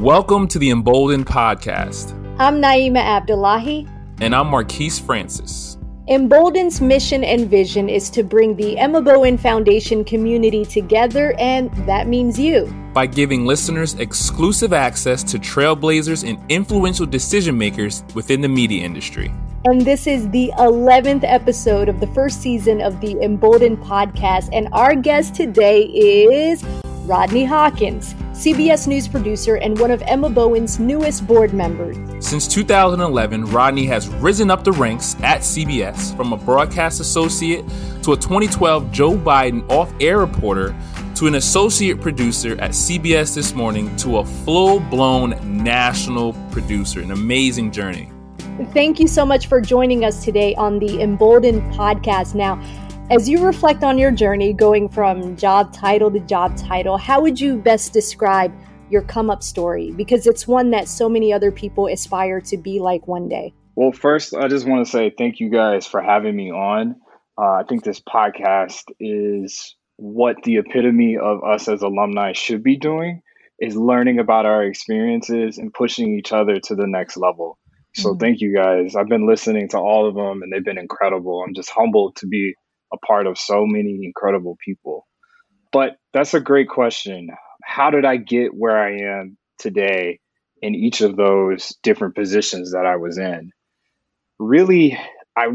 Welcome 0.00 0.48
to 0.48 0.58
the 0.58 0.70
Emboldened 0.70 1.26
Podcast. 1.26 2.12
I'm 2.38 2.54
Naima 2.54 3.00
Abdullahi. 3.00 3.86
And 4.22 4.34
I'm 4.34 4.46
Marquise 4.46 4.98
Francis. 4.98 5.76
Emboldened's 6.08 6.80
mission 6.80 7.22
and 7.22 7.50
vision 7.50 7.90
is 7.90 8.08
to 8.12 8.22
bring 8.22 8.56
the 8.56 8.78
Emma 8.78 9.02
Bowen 9.02 9.36
Foundation 9.36 10.02
community 10.02 10.64
together, 10.64 11.34
and 11.38 11.70
that 11.86 12.08
means 12.08 12.38
you. 12.40 12.74
By 12.94 13.04
giving 13.04 13.44
listeners 13.44 13.92
exclusive 13.96 14.72
access 14.72 15.22
to 15.24 15.38
trailblazers 15.38 16.26
and 16.26 16.42
influential 16.50 17.04
decision 17.04 17.58
makers 17.58 18.02
within 18.14 18.40
the 18.40 18.48
media 18.48 18.82
industry. 18.82 19.30
And 19.66 19.82
this 19.82 20.06
is 20.06 20.30
the 20.30 20.50
11th 20.56 21.24
episode 21.24 21.90
of 21.90 22.00
the 22.00 22.06
first 22.06 22.40
season 22.40 22.80
of 22.80 22.98
the 23.02 23.20
Emboldened 23.20 23.80
podcast. 23.80 24.48
And 24.54 24.68
our 24.72 24.94
guest 24.94 25.34
today 25.34 25.82
is 25.82 26.64
Rodney 27.04 27.44
Hawkins, 27.44 28.14
CBS 28.40 28.86
News 28.86 29.06
producer 29.06 29.56
and 29.56 29.78
one 29.78 29.90
of 29.90 30.00
Emma 30.06 30.30
Bowen's 30.30 30.78
newest 30.78 31.26
board 31.26 31.52
members. 31.52 31.98
Since 32.26 32.48
2011, 32.48 33.44
Rodney 33.44 33.84
has 33.84 34.08
risen 34.08 34.50
up 34.50 34.64
the 34.64 34.72
ranks 34.72 35.14
at 35.22 35.42
CBS 35.42 36.16
from 36.16 36.32
a 36.32 36.38
broadcast 36.38 37.00
associate 37.00 37.68
to 38.02 38.14
a 38.14 38.16
2012 38.16 38.90
Joe 38.90 39.12
Biden 39.12 39.68
off 39.68 39.92
air 40.00 40.20
reporter 40.20 40.74
to 41.16 41.26
an 41.26 41.34
associate 41.34 42.00
producer 42.00 42.52
at 42.62 42.70
CBS 42.70 43.34
This 43.34 43.52
Morning 43.52 43.94
to 43.96 44.20
a 44.20 44.24
full 44.24 44.80
blown 44.80 45.34
national 45.62 46.32
producer. 46.50 47.02
An 47.02 47.10
amazing 47.10 47.70
journey. 47.70 48.10
Thank 48.72 49.00
you 49.00 49.06
so 49.06 49.26
much 49.26 49.48
for 49.48 49.60
joining 49.60 50.06
us 50.06 50.24
today 50.24 50.54
on 50.54 50.78
the 50.78 51.02
Emboldened 51.02 51.60
podcast. 51.74 52.34
Now, 52.34 52.58
as 53.10 53.28
you 53.28 53.44
reflect 53.44 53.82
on 53.82 53.98
your 53.98 54.12
journey 54.12 54.52
going 54.52 54.88
from 54.88 55.36
job 55.36 55.72
title 55.72 56.12
to 56.12 56.20
job 56.20 56.56
title, 56.56 56.96
how 56.96 57.20
would 57.20 57.40
you 57.40 57.56
best 57.56 57.92
describe 57.92 58.54
your 58.88 59.02
come 59.02 59.30
up 59.30 59.42
story? 59.42 59.90
Because 59.90 60.28
it's 60.28 60.46
one 60.46 60.70
that 60.70 60.86
so 60.86 61.08
many 61.08 61.32
other 61.32 61.50
people 61.50 61.88
aspire 61.88 62.40
to 62.42 62.56
be 62.56 62.78
like 62.78 63.08
one 63.08 63.28
day. 63.28 63.52
Well, 63.74 63.90
first, 63.90 64.32
I 64.32 64.46
just 64.46 64.66
want 64.66 64.86
to 64.86 64.90
say 64.90 65.12
thank 65.16 65.40
you 65.40 65.50
guys 65.50 65.88
for 65.88 66.00
having 66.00 66.36
me 66.36 66.52
on. 66.52 66.94
Uh, 67.36 67.50
I 67.50 67.62
think 67.68 67.82
this 67.82 68.00
podcast 68.00 68.84
is 69.00 69.74
what 69.96 70.36
the 70.44 70.58
epitome 70.58 71.18
of 71.20 71.42
us 71.42 71.66
as 71.66 71.82
alumni 71.82 72.32
should 72.32 72.62
be 72.62 72.76
doing 72.76 73.22
is 73.58 73.74
learning 73.74 74.20
about 74.20 74.46
our 74.46 74.62
experiences 74.62 75.58
and 75.58 75.74
pushing 75.74 76.16
each 76.16 76.32
other 76.32 76.60
to 76.60 76.76
the 76.76 76.86
next 76.86 77.16
level. 77.16 77.58
So 77.96 78.10
mm-hmm. 78.10 78.20
thank 78.20 78.40
you 78.40 78.54
guys. 78.54 78.94
I've 78.94 79.08
been 79.08 79.26
listening 79.26 79.68
to 79.70 79.78
all 79.78 80.08
of 80.08 80.14
them 80.14 80.42
and 80.42 80.52
they've 80.52 80.64
been 80.64 80.78
incredible. 80.78 81.42
I'm 81.44 81.54
just 81.54 81.70
humbled 81.70 82.14
to 82.16 82.28
be 82.28 82.54
a 82.92 82.98
part 82.98 83.26
of 83.26 83.38
so 83.38 83.66
many 83.66 84.00
incredible 84.04 84.56
people. 84.64 85.06
But 85.72 85.96
that's 86.12 86.34
a 86.34 86.40
great 86.40 86.68
question. 86.68 87.30
How 87.64 87.90
did 87.90 88.04
I 88.04 88.16
get 88.16 88.54
where 88.54 88.78
I 88.78 89.20
am 89.20 89.36
today 89.58 90.20
in 90.62 90.74
each 90.74 91.00
of 91.00 91.16
those 91.16 91.74
different 91.82 92.14
positions 92.14 92.72
that 92.72 92.86
I 92.86 92.96
was 92.96 93.18
in? 93.18 93.52
Really, 94.38 94.98
I 95.36 95.48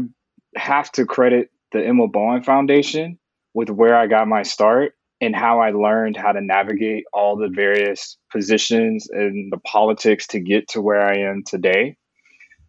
have 0.56 0.90
to 0.92 1.04
credit 1.04 1.50
the 1.72 1.84
Emma 1.84 2.08
Bowen 2.08 2.42
Foundation 2.42 3.18
with 3.52 3.68
where 3.68 3.96
I 3.96 4.06
got 4.06 4.28
my 4.28 4.42
start 4.42 4.94
and 5.20 5.34
how 5.34 5.60
I 5.60 5.70
learned 5.70 6.16
how 6.16 6.32
to 6.32 6.40
navigate 6.40 7.04
all 7.12 7.36
the 7.36 7.48
various 7.48 8.16
positions 8.30 9.08
and 9.10 9.50
the 9.50 9.58
politics 9.58 10.26
to 10.28 10.40
get 10.40 10.68
to 10.68 10.82
where 10.82 11.02
I 11.02 11.18
am 11.18 11.42
today. 11.44 11.96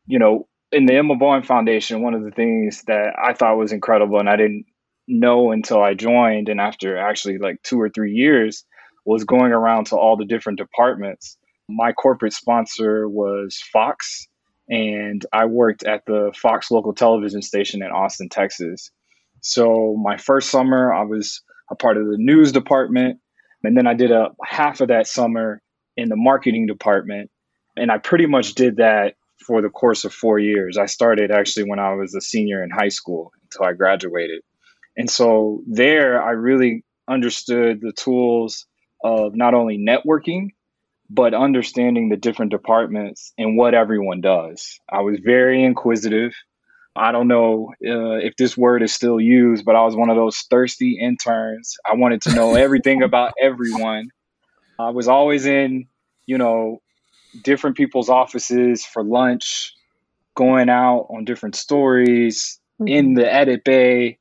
You 0.06 0.20
know, 0.20 0.48
in 0.72 0.86
the 0.86 0.96
Emma 0.96 1.16
Bowen 1.16 1.44
Foundation, 1.44 2.02
one 2.02 2.14
of 2.14 2.24
the 2.24 2.32
things 2.32 2.84
that 2.88 3.14
I 3.22 3.34
thought 3.34 3.58
was 3.58 3.72
incredible, 3.72 4.20
and 4.20 4.30
I 4.30 4.36
didn't 4.36 4.66
know 5.08 5.52
until 5.52 5.82
I 5.82 5.94
joined, 5.94 6.50
and 6.50 6.60
after 6.60 6.98
actually 6.98 7.38
like 7.38 7.62
two 7.64 7.80
or 7.80 7.90
three 7.90 8.12
years, 8.12 8.66
was 9.06 9.24
going 9.24 9.54
around 9.54 9.88
to 9.88 9.96
all 9.96 10.18
the 10.18 10.26
different 10.26 10.60
departments. 10.60 11.38
My 11.70 11.94
corporate 11.94 12.34
sponsor 12.34 13.08
was 13.08 13.58
Fox, 13.72 14.28
and 14.70 15.26
I 15.32 15.46
worked 15.46 15.84
at 15.84 16.06
the 16.06 16.34
Fox 16.36 16.70
local 16.70 16.94
television 16.94 17.42
station 17.42 17.82
in 17.82 17.92
Austin, 17.92 18.28
Texas. 18.28 18.92
So 19.42 19.96
my 20.02 20.18
first 20.18 20.50
summer, 20.50 20.94
I 20.94 21.04
was 21.04 21.42
a 21.72 21.76
part 21.76 21.98
of 21.98 22.08
the 22.08 22.18
news 22.18 22.52
department, 22.52 23.20
and 23.64 23.78
then 23.78 23.88
I 23.88 23.94
did 23.94 24.12
a 24.12 24.32
half 24.44 24.82
of 24.82 24.90
that 24.90 25.08
summer 25.08 25.62
in 25.96 26.10
the 26.10 26.16
marketing 26.18 26.68
department, 26.68 27.32
and 27.78 27.90
I 27.90 27.98
pretty 27.98 28.26
much 28.26 28.56
did 28.56 28.78
that 28.78 29.16
for 29.46 29.62
the 29.62 29.70
course 29.70 30.06
of 30.06 30.14
four 30.14 30.40
years. 30.40 30.78
I 30.78 30.86
started 30.86 31.32
actually 31.32 31.70
when 31.70 31.80
I 31.80 31.94
was 31.94 32.14
a 32.16 32.22
senior 32.22 32.64
in 32.64 32.70
high 32.70 32.90
school 32.90 33.32
until 33.44 33.66
I 33.66 33.74
graduated. 33.74 34.42
And 34.96 35.10
so 35.10 35.62
there, 35.68 36.22
I 36.22 36.32
really 36.32 36.84
understood 37.08 37.80
the 37.82 37.94
tools 37.94 38.66
of 39.04 39.36
not 39.36 39.54
only 39.54 39.78
networking, 39.78 40.50
but 41.10 41.34
understanding 41.34 42.10
the 42.10 42.18
different 42.18 42.52
departments 42.52 43.32
and 43.38 43.58
what 43.58 43.74
everyone 43.74 44.22
does. 44.22 44.80
I 44.92 45.02
was 45.02 45.20
very 45.24 45.64
inquisitive. 45.64 46.34
I 46.96 47.12
don't 47.12 47.28
know 47.28 47.74
uh, 47.86 48.18
if 48.18 48.36
this 48.38 48.58
word 48.58 48.82
is 48.82 48.94
still 48.94 49.20
used, 49.20 49.64
but 49.64 49.76
I 49.76 49.84
was 49.84 49.96
one 49.96 50.10
of 50.10 50.16
those 50.16 50.40
thirsty 50.50 51.00
interns. 51.00 51.78
I 51.90 51.96
wanted 51.96 52.24
to 52.24 52.34
know 52.34 52.56
everything 52.56 53.04
about 53.04 53.34
everyone. 53.42 54.10
I 54.80 54.90
was 54.90 55.08
always 55.08 55.46
in, 55.46 55.88
you 56.26 56.38
know, 56.38 56.80
different 57.44 57.78
people's 57.78 58.10
offices 58.10 58.86
for 58.86 59.04
lunch, 59.04 59.74
going 60.36 60.70
out 60.70 61.08
on 61.10 61.26
different 61.26 61.56
stories 61.56 62.60
mm-hmm. 62.82 62.88
in 62.88 63.14
the 63.14 63.32
edit 63.32 63.64
bay, 63.64 64.18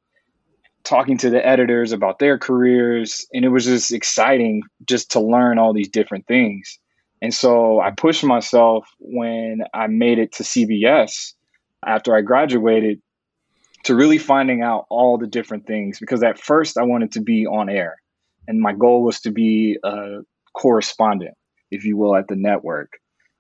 talking 0.84 1.19
to 1.19 1.31
the 1.31 1.44
editors 1.44 1.93
about 1.93 2.19
their 2.19 2.38
careers. 2.38 3.27
And 3.32 3.44
it 3.44 3.49
was 3.49 3.65
just 3.65 3.93
exciting 3.93 4.62
just 4.87 5.12
to 5.12 5.21
learn 5.21 5.59
all 5.59 5.72
these 5.72 5.88
different 5.88 6.27
things. 6.27 6.78
And 7.22 7.32
so 7.32 7.81
I 7.81 7.91
pushed 7.91 8.25
myself 8.25 8.87
when 8.99 9.60
I 9.72 9.87
made 9.87 10.19
it 10.19 10.33
to 10.33 10.43
CBS 10.43 11.33
after 11.84 12.15
I 12.15 12.21
graduated 12.21 13.00
to 13.84 13.94
really 13.94 14.19
finding 14.19 14.62
out 14.62 14.87
all 14.91 15.16
the 15.16 15.27
different 15.27 15.66
things 15.66 15.98
because 15.98 16.22
at 16.22 16.38
first 16.38 16.77
I 16.77 16.83
wanted 16.83 17.12
to 17.12 17.21
be 17.21 17.47
on 17.47 17.69
air 17.69 17.97
and 18.48 18.60
my 18.60 18.72
goal 18.72 19.03
was 19.03 19.21
to 19.21 19.31
be 19.31 19.78
a 19.83 20.19
correspondent, 20.54 21.34
if 21.71 21.84
you 21.84 21.97
will, 21.97 22.16
at 22.16 22.28
the 22.28 22.37
network. 22.37 22.93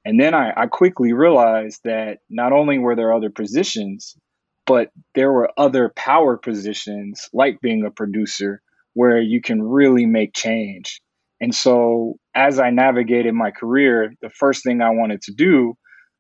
And 0.06 0.20
then 0.20 0.34
I, 0.34 0.52
I 0.56 0.66
quickly 0.66 1.12
realized 1.12 1.80
that 1.82 2.18
not 2.30 2.52
only 2.52 2.78
were 2.78 2.94
there 2.94 3.12
other 3.12 3.28
positions, 3.28 4.16
but 4.64 4.90
there 5.16 5.32
were 5.32 5.50
other 5.58 5.92
power 5.96 6.36
positions, 6.36 7.28
like 7.32 7.60
being 7.60 7.84
a 7.84 7.90
producer, 7.90 8.62
where 8.94 9.20
you 9.20 9.40
can 9.40 9.60
really 9.60 10.06
make 10.06 10.32
change. 10.32 11.02
And 11.40 11.52
so, 11.52 12.18
as 12.36 12.60
I 12.60 12.70
navigated 12.70 13.34
my 13.34 13.50
career, 13.50 14.12
the 14.22 14.30
first 14.30 14.62
thing 14.62 14.80
I 14.80 14.90
wanted 14.90 15.22
to 15.22 15.34
do 15.34 15.74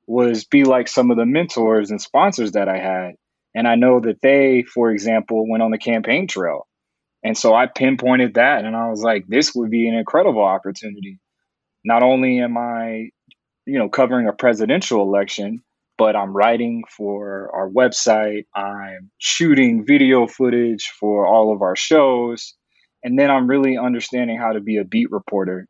was 0.08 0.44
be 0.44 0.64
like 0.64 0.88
some 0.88 1.12
of 1.12 1.16
the 1.16 1.24
mentors 1.24 1.92
and 1.92 2.02
sponsors 2.02 2.52
that 2.52 2.68
I 2.68 2.78
had. 2.78 3.12
And 3.54 3.68
I 3.68 3.76
know 3.76 4.00
that 4.00 4.20
they, 4.20 4.64
for 4.64 4.90
example, 4.90 5.48
went 5.48 5.62
on 5.62 5.70
the 5.70 5.78
campaign 5.78 6.26
trail. 6.26 6.66
And 7.22 7.38
so 7.38 7.54
I 7.54 7.66
pinpointed 7.66 8.34
that 8.34 8.64
and 8.64 8.74
I 8.74 8.90
was 8.90 9.02
like, 9.02 9.26
this 9.28 9.54
would 9.54 9.70
be 9.70 9.88
an 9.88 9.94
incredible 9.94 10.44
opportunity. 10.44 11.20
Not 11.84 12.02
only 12.02 12.40
am 12.40 12.58
I 12.58 13.10
you 13.66 13.78
know, 13.78 13.88
covering 13.88 14.28
a 14.28 14.32
presidential 14.32 15.02
election, 15.02 15.62
but 15.98 16.14
I'm 16.14 16.36
writing 16.36 16.84
for 16.88 17.50
our 17.54 17.68
website. 17.68 18.44
I'm 18.54 19.10
shooting 19.18 19.84
video 19.86 20.26
footage 20.26 20.92
for 20.98 21.26
all 21.26 21.52
of 21.52 21.62
our 21.62 21.76
shows. 21.76 22.54
And 23.02 23.18
then 23.18 23.30
I'm 23.30 23.48
really 23.48 23.76
understanding 23.76 24.38
how 24.38 24.52
to 24.52 24.60
be 24.60 24.78
a 24.78 24.84
beat 24.84 25.10
reporter. 25.10 25.66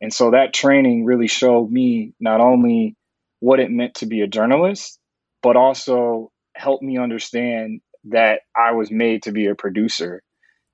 And 0.00 0.12
so 0.12 0.32
that 0.32 0.52
training 0.52 1.04
really 1.04 1.28
showed 1.28 1.70
me 1.70 2.12
not 2.20 2.40
only 2.40 2.96
what 3.40 3.60
it 3.60 3.70
meant 3.70 3.94
to 3.96 4.06
be 4.06 4.20
a 4.22 4.26
journalist, 4.26 4.98
but 5.42 5.56
also 5.56 6.30
helped 6.54 6.82
me 6.82 6.98
understand 6.98 7.80
that 8.04 8.40
I 8.56 8.72
was 8.72 8.90
made 8.90 9.24
to 9.24 9.32
be 9.32 9.46
a 9.46 9.54
producer. 9.54 10.22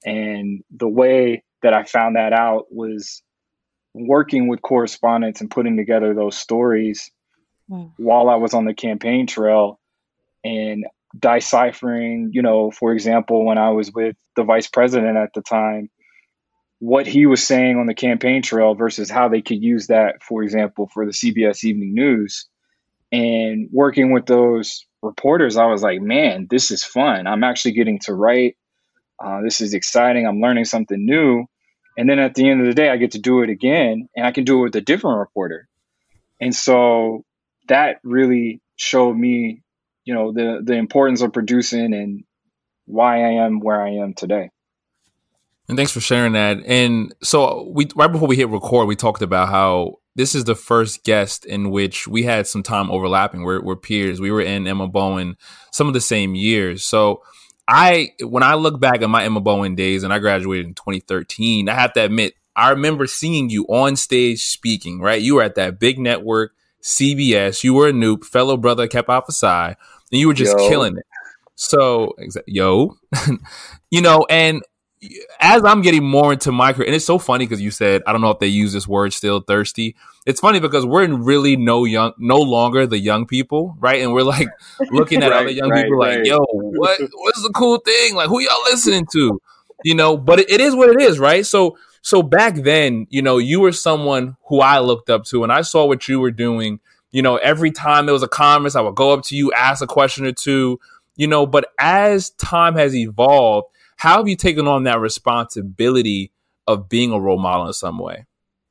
And 0.04 0.62
the 0.70 0.88
way 0.88 1.42
that 1.62 1.74
I 1.74 1.84
found 1.84 2.16
that 2.16 2.32
out 2.32 2.66
was 2.70 3.22
working 3.94 4.48
with 4.48 4.62
correspondents 4.62 5.40
and 5.40 5.50
putting 5.50 5.76
together 5.76 6.14
those 6.14 6.36
stories 6.36 7.10
mm. 7.70 7.90
while 7.96 8.28
I 8.28 8.36
was 8.36 8.54
on 8.54 8.64
the 8.64 8.74
campaign 8.74 9.26
trail 9.26 9.80
and 10.44 10.86
deciphering, 11.18 12.30
you 12.32 12.42
know, 12.42 12.70
for 12.70 12.92
example, 12.92 13.44
when 13.44 13.58
I 13.58 13.70
was 13.70 13.92
with 13.92 14.16
the 14.36 14.44
vice 14.44 14.68
president 14.68 15.16
at 15.16 15.32
the 15.34 15.42
time, 15.42 15.90
what 16.78 17.06
he 17.06 17.26
was 17.26 17.46
saying 17.46 17.76
on 17.76 17.86
the 17.86 17.94
campaign 17.94 18.42
trail 18.42 18.74
versus 18.74 19.10
how 19.10 19.28
they 19.28 19.42
could 19.42 19.62
use 19.62 19.88
that, 19.88 20.22
for 20.22 20.42
example, 20.42 20.88
for 20.92 21.04
the 21.04 21.12
CBS 21.12 21.62
Evening 21.64 21.94
News. 21.94 22.48
And 23.12 23.68
working 23.72 24.12
with 24.12 24.26
those 24.26 24.86
reporters, 25.02 25.56
I 25.56 25.66
was 25.66 25.82
like, 25.82 26.00
man, 26.00 26.46
this 26.48 26.70
is 26.70 26.84
fun. 26.84 27.26
I'm 27.26 27.44
actually 27.44 27.72
getting 27.72 27.98
to 28.00 28.14
write. 28.14 28.56
Uh, 29.22 29.42
this 29.42 29.60
is 29.60 29.74
exciting. 29.74 30.26
I'm 30.26 30.40
learning 30.40 30.64
something 30.64 31.04
new. 31.04 31.44
And 32.00 32.08
then 32.08 32.18
at 32.18 32.34
the 32.34 32.48
end 32.48 32.62
of 32.62 32.66
the 32.66 32.72
day, 32.72 32.88
I 32.88 32.96
get 32.96 33.10
to 33.10 33.18
do 33.18 33.42
it 33.42 33.50
again 33.50 34.08
and 34.16 34.24
I 34.24 34.32
can 34.32 34.44
do 34.44 34.60
it 34.60 34.62
with 34.62 34.76
a 34.76 34.80
different 34.80 35.18
reporter. 35.18 35.68
And 36.40 36.54
so 36.54 37.26
that 37.68 38.00
really 38.02 38.62
showed 38.76 39.12
me, 39.12 39.60
you 40.06 40.14
know, 40.14 40.32
the, 40.32 40.62
the 40.64 40.76
importance 40.76 41.20
of 41.20 41.34
producing 41.34 41.92
and 41.92 42.24
why 42.86 43.18
I 43.18 43.44
am 43.44 43.60
where 43.60 43.84
I 43.84 43.96
am 43.96 44.14
today. 44.14 44.48
And 45.68 45.76
thanks 45.76 45.92
for 45.92 46.00
sharing 46.00 46.32
that. 46.32 46.64
And 46.64 47.14
so 47.22 47.70
we 47.70 47.86
right 47.94 48.10
before 48.10 48.28
we 48.28 48.36
hit 48.36 48.48
record, 48.48 48.88
we 48.88 48.96
talked 48.96 49.20
about 49.20 49.50
how 49.50 49.96
this 50.16 50.34
is 50.34 50.44
the 50.44 50.54
first 50.54 51.04
guest 51.04 51.44
in 51.44 51.70
which 51.70 52.08
we 52.08 52.22
had 52.22 52.46
some 52.46 52.62
time 52.62 52.90
overlapping. 52.90 53.42
We're, 53.42 53.62
we're 53.62 53.76
peers. 53.76 54.22
We 54.22 54.30
were 54.30 54.40
in 54.40 54.66
Emma 54.66 54.88
Bowen 54.88 55.36
some 55.70 55.86
of 55.86 55.92
the 55.92 56.00
same 56.00 56.34
years. 56.34 56.82
So 56.82 57.20
I, 57.70 58.14
when 58.20 58.42
I 58.42 58.54
look 58.54 58.80
back 58.80 59.00
at 59.00 59.08
my 59.08 59.24
Emma 59.24 59.40
Bowen 59.40 59.76
days, 59.76 60.02
and 60.02 60.12
I 60.12 60.18
graduated 60.18 60.66
in 60.66 60.74
2013, 60.74 61.68
I 61.68 61.74
have 61.74 61.92
to 61.92 62.04
admit, 62.04 62.34
I 62.56 62.70
remember 62.70 63.06
seeing 63.06 63.48
you 63.48 63.64
on 63.66 63.94
stage 63.94 64.42
speaking. 64.42 65.00
Right, 65.00 65.22
you 65.22 65.36
were 65.36 65.42
at 65.42 65.54
that 65.54 65.78
big 65.78 65.98
network, 65.98 66.52
CBS. 66.82 67.62
You 67.62 67.74
were 67.74 67.88
a 67.88 67.92
noob, 67.92 68.24
fellow 68.24 68.56
brother, 68.56 68.88
kept 68.88 69.08
off 69.08 69.28
a 69.28 69.32
side, 69.32 69.76
and 70.10 70.20
you 70.20 70.26
were 70.26 70.34
just 70.34 70.58
yo. 70.58 70.68
killing 70.68 70.96
it. 70.96 71.04
So, 71.54 72.16
yo, 72.46 72.96
you 73.90 74.00
know, 74.00 74.26
and 74.28 74.62
as 75.40 75.64
I'm 75.64 75.80
getting 75.80 76.04
more 76.04 76.32
into 76.32 76.52
my 76.52 76.72
career, 76.72 76.86
and 76.86 76.94
it's 76.94 77.04
so 77.04 77.18
funny 77.18 77.46
because 77.46 77.60
you 77.60 77.70
said 77.70 78.02
I 78.06 78.12
don't 78.12 78.20
know 78.20 78.30
if 78.30 78.38
they 78.38 78.46
use 78.46 78.72
this 78.72 78.86
word 78.86 79.12
still 79.12 79.40
thirsty. 79.40 79.96
It's 80.26 80.40
funny 80.40 80.60
because 80.60 80.84
we're 80.84 81.02
in 81.02 81.24
really 81.24 81.56
no 81.56 81.84
young, 81.84 82.12
no 82.18 82.36
longer 82.36 82.86
the 82.86 82.98
young 82.98 83.26
people, 83.26 83.76
right? 83.78 84.02
And 84.02 84.12
we're 84.12 84.22
like 84.22 84.48
looking 84.90 85.22
at 85.22 85.30
right, 85.30 85.40
other 85.40 85.50
young 85.50 85.70
right, 85.70 85.84
people 85.84 85.98
right. 85.98 86.18
like, 86.18 86.26
yo, 86.26 86.38
what 86.50 87.00
what's 87.14 87.42
the 87.42 87.52
cool 87.54 87.78
thing? 87.78 88.14
Like, 88.14 88.28
who 88.28 88.40
y'all 88.40 88.62
listening 88.64 89.06
to? 89.12 89.40
You 89.84 89.94
know, 89.94 90.18
but 90.18 90.40
it, 90.40 90.50
it 90.50 90.60
is 90.60 90.74
what 90.74 90.90
it 90.90 91.00
is, 91.00 91.18
right? 91.18 91.46
So 91.46 91.78
so 92.02 92.22
back 92.22 92.56
then, 92.56 93.06
you 93.10 93.22
know, 93.22 93.38
you 93.38 93.60
were 93.60 93.72
someone 93.72 94.36
who 94.46 94.60
I 94.60 94.80
looked 94.80 95.08
up 95.08 95.24
to, 95.26 95.42
and 95.42 95.52
I 95.52 95.62
saw 95.62 95.86
what 95.86 96.08
you 96.08 96.20
were 96.20 96.30
doing. 96.30 96.80
You 97.10 97.22
know, 97.22 97.36
every 97.36 97.70
time 97.70 98.06
there 98.06 98.12
was 98.12 98.22
a 98.22 98.28
conference, 98.28 98.76
I 98.76 98.82
would 98.82 98.94
go 98.94 99.12
up 99.12 99.24
to 99.24 99.36
you, 99.36 99.52
ask 99.52 99.82
a 99.82 99.86
question 99.86 100.26
or 100.26 100.32
two. 100.32 100.78
You 101.16 101.26
know, 101.26 101.46
but 101.46 101.72
as 101.78 102.30
time 102.30 102.76
has 102.76 102.94
evolved 102.94 103.68
how 104.00 104.16
have 104.16 104.28
you 104.28 104.36
taken 104.36 104.66
on 104.66 104.84
that 104.84 104.98
responsibility 104.98 106.32
of 106.66 106.88
being 106.88 107.12
a 107.12 107.20
role 107.20 107.38
model 107.38 107.66
in 107.66 107.74
some 107.74 107.98
way? 107.98 108.24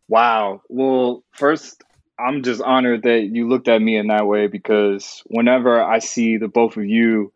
Wow. 0.08 0.64
Well, 0.70 1.24
first, 1.34 1.84
I'm 2.20 2.42
just 2.42 2.64
honored 2.64 3.04
that 3.04 3.30
you 3.32 3.48
looked 3.48 3.68
at 3.68 3.80
me 3.80 3.96
in 3.96 4.08
that 4.08 4.26
way 4.26 4.48
because 4.48 5.22
whenever 5.28 5.84
I 5.84 6.00
see 6.00 6.38
the 6.38 6.48
both 6.48 6.78
of 6.78 6.86
you, 6.86 7.32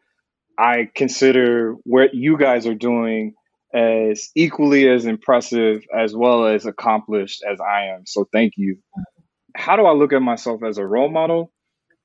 I 0.58 0.90
consider 0.96 1.76
what 1.84 2.16
you 2.16 2.36
guys 2.36 2.66
are 2.66 2.74
doing 2.74 3.36
as 3.72 4.32
equally 4.34 4.90
as 4.90 5.06
impressive 5.06 5.84
as 5.96 6.16
well 6.16 6.48
as 6.48 6.66
accomplished 6.66 7.44
as 7.48 7.60
I 7.62 7.90
am. 7.96 8.08
So 8.08 8.28
thank 8.34 8.54
you. 8.58 8.80
How 9.56 9.76
do 9.76 9.86
I 9.86 9.92
look 9.92 10.14
at 10.14 10.22
myself 10.24 10.64
as 10.64 10.80
a 10.80 10.86
role 10.86 11.12
model? 11.12 11.52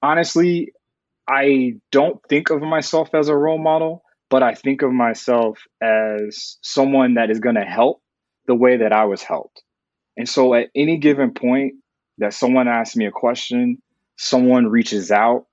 Honestly, 0.03 0.75
I 1.27 1.77
don't 1.91 2.21
think 2.29 2.51
of 2.51 2.61
myself 2.61 3.15
as 3.15 3.29
a 3.29 3.37
role 3.37 3.57
model 3.57 4.03
but 4.31 4.43
I 4.43 4.55
think 4.55 4.83
of 4.83 4.93
myself 4.93 5.59
as 5.83 6.59
someone 6.63 7.15
that 7.15 7.31
is 7.31 7.41
going 7.41 7.55
to 7.55 7.65
help 7.65 8.03
the 8.47 8.55
way 8.55 8.79
that 8.79 8.93
I 8.93 9.05
was 9.05 9.23
helped. 9.23 9.63
And 10.17 10.29
so 10.29 10.55
at 10.55 10.69
any 10.75 10.99
given 10.99 11.33
point 11.33 11.75
that 12.19 12.35
someone 12.35 12.69
asks 12.69 12.97
me 12.97 13.07
a 13.07 13.11
question, 13.11 13.81
someone 14.17 14.67
reaches 14.67 15.11
out, 15.11 15.47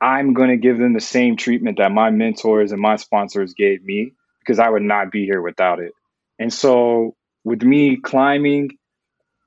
I'm 0.00 0.34
going 0.34 0.50
to 0.50 0.56
give 0.56 0.78
them 0.78 0.92
the 0.92 1.00
same 1.00 1.36
treatment 1.36 1.78
that 1.78 1.90
my 1.90 2.10
mentors 2.10 2.72
and 2.72 2.80
my 2.80 2.96
sponsors 2.96 3.54
gave 3.54 3.82
me 3.82 4.12
because 4.40 4.58
I 4.58 4.68
would 4.68 4.82
not 4.82 5.10
be 5.10 5.24
here 5.24 5.40
without 5.40 5.80
it. 5.80 5.92
And 6.38 6.52
so 6.52 7.16
with 7.44 7.62
me 7.62 7.96
climbing, 7.96 8.76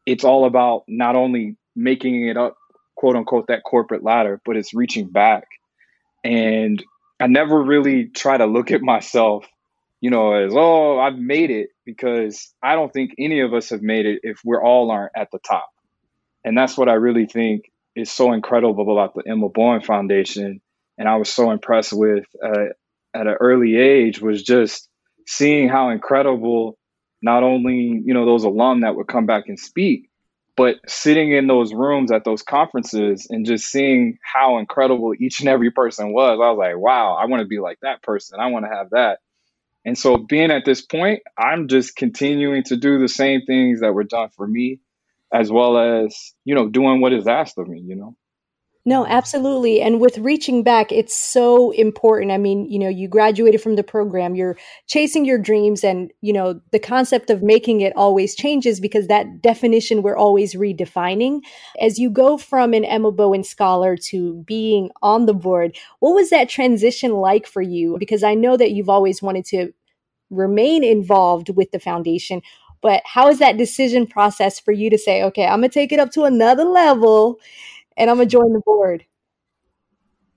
it's 0.06 0.24
all 0.24 0.46
about 0.46 0.86
not 0.88 1.16
only 1.16 1.56
making 1.76 2.28
it 2.28 2.36
up, 2.36 2.58
quote 2.96 3.16
unquote, 3.16 3.48
that 3.48 3.64
corporate 3.64 4.04
ladder, 4.04 4.42
but 4.44 4.58
it's 4.58 4.74
reaching 4.74 5.08
back. 5.08 5.48
And 6.24 6.84
I 7.20 7.28
never 7.28 7.62
really 7.62 8.08
try 8.08 8.38
to 8.38 8.46
look 8.46 8.72
at 8.72 8.82
myself, 8.82 9.46
you 10.02 10.10
know, 10.10 10.34
as 10.34 10.54
oh, 10.56 11.00
I've 11.00 11.18
made 11.18 11.52
it 11.52 11.70
because 11.86 12.54
I 12.64 12.76
don't 12.76 12.92
think 12.92 13.16
any 13.20 13.42
of 13.42 13.54
us 13.54 13.70
have 13.70 13.82
made 13.82 14.06
it 14.06 14.22
if 14.24 14.40
we're 14.46 14.64
all 14.64 14.92
aren't 14.92 15.12
at 15.16 15.30
the 15.32 15.40
top. 15.40 15.70
And 16.46 16.58
that's 16.58 16.78
what 16.78 16.90
I 16.90 16.94
really 16.94 17.26
think 17.26 17.72
is 17.96 18.12
so 18.12 18.32
incredible 18.32 18.92
about 18.92 19.14
the 19.14 19.30
Emma 19.30 19.50
Bowen 19.50 19.82
Foundation. 19.82 20.62
And 20.98 21.08
I 21.08 21.18
was 21.18 21.30
so 21.30 21.52
impressed 21.52 21.94
with 21.94 22.26
uh, 22.44 22.68
at 23.14 23.28
an 23.28 23.36
early 23.40 23.76
age 23.76 24.22
was 24.22 24.44
just 24.44 24.88
seeing 25.28 25.68
how 25.70 25.90
incredible 25.90 26.78
not 27.22 27.44
only 27.44 28.02
you 28.06 28.14
know 28.14 28.26
those 28.26 28.46
alum 28.46 28.82
that 28.82 28.96
would 28.96 29.08
come 29.08 29.26
back 29.26 29.46
and 29.48 29.60
speak, 29.60 30.09
but 30.60 30.76
sitting 30.90 31.32
in 31.32 31.48
those 31.48 31.74
rooms 31.74 32.12
at 32.12 32.26
those 32.26 32.42
conferences 32.42 33.28
and 33.30 33.46
just 33.46 33.68
seeing 33.68 34.18
how 34.22 34.58
incredible 34.58 35.14
each 35.18 35.40
and 35.40 35.48
every 35.48 35.72
person 35.72 36.12
was, 36.12 36.38
I 36.44 36.50
was 36.50 36.58
like, 36.58 36.78
wow, 36.78 37.14
I 37.14 37.28
want 37.28 37.40
to 37.40 37.48
be 37.48 37.60
like 37.60 37.78
that 37.82 38.04
person. 38.04 38.42
I 38.42 38.48
want 38.48 38.66
to 38.66 38.70
have 38.70 38.90
that. 38.90 39.20
And 39.86 39.98
so 39.98 40.18
being 40.18 40.52
at 40.52 40.66
this 40.66 40.82
point, 40.82 41.22
I'm 41.38 41.70
just 41.70 41.96
continuing 41.96 42.64
to 42.66 42.76
do 42.76 43.00
the 43.00 43.08
same 43.08 43.44
things 43.48 43.80
that 43.80 43.94
were 43.94 44.04
done 44.04 44.32
for 44.36 44.46
me, 44.46 44.82
as 45.34 45.50
well 45.50 45.78
as, 45.78 46.34
you 46.44 46.56
know, 46.56 46.68
doing 46.68 47.00
what 47.00 47.14
is 47.14 47.26
asked 47.26 47.58
of 47.58 47.70
me, 47.70 47.80
you 47.80 47.96
know. 47.96 48.18
No, 48.90 49.06
absolutely. 49.06 49.82
And 49.82 50.02
with 50.02 50.18
reaching 50.18 50.64
back, 50.64 50.92
it's 50.92 51.16
so 51.16 51.70
important. 51.70 52.32
I 52.32 52.40
mean, 52.40 52.66
you 52.72 52.80
know, 52.80 52.90
you 52.90 53.08
graduated 53.08 53.62
from 53.62 53.76
the 53.76 53.84
program, 53.84 54.34
you're 54.34 54.58
chasing 54.88 55.26
your 55.26 55.38
dreams, 55.38 55.84
and, 55.84 56.12
you 56.22 56.34
know, 56.34 56.60
the 56.72 56.80
concept 56.80 57.30
of 57.30 57.44
making 57.44 57.82
it 57.82 57.94
always 57.96 58.34
changes 58.34 58.80
because 58.80 59.06
that 59.06 59.44
definition 59.44 60.02
we're 60.02 60.18
always 60.18 60.56
redefining. 60.56 61.42
As 61.80 62.00
you 62.00 62.10
go 62.10 62.36
from 62.40 62.74
an 62.74 62.84
Emma 62.84 63.12
Bowen 63.12 63.44
scholar 63.44 63.96
to 64.08 64.44
being 64.48 64.90
on 65.04 65.28
the 65.28 65.36
board, 65.36 65.78
what 66.00 66.16
was 66.16 66.32
that 66.32 66.50
transition 66.50 67.12
like 67.12 67.46
for 67.46 67.62
you? 67.62 67.96
Because 68.00 68.24
I 68.24 68.34
know 68.34 68.58
that 68.58 68.72
you've 68.72 68.90
always 68.90 69.22
wanted 69.22 69.46
to 69.50 69.72
remain 70.32 70.84
involved 70.84 71.50
with 71.56 71.70
the 71.70 71.80
foundation. 71.80 72.42
But 72.82 73.04
how 73.06 73.28
is 73.28 73.38
that 73.38 73.58
decision 73.58 74.08
process 74.08 74.60
for 74.60 74.72
you 74.72 74.90
to 74.90 74.98
say, 74.98 75.22
okay, 75.26 75.46
I'm 75.46 75.60
going 75.60 75.70
to 75.70 75.74
take 75.74 75.92
it 75.92 76.00
up 76.00 76.10
to 76.14 76.24
another 76.24 76.64
level 76.64 77.40
and 78.00 78.10
I'm 78.10 78.18
gonna 78.18 78.30
join 78.30 78.54
the 78.54 78.62
board? 78.62 79.06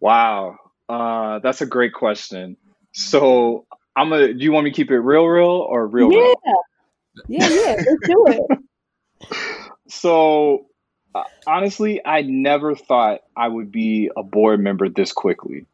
Wow, 0.01 0.59
uh, 0.89 1.39
that's 1.39 1.63
a 1.63 1.67
great 1.67 1.95
question. 1.95 2.57
So 2.93 3.67
I'm 3.97 4.11
gonna. 4.11 4.35
Do 4.35 4.45
you 4.45 4.53
want 4.53 4.65
me 4.65 4.71
to 4.71 4.77
keep 4.77 4.91
it 4.91 4.99
real, 4.99 5.25
real, 5.27 5.47
or 5.47 5.87
real? 5.87 6.13
Yeah, 6.13 6.19
real? 6.19 6.37
yeah, 7.29 7.49
yeah. 7.49 7.77
Let's 7.77 8.09
do 8.09 8.27
it. 8.29 9.31
so 9.89 10.67
uh, 11.15 11.25
honestly, 11.47 12.01
I 12.05 12.23
never 12.23 12.75
thought 12.75 13.21
I 13.37 13.49
would 13.49 13.71
be 13.71 14.11
a 14.17 14.23
board 14.23 14.61
member 14.61 14.89
this 14.89 15.13
quickly. 15.13 15.67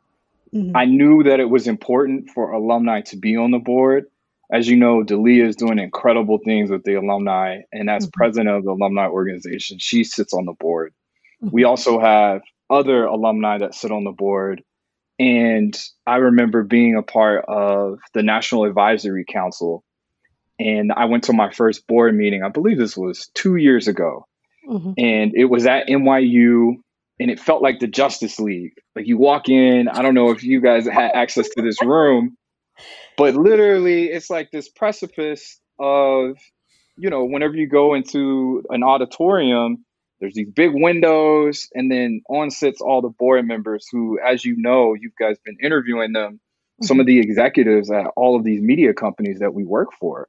Mm-hmm. 0.55 0.77
I 0.77 0.85
knew 0.85 1.23
that 1.25 1.41
it 1.41 1.51
was 1.51 1.67
important 1.67 2.31
for 2.31 2.53
alumni 2.53 3.01
to 3.03 3.17
be 3.17 3.37
on 3.37 3.51
the 3.51 3.59
board. 3.59 4.07
As 4.51 4.67
you 4.67 4.77
know, 4.77 5.03
Dalia 5.03 5.47
is 5.47 5.57
doing 5.57 5.79
incredible 5.79 6.39
things 6.39 6.71
with 6.71 6.83
the 6.85 6.95
alumni, 6.95 7.61
and 7.73 7.91
as 7.91 8.05
mm-hmm. 8.05 8.19
president 8.19 8.57
of 8.57 8.65
the 8.65 8.71
alumni 8.71 9.07
organization, 9.07 9.79
she 9.79 10.05
sits 10.05 10.33
on 10.33 10.45
the 10.45 10.53
board. 10.53 10.93
We 11.41 11.65
also 11.65 12.01
have 12.01 12.43
other 12.71 13.05
alumni 13.05 13.59
that 13.59 13.75
sit 13.75 13.91
on 13.91 14.05
the 14.05 14.13
board. 14.13 14.63
And 15.19 15.77
I 16.07 16.17
remember 16.17 16.63
being 16.63 16.97
a 16.97 17.03
part 17.03 17.45
of 17.49 17.99
the 18.15 18.23
National 18.23 18.65
Advisory 18.65 19.25
Council. 19.29 19.85
And 20.59 20.93
I 20.93 21.07
went 21.07 21.25
to 21.25 21.33
my 21.33 21.51
first 21.51 21.87
board 21.87 22.15
meeting, 22.15 22.43
I 22.43 22.49
believe 22.49 22.79
this 22.79 22.97
was 22.97 23.31
two 23.35 23.57
years 23.57 23.89
ago. 23.89 24.27
Mm-hmm. 24.69 24.93
And 24.99 25.33
it 25.35 25.47
was 25.47 25.67
at 25.67 25.89
NYU, 25.89 26.75
and 27.21 27.31
it 27.31 27.41
felt 27.41 27.63
like 27.63 27.79
the 27.79 27.87
Justice 27.87 28.39
League. 28.39 28.75
Like 28.95 29.07
you 29.07 29.19
walk 29.19 29.49
in, 29.49 29.89
I 29.89 30.03
don't 30.03 30.15
know 30.15 30.31
if 30.31 30.43
you 30.43 30.61
guys 30.61 30.87
had 30.87 31.13
access 31.15 31.49
to 31.51 31.63
this 31.63 31.81
room, 31.83 32.37
but 33.17 33.35
literally 33.35 34.07
it's 34.07 34.31
like 34.31 34.51
this 34.51 34.69
precipice 34.69 35.59
of, 35.79 36.37
you 36.97 37.11
know, 37.11 37.25
whenever 37.25 37.55
you 37.55 37.69
go 37.69 37.95
into 37.95 38.63
an 38.71 38.83
auditorium, 38.83 39.85
there's 40.21 40.35
these 40.35 40.51
big 40.51 40.73
windows 40.75 41.69
and 41.75 41.91
then 41.91 42.23
on 42.29 42.51
sits 42.51 42.81
all 42.81 43.01
the 43.01 43.09
board 43.09 43.47
members 43.47 43.87
who 43.91 44.19
as 44.21 44.45
you 44.45 44.57
know 44.57 44.95
you 44.95 45.11
guys 45.19 45.37
been 45.45 45.57
interviewing 45.63 46.13
them 46.13 46.35
mm-hmm. 46.35 46.85
some 46.85 47.01
of 47.01 47.07
the 47.07 47.19
executives 47.21 47.91
at 47.91 48.07
all 48.17 48.37
of 48.37 48.45
these 48.45 48.61
media 48.61 48.93
companies 48.93 49.39
that 49.41 49.55
we 49.55 49.65
work 49.65 49.89
for 49.99 50.29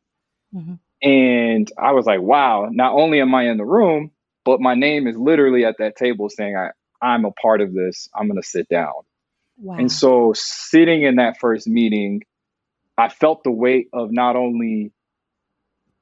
mm-hmm. 0.53 0.75
and 1.08 1.72
i 1.77 1.91
was 1.91 2.05
like 2.05 2.22
wow 2.22 2.67
not 2.72 2.93
only 2.93 3.22
am 3.22 3.34
i 3.34 3.43
in 3.50 3.58
the 3.58 3.65
room 3.65 4.12
but 4.46 4.62
my 4.62 4.75
name 4.75 5.08
is 5.08 5.17
literally 5.17 5.65
at 5.65 5.77
that 5.79 5.96
table 5.96 6.29
saying 6.29 6.55
I, 6.55 6.69
i'm 7.01 7.25
a 7.25 7.31
part 7.31 7.62
of 7.62 7.74
this 7.74 8.10
i'm 8.15 8.27
going 8.27 8.41
to 8.41 8.48
sit 8.48 8.67
down 8.69 8.93
wow. 9.58 9.77
and 9.77 9.91
so 9.91 10.34
sitting 10.36 11.03
in 11.03 11.15
that 11.15 11.39
first 11.39 11.67
meeting 11.67 12.24
i 12.98 13.10
felt 13.10 13.43
the 13.43 13.51
weight 13.51 13.89
of 13.93 14.12
not 14.12 14.36
only 14.36 14.91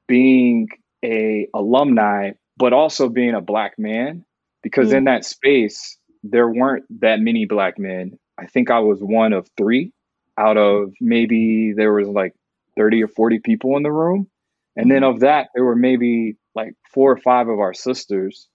being 0.06 0.68
a 1.04 1.48
alumni 1.54 2.32
but 2.58 2.72
also 2.72 3.08
being 3.08 3.34
a 3.34 3.40
black 3.40 3.78
man 3.78 4.24
because 4.62 4.90
mm. 4.90 4.98
in 4.98 5.04
that 5.04 5.24
space 5.24 5.96
there 6.24 6.48
weren't 6.48 6.84
that 7.00 7.20
many 7.20 7.46
black 7.46 7.78
men. 7.78 8.18
I 8.38 8.46
think 8.46 8.70
i 8.70 8.80
was 8.80 8.98
one 9.00 9.32
of 9.32 9.48
three 9.56 9.92
out 10.36 10.56
of 10.56 10.92
maybe 11.00 11.72
there 11.76 11.92
was 11.92 12.08
like 12.08 12.34
30 12.76 13.04
or 13.04 13.08
40 13.08 13.40
people 13.40 13.76
in 13.76 13.82
the 13.82 13.92
room. 13.92 14.28
And 14.76 14.90
then 14.90 15.02
mm-hmm. 15.02 15.14
of 15.14 15.20
that 15.20 15.48
there 15.54 15.64
were 15.64 15.76
maybe 15.76 16.36
like 16.54 16.74
four 16.92 17.12
or 17.12 17.16
five 17.16 17.48
of 17.48 17.58
our 17.58 17.74
sisters. 17.74 18.48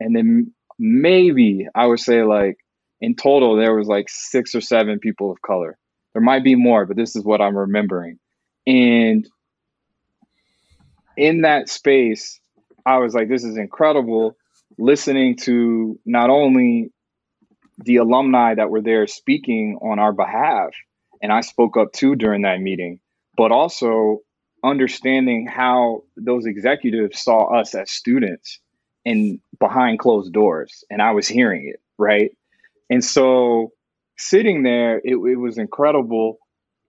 And 0.00 0.14
then 0.14 0.52
maybe 0.78 1.66
i 1.74 1.86
would 1.86 2.00
say 2.00 2.22
like 2.22 2.58
in 3.00 3.14
total 3.14 3.56
there 3.56 3.74
was 3.74 3.88
like 3.88 4.06
six 4.10 4.54
or 4.54 4.60
seven 4.60 4.98
people 4.98 5.30
of 5.30 5.40
color. 5.40 5.78
There 6.12 6.22
might 6.22 6.44
be 6.44 6.54
more 6.54 6.84
but 6.84 6.96
this 6.96 7.16
is 7.16 7.24
what 7.24 7.40
i'm 7.40 7.56
remembering. 7.56 8.18
And 8.66 9.26
in 11.16 11.42
that 11.42 11.70
space 11.70 12.40
I 12.86 12.98
was 12.98 13.14
like, 13.14 13.28
this 13.28 13.44
is 13.44 13.56
incredible. 13.58 14.36
listening 14.78 15.36
to 15.36 15.98
not 16.04 16.30
only 16.30 16.92
the 17.78 17.96
alumni 17.96 18.54
that 18.54 18.70
were 18.70 18.80
there 18.82 19.06
speaking 19.06 19.78
on 19.82 19.98
our 19.98 20.12
behalf, 20.12 20.70
and 21.22 21.32
I 21.32 21.40
spoke 21.40 21.76
up 21.76 21.92
too 21.92 22.14
during 22.16 22.42
that 22.42 22.60
meeting, 22.60 23.00
but 23.36 23.52
also 23.52 24.20
understanding 24.64 25.46
how 25.46 26.02
those 26.16 26.46
executives 26.46 27.20
saw 27.22 27.58
us 27.58 27.74
as 27.74 27.90
students 27.90 28.60
and 29.04 29.40
behind 29.58 29.98
closed 29.98 30.32
doors. 30.32 30.84
And 30.90 31.00
I 31.00 31.12
was 31.12 31.28
hearing 31.28 31.70
it, 31.72 31.80
right? 31.98 32.30
And 32.90 33.04
so 33.04 33.72
sitting 34.18 34.62
there, 34.62 34.98
it, 34.98 35.16
it 35.16 35.36
was 35.36 35.58
incredible 35.58 36.38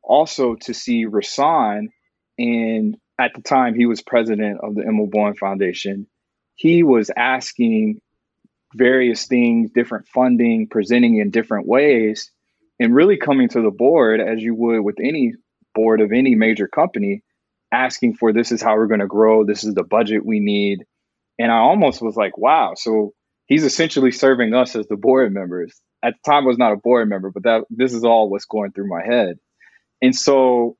also 0.03 0.55
to 0.55 0.73
see 0.73 1.05
Rasan. 1.05 1.87
And 2.39 2.97
at 3.19 3.31
the 3.35 3.41
time, 3.41 3.75
he 3.75 3.85
was 3.85 4.01
president 4.01 4.59
of 4.61 4.75
the 4.75 4.81
Emma 4.81 5.05
Bowen 5.07 5.35
Foundation. 5.35 6.07
He 6.55 6.83
was 6.83 7.09
asking 7.15 7.99
various 8.75 9.25
things, 9.25 9.71
different 9.71 10.07
funding, 10.07 10.67
presenting 10.67 11.17
in 11.17 11.31
different 11.31 11.67
ways, 11.67 12.31
and 12.79 12.93
really 12.93 13.17
coming 13.17 13.49
to 13.49 13.61
the 13.61 13.71
board 13.71 14.19
as 14.21 14.41
you 14.41 14.53
would 14.53 14.81
with 14.81 14.97
any 15.01 15.33
board 15.73 16.01
of 16.01 16.11
any 16.11 16.35
major 16.35 16.67
company, 16.67 17.23
asking 17.71 18.15
for 18.15 18.33
this 18.33 18.51
is 18.51 18.61
how 18.61 18.75
we're 18.75 18.87
going 18.87 18.99
to 18.99 19.07
grow, 19.07 19.45
this 19.45 19.63
is 19.63 19.73
the 19.73 19.83
budget 19.83 20.25
we 20.25 20.39
need. 20.39 20.83
And 21.39 21.51
I 21.51 21.57
almost 21.57 22.01
was 22.01 22.15
like, 22.15 22.37
wow, 22.37 22.73
so 22.75 23.13
he's 23.45 23.63
essentially 23.63 24.11
serving 24.11 24.53
us 24.53 24.75
as 24.75 24.87
the 24.87 24.95
board 24.95 25.33
members. 25.33 25.73
At 26.03 26.13
the 26.13 26.31
time 26.31 26.43
I 26.43 26.47
was 26.47 26.57
not 26.57 26.73
a 26.73 26.77
board 26.77 27.09
member, 27.09 27.31
but 27.31 27.43
that 27.43 27.63
this 27.69 27.93
is 27.93 28.03
all 28.03 28.29
what's 28.29 28.45
going 28.45 28.71
through 28.71 28.89
my 28.89 29.03
head. 29.03 29.37
And 30.01 30.15
so 30.15 30.77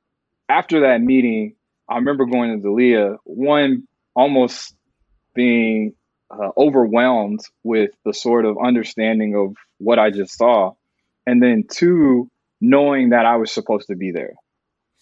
after 0.48 0.80
that 0.80 1.00
meeting, 1.00 1.54
I 1.88 1.96
remember 1.96 2.26
going 2.26 2.60
to 2.60 2.66
Dalia, 2.68 3.16
one 3.24 3.86
almost 4.14 4.74
being 5.34 5.94
uh, 6.30 6.50
overwhelmed 6.56 7.40
with 7.62 7.90
the 8.04 8.12
sort 8.12 8.44
of 8.44 8.56
understanding 8.62 9.34
of 9.34 9.56
what 9.78 9.98
I 9.98 10.10
just 10.10 10.36
saw. 10.36 10.72
And 11.26 11.42
then 11.42 11.64
two, 11.70 12.30
knowing 12.60 13.10
that 13.10 13.24
I 13.26 13.36
was 13.36 13.52
supposed 13.52 13.86
to 13.88 13.96
be 13.96 14.10
there. 14.12 14.34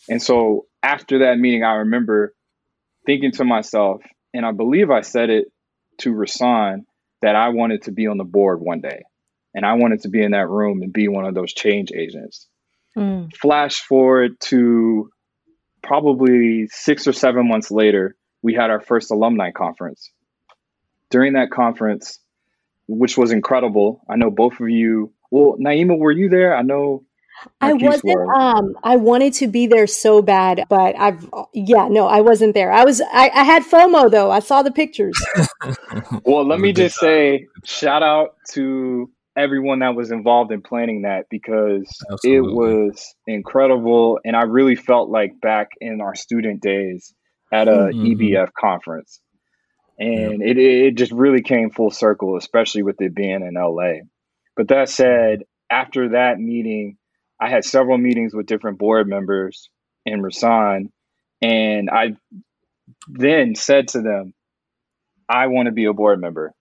And 0.08 0.22
so 0.22 0.66
after 0.82 1.20
that 1.20 1.38
meeting, 1.38 1.64
I 1.64 1.74
remember 1.74 2.34
thinking 3.06 3.32
to 3.32 3.44
myself, 3.44 4.02
and 4.34 4.44
I 4.44 4.52
believe 4.52 4.90
I 4.90 5.00
said 5.00 5.30
it 5.30 5.46
to 5.98 6.12
Rasan, 6.12 6.84
that 7.22 7.34
I 7.34 7.48
wanted 7.48 7.82
to 7.82 7.92
be 7.92 8.06
on 8.06 8.18
the 8.18 8.24
board 8.24 8.60
one 8.60 8.80
day. 8.80 9.02
And 9.54 9.64
I 9.64 9.72
wanted 9.74 10.02
to 10.02 10.08
be 10.08 10.22
in 10.22 10.32
that 10.32 10.48
room 10.48 10.82
and 10.82 10.92
be 10.92 11.08
one 11.08 11.24
of 11.24 11.34
those 11.34 11.52
change 11.52 11.90
agents. 11.92 12.46
Mm. 12.96 13.34
Flash 13.34 13.80
forward 13.80 14.38
to 14.40 15.10
probably 15.86 16.68
six 16.68 17.06
or 17.06 17.12
seven 17.12 17.48
months 17.48 17.70
later, 17.70 18.16
we 18.42 18.54
had 18.54 18.70
our 18.70 18.80
first 18.80 19.10
alumni 19.10 19.50
conference 19.50 20.10
during 21.10 21.34
that 21.34 21.50
conference, 21.50 22.18
which 22.88 23.16
was 23.16 23.32
incredible. 23.32 24.02
I 24.08 24.16
know 24.16 24.30
both 24.30 24.60
of 24.60 24.68
you. 24.68 25.12
Well, 25.30 25.56
Naima, 25.58 25.98
were 25.98 26.12
you 26.12 26.28
there? 26.28 26.56
I 26.56 26.62
know. 26.62 27.04
I 27.60 27.74
wasn't. 27.74 28.18
Um, 28.34 28.74
I 28.82 28.96
wanted 28.96 29.34
to 29.34 29.46
be 29.46 29.66
there 29.66 29.86
so 29.86 30.22
bad, 30.22 30.64
but 30.68 30.98
I've. 30.98 31.28
Yeah, 31.52 31.88
no, 31.88 32.06
I 32.06 32.22
wasn't 32.22 32.54
there. 32.54 32.72
I 32.72 32.84
was. 32.84 33.00
I, 33.00 33.30
I 33.34 33.44
had 33.44 33.62
FOMO 33.62 34.10
though. 34.10 34.30
I 34.30 34.40
saw 34.40 34.62
the 34.62 34.70
pictures. 34.70 35.14
well, 36.24 36.46
let 36.46 36.60
me 36.60 36.72
just 36.72 36.96
say, 36.96 37.46
shout 37.64 38.02
out 38.02 38.36
to 38.52 39.10
everyone 39.36 39.80
that 39.80 39.94
was 39.94 40.10
involved 40.10 40.52
in 40.52 40.62
planning 40.62 41.02
that 41.02 41.26
because 41.30 41.88
Absolutely. 42.10 42.36
it 42.36 42.54
was 42.54 43.14
incredible, 43.26 44.18
and 44.24 44.36
I 44.36 44.42
really 44.42 44.76
felt 44.76 45.10
like 45.10 45.40
back 45.40 45.68
in 45.80 46.00
our 46.00 46.14
student 46.14 46.62
days 46.62 47.14
at 47.52 47.68
a 47.68 47.90
mm-hmm. 47.92 48.20
EBF 48.20 48.48
conference 48.58 49.20
and 49.98 50.42
it, 50.42 50.58
it 50.58 50.94
just 50.94 51.12
really 51.12 51.42
came 51.42 51.70
full 51.70 51.90
circle, 51.90 52.36
especially 52.36 52.82
with 52.82 53.00
it 53.00 53.14
being 53.14 53.42
in 53.42 53.54
LA. 53.54 54.04
But 54.56 54.68
that 54.68 54.88
said, 54.88 55.44
after 55.70 56.10
that 56.10 56.38
meeting, 56.38 56.98
I 57.40 57.48
had 57.48 57.64
several 57.64 57.98
meetings 57.98 58.34
with 58.34 58.46
different 58.46 58.78
board 58.78 59.08
members 59.08 59.70
in 60.04 60.22
Rasan, 60.22 60.90
and 61.42 61.90
I 61.90 62.16
then 63.08 63.54
said 63.54 63.88
to 63.88 64.02
them, 64.02 64.34
I 65.28 65.48
want 65.48 65.66
to 65.66 65.72
be 65.72 65.86
a 65.86 65.92
board 65.92 66.20
member. 66.20 66.54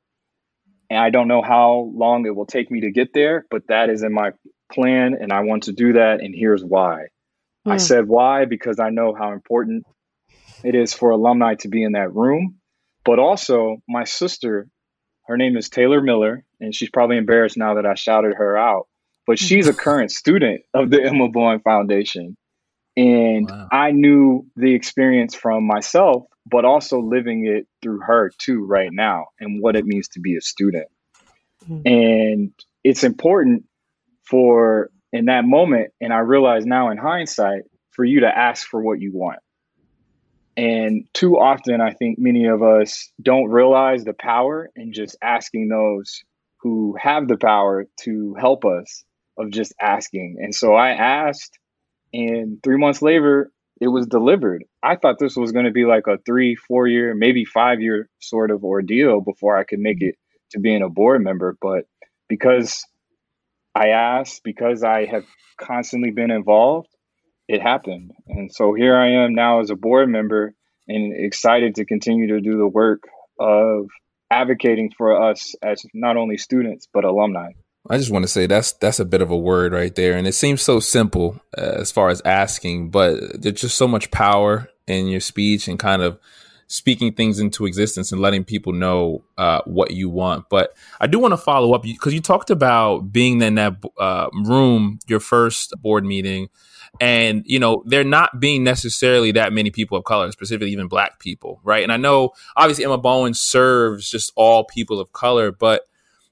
And 0.89 0.99
I 0.99 1.09
don't 1.09 1.27
know 1.27 1.41
how 1.41 1.91
long 1.93 2.25
it 2.25 2.35
will 2.35 2.45
take 2.45 2.69
me 2.69 2.81
to 2.81 2.91
get 2.91 3.13
there, 3.13 3.45
but 3.49 3.67
that 3.67 3.89
is 3.89 4.03
in 4.03 4.13
my 4.13 4.31
plan, 4.71 5.15
and 5.19 5.31
I 5.31 5.41
want 5.41 5.63
to 5.63 5.71
do 5.71 5.93
that, 5.93 6.19
and 6.21 6.33
here's 6.35 6.63
why. 6.63 7.07
Mm. 7.67 7.71
I 7.71 7.75
hmm. 7.75 7.79
said 7.79 8.07
why 8.07 8.45
because 8.45 8.79
I 8.79 8.89
know 8.89 9.15
how 9.17 9.31
important 9.31 9.85
it 10.63 10.75
is 10.75 10.93
for 10.93 11.11
alumni 11.11 11.55
to 11.55 11.67
be 11.67 11.83
in 11.83 11.93
that 11.93 12.13
room 12.13 12.59
but 13.05 13.19
also, 13.19 13.77
my 13.87 14.03
sister, 14.03 14.67
her 15.27 15.37
name 15.37 15.55
is 15.55 15.69
Taylor 15.69 16.01
Miller, 16.01 16.43
and 16.59 16.75
she's 16.75 16.89
probably 16.89 17.17
embarrassed 17.17 17.55
now 17.55 17.75
that 17.75 17.85
I 17.85 17.93
shouted 17.93 18.33
her 18.35 18.57
out. 18.57 18.87
But 19.27 19.39
she's 19.39 19.67
a 19.67 19.73
current 19.73 20.11
student 20.11 20.63
of 20.73 20.89
the 20.89 21.01
Emma 21.01 21.29
Bowen 21.29 21.59
Foundation. 21.59 22.35
And 22.97 23.49
wow. 23.49 23.67
I 23.71 23.91
knew 23.91 24.47
the 24.55 24.73
experience 24.73 25.35
from 25.35 25.65
myself, 25.65 26.23
but 26.45 26.65
also 26.65 26.99
living 26.99 27.45
it 27.45 27.67
through 27.81 27.99
her 28.01 28.31
too, 28.37 28.65
right 28.65 28.91
now, 28.91 29.27
and 29.39 29.61
what 29.61 29.75
it 29.75 29.85
means 29.85 30.07
to 30.09 30.19
be 30.19 30.35
a 30.35 30.41
student. 30.41 30.87
Mm-hmm. 31.69 31.87
And 31.87 32.53
it's 32.83 33.03
important 33.03 33.65
for 34.23 34.89
in 35.11 35.25
that 35.25 35.45
moment, 35.45 35.91
and 36.01 36.13
I 36.13 36.19
realize 36.19 36.65
now 36.65 36.91
in 36.91 36.97
hindsight, 36.97 37.63
for 37.91 38.03
you 38.03 38.21
to 38.21 38.27
ask 38.27 38.67
for 38.67 38.81
what 38.81 38.99
you 38.99 39.11
want. 39.13 39.39
And 40.57 41.07
too 41.13 41.37
often, 41.37 41.81
I 41.81 41.93
think 41.93 42.19
many 42.19 42.45
of 42.45 42.61
us 42.61 43.11
don't 43.21 43.49
realize 43.49 44.03
the 44.03 44.13
power 44.13 44.69
in 44.75 44.93
just 44.93 45.17
asking 45.21 45.69
those 45.69 46.21
who 46.59 46.95
have 46.99 47.27
the 47.27 47.37
power 47.37 47.85
to 48.01 48.35
help 48.39 48.65
us 48.65 49.03
of 49.37 49.51
just 49.51 49.73
asking. 49.81 50.37
And 50.39 50.53
so 50.53 50.73
I 50.73 50.91
asked, 50.91 51.57
and 52.13 52.61
three 52.63 52.77
months 52.77 53.01
later, 53.01 53.51
it 53.81 53.87
was 53.87 54.07
delivered. 54.07 54.63
I 54.81 54.95
thought 54.95 55.19
this 55.19 55.35
was 55.35 55.51
going 55.51 55.65
to 55.65 55.71
be 55.71 55.85
like 55.85 56.07
a 56.07 56.17
three, 56.25 56.55
four 56.55 56.87
year, 56.87 57.13
maybe 57.13 57.45
five 57.45 57.81
year 57.81 58.09
sort 58.21 58.51
of 58.51 58.63
ordeal 58.63 59.21
before 59.21 59.57
I 59.57 59.63
could 59.63 59.79
make 59.79 60.01
it 60.01 60.15
to 60.51 60.59
being 60.59 60.81
a 60.81 60.89
board 60.89 61.23
member. 61.23 61.57
But 61.61 61.85
because 62.29 62.85
I 63.73 63.89
asked, 63.89 64.41
because 64.43 64.83
I 64.83 65.05
have 65.05 65.25
constantly 65.59 66.11
been 66.11 66.31
involved, 66.31 66.89
it 67.47 67.61
happened. 67.61 68.11
And 68.27 68.51
so 68.53 68.73
here 68.73 68.95
I 68.95 69.23
am 69.23 69.33
now 69.33 69.59
as 69.59 69.69
a 69.69 69.75
board 69.75 70.09
member 70.09 70.53
and 70.87 71.13
excited 71.13 71.75
to 71.75 71.85
continue 71.85 72.27
to 72.27 72.41
do 72.41 72.57
the 72.57 72.67
work 72.67 73.03
of 73.39 73.87
advocating 74.31 74.91
for 74.97 75.29
us 75.29 75.53
as 75.61 75.85
not 75.93 76.17
only 76.17 76.37
students 76.37 76.87
but 76.91 77.03
alumni. 77.03 77.51
I 77.89 77.97
just 77.97 78.11
want 78.11 78.23
to 78.23 78.27
say 78.27 78.47
that's 78.47 78.73
that's 78.73 78.99
a 78.99 79.05
bit 79.05 79.21
of 79.21 79.29
a 79.29 79.37
word 79.37 79.73
right 79.73 79.93
there, 79.93 80.17
and 80.17 80.27
it 80.27 80.33
seems 80.33 80.61
so 80.61 80.79
simple 80.79 81.39
uh, 81.57 81.61
as 81.61 81.91
far 81.91 82.09
as 82.09 82.21
asking, 82.25 82.89
but 82.89 83.41
there's 83.41 83.61
just 83.61 83.77
so 83.77 83.87
much 83.87 84.11
power 84.11 84.69
in 84.87 85.07
your 85.07 85.19
speech 85.19 85.67
and 85.67 85.77
kind 85.77 86.01
of 86.01 86.19
speaking 86.67 87.13
things 87.13 87.39
into 87.39 87.67
existence 87.67 88.11
and 88.11 88.19
letting 88.21 88.43
people 88.43 88.73
know 88.73 89.23
uh, 89.37 89.61
what 89.65 89.91
you 89.91 90.09
want. 90.09 90.49
But 90.49 90.75
I 90.99 91.05
do 91.05 91.19
want 91.19 91.33
to 91.33 91.37
follow 91.37 91.73
up 91.73 91.83
because 91.83 92.13
you 92.13 92.21
talked 92.21 92.49
about 92.49 93.11
being 93.11 93.39
in 93.41 93.55
that 93.55 93.75
uh, 93.99 94.29
room, 94.33 94.99
your 95.07 95.19
first 95.19 95.73
board 95.81 96.05
meeting, 96.05 96.49
and 96.99 97.43
you 97.45 97.59
know 97.59 97.83
there 97.85 98.03
not 98.03 98.39
being 98.39 98.63
necessarily 98.63 99.31
that 99.33 99.53
many 99.53 99.69
people 99.69 99.97
of 99.97 100.03
color 100.05 100.31
specifically 100.31 100.71
even 100.71 100.87
black 100.87 101.19
people 101.19 101.59
right 101.63 101.83
and 101.83 101.91
i 101.91 101.97
know 101.97 102.31
obviously 102.55 102.85
emma 102.85 102.97
bowen 102.97 103.33
serves 103.33 104.09
just 104.09 104.31
all 104.35 104.63
people 104.63 104.99
of 104.99 105.11
color 105.11 105.51
but 105.51 105.83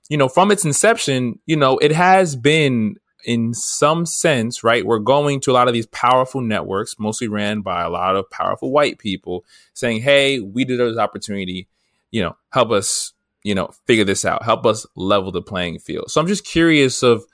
you 0.09 0.17
know 0.17 0.27
from 0.27 0.51
its 0.51 0.65
inception 0.65 1.39
you 1.45 1.55
know 1.55 1.77
it 1.77 1.91
has 1.91 2.35
been 2.35 2.95
in 3.25 3.53
some 3.53 4.05
sense 4.05 4.63
right 4.63 4.85
we're 4.85 4.99
going 4.99 5.39
to 5.39 5.51
a 5.51 5.53
lot 5.53 5.67
of 5.67 5.73
these 5.73 5.85
powerful 5.87 6.41
networks 6.41 6.99
mostly 6.99 7.27
ran 7.27 7.61
by 7.61 7.81
a 7.83 7.89
lot 7.89 8.15
of 8.15 8.29
powerful 8.29 8.71
white 8.71 8.97
people 8.97 9.45
saying 9.73 10.01
hey 10.01 10.39
we 10.39 10.65
did 10.65 10.79
this 10.79 10.97
opportunity. 10.97 11.67
You 12.11 12.23
know 12.23 12.37
help 12.51 12.71
us 12.71 13.13
you 13.43 13.55
know 13.55 13.69
figure 13.87 14.05
this 14.05 14.25
out. 14.25 14.43
Help 14.43 14.65
us 14.65 14.85
level 14.95 15.31
the 15.31 15.41
playing 15.41 15.79
field. 15.79 16.11
So 16.11 16.21
i'm 16.21 16.27
just 16.27 16.45
curious 16.45 17.01
of 17.01 17.25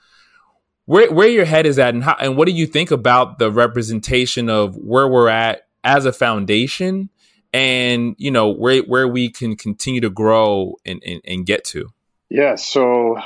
where 0.86 1.12
where 1.12 1.28
your 1.28 1.44
head 1.44 1.66
is 1.66 1.78
at 1.78 1.94
and 1.94 2.02
how 2.02 2.16
and 2.18 2.36
what 2.36 2.46
do 2.46 2.52
you 2.52 2.66
think 2.66 2.90
about 2.90 3.38
the 3.38 3.50
representation 3.50 4.48
of 4.48 4.76
where 4.76 5.08
we're 5.08 5.28
at 5.28 5.66
as 5.84 6.04
a 6.04 6.12
foundation 6.12 7.10
and 7.52 8.14
you 8.18 8.30
know 8.30 8.48
where 8.48 8.82
where 8.82 9.08
we 9.08 9.28
can 9.28 9.56
continue 9.56 10.00
to 10.00 10.10
grow 10.10 10.76
and, 10.84 11.02
and, 11.04 11.20
and 11.24 11.46
get 11.46 11.64
to 11.64 11.90
yeah 12.30 12.54
so 12.54 13.16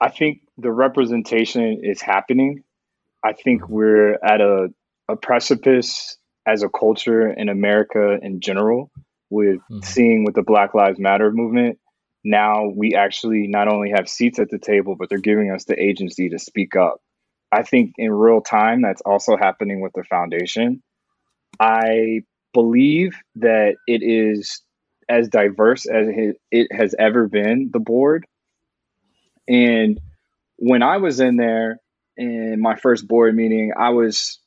i 0.00 0.08
think 0.08 0.40
the 0.58 0.72
representation 0.72 1.80
is 1.82 2.00
happening 2.00 2.62
i 3.24 3.32
think 3.32 3.68
we're 3.68 4.14
at 4.14 4.40
a, 4.40 4.68
a 5.08 5.16
precipice 5.16 6.16
as 6.46 6.62
a 6.62 6.68
culture 6.68 7.28
in 7.30 7.48
america 7.48 8.18
in 8.22 8.40
general 8.40 8.90
with 9.30 9.56
mm-hmm. 9.70 9.80
seeing 9.82 10.24
with 10.24 10.34
the 10.34 10.42
black 10.42 10.74
lives 10.74 10.98
matter 10.98 11.30
movement 11.30 11.78
now 12.26 12.66
we 12.74 12.96
actually 12.96 13.46
not 13.46 13.68
only 13.68 13.92
have 13.94 14.08
seats 14.08 14.40
at 14.40 14.50
the 14.50 14.58
table, 14.58 14.96
but 14.98 15.08
they're 15.08 15.18
giving 15.18 15.52
us 15.52 15.64
the 15.64 15.80
agency 15.80 16.28
to 16.30 16.40
speak 16.40 16.74
up. 16.74 17.00
I 17.52 17.62
think 17.62 17.92
in 17.98 18.10
real 18.10 18.40
time, 18.40 18.82
that's 18.82 19.00
also 19.02 19.36
happening 19.36 19.80
with 19.80 19.92
the 19.94 20.02
foundation. 20.02 20.82
I 21.60 22.22
believe 22.52 23.14
that 23.36 23.76
it 23.86 24.02
is 24.02 24.60
as 25.08 25.28
diverse 25.28 25.86
as 25.86 26.08
it 26.50 26.66
has 26.72 26.96
ever 26.98 27.28
been, 27.28 27.70
the 27.72 27.78
board. 27.78 28.26
And 29.48 30.00
when 30.56 30.82
I 30.82 30.96
was 30.96 31.20
in 31.20 31.36
there 31.36 31.78
in 32.16 32.60
my 32.60 32.76
first 32.76 33.06
board 33.06 33.34
meeting, 33.34 33.72
I 33.78 33.90
was, 33.90 34.40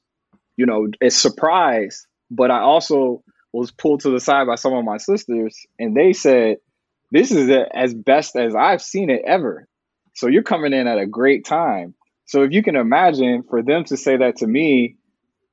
you 0.58 0.65
know, 0.65 0.88
a 1.01 1.10
surprised, 1.10 2.06
but 2.32 2.51
I 2.51 2.60
also 2.60 3.24
was 3.53 3.72
pulled 3.72 4.01
to 4.01 4.12
the 4.12 4.20
side 4.20 4.48
by 4.48 4.56
some 4.56 4.74
of 4.74 4.86
my 4.86 4.98
sisters, 4.98 5.56
and 5.79 5.96
they 5.96 6.13
said, 6.13 6.58
"This 7.12 7.32
is 7.32 7.50
as 7.74 7.94
best 7.94 8.36
as 8.36 8.56
I've 8.56 8.82
seen 8.82 9.10
it 9.10 9.22
ever." 9.25 9.68
So 10.15 10.27
you're 10.27 10.44
coming 10.44 10.74
in 10.74 10.88
at 10.88 11.00
a 11.00 11.08
great 11.08 11.46
time. 11.46 11.96
So 12.25 12.44
if 12.44 12.51
you 12.51 12.62
can 12.62 12.75
imagine 12.75 13.44
for 13.50 13.63
them 13.63 13.86
to 13.86 13.98
say 13.98 14.18
that 14.18 14.38
to 14.38 14.48
me, 14.48 14.98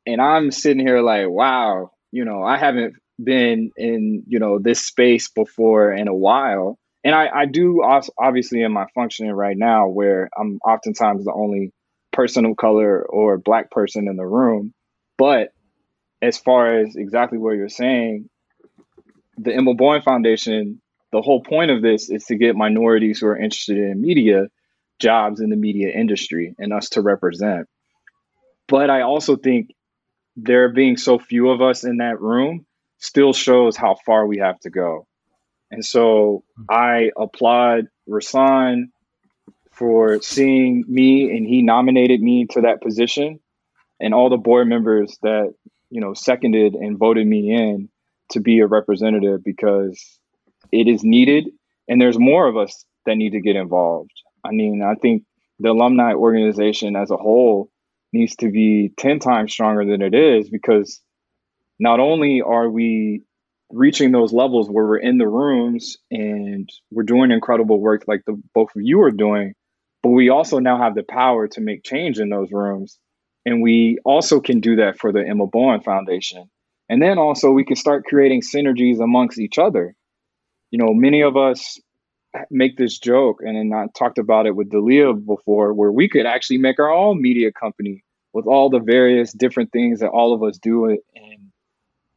and 0.06 0.20
I'm 0.20 0.50
sitting 0.50 0.84
here 0.86 1.00
like, 1.00 1.28
"Wow, 1.28 1.92
you 2.12 2.24
know, 2.24 2.42
I 2.42 2.58
haven't 2.58 2.96
been 3.22 3.70
in 3.76 4.24
you 4.26 4.38
know 4.38 4.58
this 4.58 4.84
space 4.84 5.30
before 5.30 5.92
in 5.92 6.08
a 6.08 6.14
while." 6.14 6.78
And 7.06 7.14
I, 7.14 7.28
I 7.32 7.46
do 7.46 7.84
obviously 8.18 8.62
in 8.62 8.72
my 8.72 8.86
functioning 8.92 9.30
right 9.30 9.56
now 9.56 9.86
where 9.86 10.28
I'm 10.36 10.58
oftentimes 10.66 11.24
the 11.24 11.32
only 11.32 11.72
person 12.12 12.44
of 12.44 12.56
color 12.56 13.00
or 13.00 13.38
black 13.38 13.70
person 13.70 14.08
in 14.08 14.16
the 14.16 14.26
room. 14.26 14.74
But 15.16 15.50
as 16.20 16.36
far 16.36 16.80
as 16.80 16.96
exactly 16.96 17.38
what 17.38 17.52
you're 17.52 17.68
saying, 17.68 18.28
the 19.38 19.54
Emma 19.54 19.74
Bowen 19.74 20.02
Foundation, 20.02 20.82
the 21.12 21.22
whole 21.22 21.44
point 21.44 21.70
of 21.70 21.80
this 21.80 22.10
is 22.10 22.24
to 22.24 22.34
get 22.34 22.56
minorities 22.56 23.20
who 23.20 23.28
are 23.28 23.38
interested 23.38 23.78
in 23.78 24.02
media 24.02 24.48
jobs 24.98 25.40
in 25.40 25.50
the 25.50 25.56
media 25.56 25.96
industry 25.96 26.56
and 26.58 26.72
us 26.72 26.88
to 26.88 27.02
represent. 27.02 27.68
But 28.66 28.90
I 28.90 29.02
also 29.02 29.36
think 29.36 29.68
there 30.34 30.72
being 30.72 30.96
so 30.96 31.20
few 31.20 31.50
of 31.50 31.62
us 31.62 31.84
in 31.84 31.98
that 31.98 32.20
room 32.20 32.66
still 32.98 33.32
shows 33.32 33.76
how 33.76 33.94
far 34.04 34.26
we 34.26 34.38
have 34.38 34.58
to 34.62 34.70
go. 34.70 35.06
And 35.70 35.84
so 35.84 36.44
hmm. 36.56 36.64
I 36.70 37.10
applaud 37.16 37.86
Rasan 38.08 38.86
for 39.72 40.22
seeing 40.22 40.84
me 40.88 41.36
and 41.36 41.46
he 41.46 41.62
nominated 41.62 42.20
me 42.20 42.46
to 42.50 42.62
that 42.62 42.80
position. 42.80 43.40
And 44.00 44.14
all 44.14 44.28
the 44.28 44.36
board 44.36 44.68
members 44.68 45.18
that 45.22 45.54
you 45.90 46.00
know 46.00 46.14
seconded 46.14 46.74
and 46.74 46.98
voted 46.98 47.26
me 47.26 47.52
in 47.52 47.88
to 48.30 48.40
be 48.40 48.60
a 48.60 48.66
representative 48.66 49.42
because 49.44 50.18
it 50.72 50.88
is 50.88 51.02
needed. 51.02 51.48
And 51.88 52.00
there's 52.00 52.18
more 52.18 52.46
of 52.46 52.56
us 52.56 52.84
that 53.06 53.16
need 53.16 53.30
to 53.30 53.40
get 53.40 53.56
involved. 53.56 54.12
I 54.44 54.50
mean 54.50 54.82
i 54.82 54.94
think 54.94 55.24
the 55.58 55.70
alumni 55.70 56.12
organization 56.12 56.96
as 56.96 57.10
a 57.10 57.16
whole 57.16 57.70
needs 58.12 58.36
to 58.36 58.50
be 58.50 58.92
10 58.98 59.18
times 59.18 59.52
stronger 59.52 59.84
than 59.84 60.02
it 60.02 60.14
is 60.14 60.48
because 60.48 61.00
not 61.78 62.00
only 62.00 62.40
are 62.40 62.68
we 62.68 63.22
reaching 63.70 64.12
those 64.12 64.32
levels 64.32 64.68
where 64.68 64.86
we're 64.86 64.98
in 64.98 65.18
the 65.18 65.28
rooms 65.28 65.96
and 66.10 66.70
we're 66.90 67.02
doing 67.02 67.30
incredible 67.30 67.80
work 67.80 68.04
like 68.06 68.22
the 68.26 68.40
both 68.54 68.68
of 68.76 68.82
you 68.82 69.02
are 69.02 69.10
doing 69.10 69.54
but 70.06 70.12
we 70.12 70.28
also 70.28 70.60
now 70.60 70.78
have 70.78 70.94
the 70.94 71.02
power 71.02 71.48
to 71.48 71.60
make 71.60 71.82
change 71.82 72.20
in 72.20 72.28
those 72.28 72.52
rooms. 72.52 72.96
And 73.44 73.60
we 73.60 73.98
also 74.04 74.38
can 74.38 74.60
do 74.60 74.76
that 74.76 75.00
for 75.00 75.10
the 75.10 75.26
Emma 75.26 75.48
Bowen 75.48 75.80
Foundation. 75.80 76.48
And 76.88 77.02
then 77.02 77.18
also 77.18 77.50
we 77.50 77.64
can 77.64 77.74
start 77.74 78.04
creating 78.04 78.42
synergies 78.42 79.00
amongst 79.00 79.40
each 79.40 79.58
other. 79.58 79.96
You 80.70 80.78
know, 80.78 80.94
many 80.94 81.22
of 81.22 81.36
us 81.36 81.80
make 82.52 82.76
this 82.76 83.00
joke, 83.00 83.40
and 83.40 83.56
then 83.56 83.76
I 83.76 83.86
talked 83.98 84.18
about 84.18 84.46
it 84.46 84.54
with 84.54 84.70
Dalia 84.70 85.12
before, 85.12 85.74
where 85.74 85.90
we 85.90 86.08
could 86.08 86.24
actually 86.24 86.58
make 86.58 86.78
our 86.78 86.92
own 86.92 87.20
media 87.20 87.50
company 87.50 88.04
with 88.32 88.46
all 88.46 88.70
the 88.70 88.78
various 88.78 89.32
different 89.32 89.72
things 89.72 89.98
that 89.98 90.10
all 90.10 90.34
of 90.34 90.44
us 90.44 90.56
do 90.56 90.86
in 90.86 90.98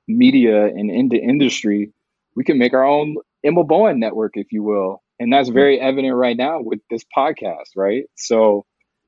media 0.09 0.65
and 0.65 0.89
into 0.89 1.15
industry. 1.15 1.93
We 2.35 2.43
can 2.43 2.57
make 2.57 2.73
our 2.73 2.83
own 2.83 3.15
Emma 3.43 3.63
Bowen 3.63 3.99
network, 3.99 4.33
if 4.35 4.51
you 4.51 4.63
will, 4.63 5.01
and 5.19 5.31
that's 5.31 5.49
very 5.49 5.79
evident 5.79 6.15
right 6.15 6.35
now 6.35 6.61
with 6.61 6.79
this 6.89 7.03
podcast, 7.15 7.75
right? 7.75 8.03
So 8.15 8.65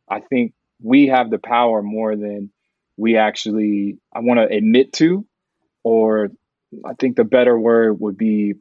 I 0.09 0.19
think 0.19 0.53
we 0.81 1.07
have 1.07 1.29
the 1.29 1.39
power 1.39 1.81
more 1.81 2.15
than 2.15 2.51
we 2.97 3.17
actually 3.17 3.97
I 4.13 4.19
want 4.19 4.39
to 4.39 4.55
admit 4.55 4.93
to, 4.93 5.25
or 5.83 6.29
I 6.85 6.93
think 6.99 7.15
the 7.15 7.23
better 7.23 7.57
word 7.57 7.99
would 7.99 8.17
be, 8.17 8.53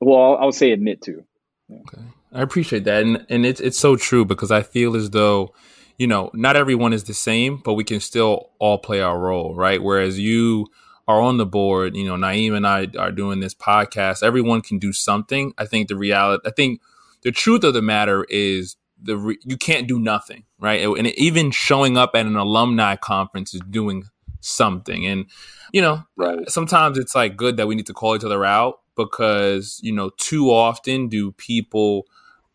well, 0.00 0.36
I 0.36 0.44
would 0.44 0.54
say 0.54 0.72
admit 0.72 1.02
to. 1.02 1.24
Okay, 1.70 2.02
I 2.32 2.42
appreciate 2.42 2.84
that, 2.84 3.02
and 3.02 3.26
and 3.28 3.44
it's 3.44 3.60
it's 3.60 3.78
so 3.78 3.96
true 3.96 4.24
because 4.24 4.50
I 4.50 4.62
feel 4.62 4.96
as 4.96 5.10
though, 5.10 5.54
you 5.98 6.06
know, 6.06 6.30
not 6.34 6.56
everyone 6.56 6.92
is 6.92 7.04
the 7.04 7.14
same, 7.14 7.58
but 7.64 7.74
we 7.74 7.84
can 7.84 8.00
still 8.00 8.50
all 8.58 8.78
play 8.78 9.00
our 9.00 9.18
role, 9.18 9.54
right? 9.54 9.82
Whereas 9.82 10.18
you 10.18 10.66
are 11.10 11.20
on 11.20 11.38
the 11.38 11.46
board, 11.46 11.96
you 11.96 12.04
know, 12.04 12.14
Naeem 12.14 12.54
and 12.56 12.66
I 12.66 12.86
are 12.98 13.10
doing 13.10 13.40
this 13.40 13.54
podcast. 13.54 14.22
Everyone 14.22 14.60
can 14.60 14.78
do 14.78 14.92
something. 14.92 15.52
I 15.58 15.66
think 15.66 15.88
the 15.88 15.96
reality, 15.96 16.48
I 16.48 16.52
think 16.52 16.80
the 17.22 17.32
truth 17.32 17.64
of 17.64 17.74
the 17.74 17.82
matter 17.82 18.24
is 18.28 18.76
the 19.02 19.16
re- 19.16 19.38
you 19.42 19.56
can't 19.56 19.88
do 19.88 19.98
nothing, 19.98 20.44
right? 20.60 20.82
And 20.82 21.08
even 21.08 21.50
showing 21.50 21.96
up 21.96 22.12
at 22.14 22.26
an 22.26 22.36
alumni 22.36 22.96
conference 22.96 23.54
is 23.54 23.60
doing 23.68 24.04
something. 24.40 25.04
And 25.04 25.26
you 25.72 25.82
know, 25.82 26.02
right. 26.16 26.48
sometimes 26.48 26.96
it's 26.96 27.14
like 27.14 27.36
good 27.36 27.56
that 27.56 27.66
we 27.66 27.74
need 27.74 27.86
to 27.86 27.94
call 27.94 28.16
each 28.16 28.24
other 28.24 28.44
out 28.44 28.80
because 28.96 29.80
you 29.82 29.92
know 29.92 30.10
too 30.16 30.50
often 30.50 31.08
do 31.08 31.32
people 31.32 32.06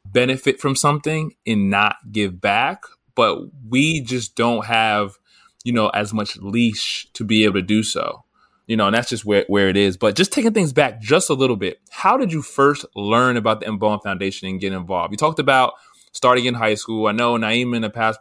benefit 0.05 0.59
from 0.59 0.75
something 0.75 1.33
and 1.45 1.69
not 1.69 1.97
give 2.11 2.39
back, 2.39 2.83
but 3.15 3.37
we 3.69 4.01
just 4.01 4.35
don't 4.35 4.65
have 4.65 5.17
you 5.63 5.73
know 5.73 5.89
as 5.89 6.13
much 6.13 6.37
leash 6.37 7.07
to 7.13 7.23
be 7.23 7.43
able 7.43 7.55
to 7.55 7.61
do 7.61 7.83
so 7.83 8.24
you 8.67 8.75
know, 8.75 8.87
and 8.87 8.95
that's 8.95 9.09
just 9.09 9.25
where, 9.25 9.45
where 9.47 9.69
it 9.69 9.77
is. 9.77 9.97
But 9.97 10.15
just 10.15 10.31
taking 10.31 10.53
things 10.53 10.73
back 10.73 11.01
just 11.01 11.29
a 11.29 11.33
little 11.33 11.55
bit, 11.55 11.79
how 11.89 12.17
did 12.17 12.31
you 12.31 12.41
first 12.41 12.85
learn 12.95 13.37
about 13.37 13.59
the 13.59 13.67
Emma 13.67 13.99
Foundation 13.99 14.47
and 14.47 14.59
get 14.59 14.73
involved? 14.73 15.11
You 15.11 15.17
talked 15.17 15.39
about 15.39 15.73
starting 16.11 16.45
in 16.45 16.53
high 16.53 16.75
school. 16.75 17.07
I 17.07 17.11
know 17.11 17.35
Naeem 17.37 17.75
in 17.75 17.81
the 17.81 17.89
past 17.89 18.19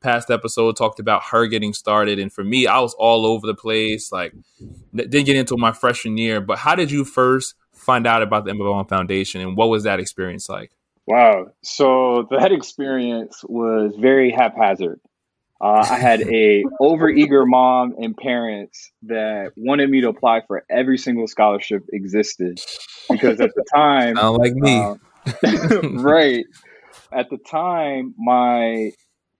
past 0.00 0.30
episode 0.30 0.76
talked 0.76 1.00
about 1.00 1.22
her 1.24 1.46
getting 1.46 1.72
started, 1.72 2.18
and 2.18 2.32
for 2.32 2.44
me, 2.44 2.66
I 2.66 2.80
was 2.80 2.94
all 2.94 3.26
over 3.26 3.46
the 3.46 3.54
place. 3.54 4.12
Like, 4.12 4.34
didn't 4.94 5.24
get 5.24 5.36
into 5.36 5.56
my 5.56 5.72
freshman 5.72 6.18
year. 6.18 6.40
But 6.40 6.58
how 6.58 6.74
did 6.74 6.90
you 6.90 7.04
first 7.04 7.54
find 7.72 8.06
out 8.06 8.22
about 8.22 8.44
the 8.44 8.50
Emma 8.50 8.84
Foundation, 8.84 9.40
and 9.40 9.56
what 9.56 9.68
was 9.68 9.84
that 9.84 9.98
experience 9.98 10.48
like? 10.48 10.72
Wow. 11.06 11.52
So 11.62 12.28
that 12.30 12.52
experience 12.60 13.42
was 13.48 13.94
very 13.98 14.30
haphazard. 14.30 15.00
Uh, 15.60 15.86
I 15.88 15.98
had 15.98 16.20
a 16.20 16.64
overeager 16.80 17.46
mom 17.46 17.94
and 17.98 18.14
parents 18.14 18.90
that 19.04 19.52
wanted 19.56 19.88
me 19.88 20.02
to 20.02 20.08
apply 20.08 20.42
for 20.46 20.64
every 20.68 20.98
single 20.98 21.26
scholarship 21.26 21.82
existed 21.92 22.60
because 23.10 23.40
at 23.40 23.54
the 23.54 23.64
time, 23.74 24.16
Sound 24.16 24.36
like 24.36 24.54
me, 24.54 24.78
uh, 24.78 24.94
right? 25.94 26.44
At 27.10 27.30
the 27.30 27.38
time, 27.38 28.14
my 28.18 28.92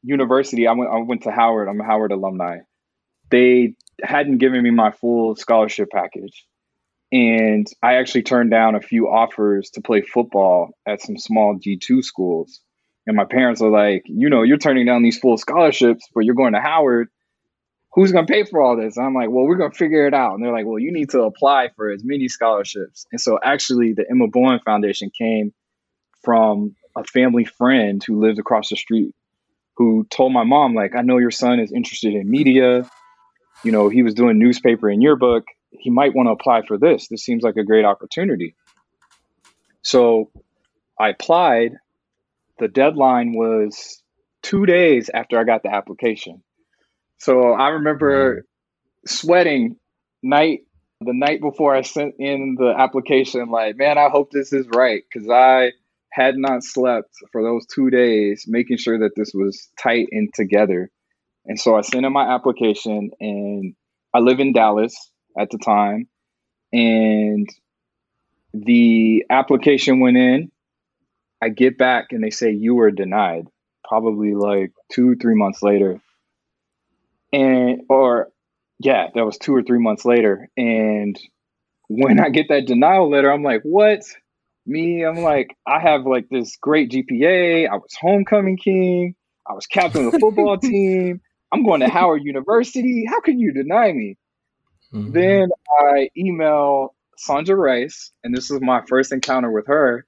university, 0.03 0.67
I 0.67 0.73
went, 0.73 0.91
I 0.91 0.99
went 1.01 1.25
to 1.25 1.31
Howard. 1.31 1.69
I'm 1.69 1.81
a 1.81 1.85
Howard 1.85 2.13
alumni. 2.13 2.59
They 3.31 3.75
hadn't 4.03 4.39
given 4.39 4.63
me 4.63 4.71
my 4.71 4.93
full 4.93 5.37
scholarship 5.37 5.89
package, 5.93 6.47
and 7.13 7.67
I 7.83 7.97
actually 7.97 8.23
turned 8.23 8.51
down 8.51 8.75
a 8.75 8.81
few 8.81 9.09
offers 9.09 9.69
to 9.75 9.83
play 9.83 10.01
football 10.01 10.71
at 10.87 11.03
some 11.03 11.19
small 11.19 11.59
G 11.61 11.77
two 11.77 12.03
schools. 12.03 12.63
And 13.07 13.17
my 13.17 13.25
parents 13.25 13.63
are 13.63 13.71
like, 13.71 14.05
you 14.07 14.29
know, 14.29 14.43
you're 14.43 14.59
turning 14.59 14.87
down 14.87 15.03
these 15.03 15.19
full 15.19 15.37
scholarships, 15.37 16.09
but 16.15 16.25
you're 16.25 16.35
going 16.35 16.55
to 16.55 16.61
Howard. 16.61 17.09
Who's 17.95 18.13
going 18.13 18.27
to 18.27 18.33
pay 18.33 18.45
for 18.45 18.61
all 18.61 18.77
this? 18.77 18.97
And 18.97 19.07
I'm 19.07 19.15
like, 19.15 19.31
well, 19.31 19.45
we're 19.47 19.57
going 19.57 19.71
to 19.71 19.77
figure 19.77 20.07
it 20.07 20.13
out. 20.13 20.35
And 20.35 20.45
they're 20.45 20.53
like, 20.53 20.67
well, 20.67 20.79
you 20.79 20.93
need 20.93 21.11
to 21.11 21.23
apply 21.23 21.71
for 21.77 21.91
as 21.91 22.05
many 22.05 22.29
scholarships. 22.29 23.07
And 23.13 23.21
so 23.21 23.39
actually, 23.43 23.95
the 23.95 24.05
Emma 24.11 24.27
Bowen 24.29 24.61
Foundation 24.65 25.11
came 25.17 25.55
from 26.23 26.75
a 26.95 27.05
family 27.05 27.45
friend 27.45 28.03
who 28.05 28.21
lived 28.21 28.39
across 28.39 28.69
the 28.69 28.77
street 28.77 29.15
who 29.77 30.07
told 30.11 30.33
my 30.33 30.45
mom, 30.45 30.75
like, 30.75 30.97
I 30.97 31.03
know 31.03 31.19
your 31.19 31.31
son 31.31 31.61
is 31.61 31.71
interested 31.71 32.15
in 32.15 32.31
media. 32.31 32.89
You 33.63 33.73
know, 33.73 33.89
he 33.89 34.03
was 34.03 34.15
doing 34.15 34.39
newspaper 34.39 34.89
and 34.89 35.03
yearbook. 35.03 35.45
He 35.71 35.91
might 35.91 36.15
want 36.15 36.29
to 36.29 36.33
apply 36.33 36.63
for 36.67 36.79
this. 36.79 37.09
This 37.09 37.23
seems 37.23 37.43
like 37.43 37.57
a 37.57 37.65
great 37.65 37.85
opportunity. 37.85 38.55
So 39.83 40.31
I 40.99 41.11
applied 41.11 41.77
the 42.59 42.69
deadline 42.69 43.33
was 43.33 44.03
two 44.43 44.67
days 44.67 45.11
after 45.13 45.39
I 45.39 45.45
got 45.45 45.63
the 45.63 45.75
application. 45.75 46.43
So 47.19 47.53
I 47.53 47.69
remember 47.71 48.35
mm-hmm. 48.35 49.07
sweating 49.07 49.77
night 50.23 50.61
the 51.01 51.13
night 51.13 51.43
before 51.43 51.75
I 51.75 51.83
sent 51.83 52.15
in 52.19 52.57
the 52.59 52.75
application, 52.77 53.51
like, 53.51 53.77
man, 53.77 53.99
I 53.99 54.09
hope 54.09 54.31
this 54.31 54.53
is 54.53 54.67
right. 54.75 55.03
Cause 55.13 55.29
I 55.31 55.73
had 56.11 56.37
not 56.37 56.65
slept 56.65 57.11
for 57.33 57.43
those 57.43 57.67
two 57.67 57.91
days, 57.91 58.45
making 58.49 58.79
sure 58.79 59.01
that 59.01 59.13
this 59.15 59.33
was 59.35 59.69
tight 59.79 60.09
and 60.11 60.33
together. 60.33 60.91
And 61.45 61.61
so 61.61 61.77
I 61.77 61.83
sent 61.83 62.07
in 62.07 62.13
my 62.13 62.35
application 62.35 63.11
and 63.21 63.75
I 64.15 64.21
live 64.21 64.41
in 64.41 64.55
Dallas 64.55 64.97
at 65.39 65.51
the 65.51 65.59
time. 65.59 66.09
And 66.73 67.47
the 68.55 69.27
application 69.29 70.01
went 70.01 70.17
in 70.17 70.51
I 71.43 71.49
get 71.51 71.79
back 71.79 72.07
and 72.11 72.23
they 72.23 72.31
say 72.31 72.53
you 72.53 72.75
were 72.75 72.91
denied, 72.91 73.47
probably 73.85 74.35
like 74.35 74.73
two, 74.91 75.17
three 75.17 75.35
months 75.35 75.63
later. 75.63 76.01
And, 77.33 77.83
or 77.89 78.29
yeah, 78.79 79.09
that 79.15 79.25
was 79.25 79.39
two 79.39 79.55
or 79.55 79.63
three 79.63 79.79
months 79.79 80.05
later. 80.05 80.49
And 80.57 81.19
when 81.89 82.21
I 82.21 82.31
get 82.31 82.49
that 82.49 82.67
denial 82.67 83.11
letter, 83.11 83.33
I'm 83.33 83.43
like, 83.43 83.63
what? 83.63 84.03
Me, 84.67 85.05
I'm 85.05 85.19
like, 85.19 85.57
I 85.67 85.81
have 85.81 86.07
like 86.07 86.29
this 86.29 86.57
great 86.61 86.91
GPA. 86.91 87.69
I 87.69 87.75
was 87.77 87.95
homecoming 88.01 88.57
king. 88.57 89.15
I 89.49 89.53
was 89.53 89.67
captain 89.67 90.07
of 90.07 90.13
the 90.13 90.19
football 90.19 90.59
team. 90.63 91.21
I'm 91.53 91.65
going 91.65 91.81
to 91.81 91.89
Howard 91.89 92.25
University. 92.25 93.05
How 93.09 93.21
can 93.21 93.39
you 93.39 93.53
deny 93.53 93.93
me? 93.93 94.17
Mm-hmm. 94.93 95.13
Then 95.13 95.49
I 95.81 96.11
email 96.17 96.95
Sandra 97.17 97.57
Rice, 97.57 98.13
and 98.25 98.37
this 98.37 98.51
is 98.51 98.61
my 98.61 98.83
first 98.89 99.13
encounter 99.13 99.51
with 99.51 99.67
her. 99.69 100.06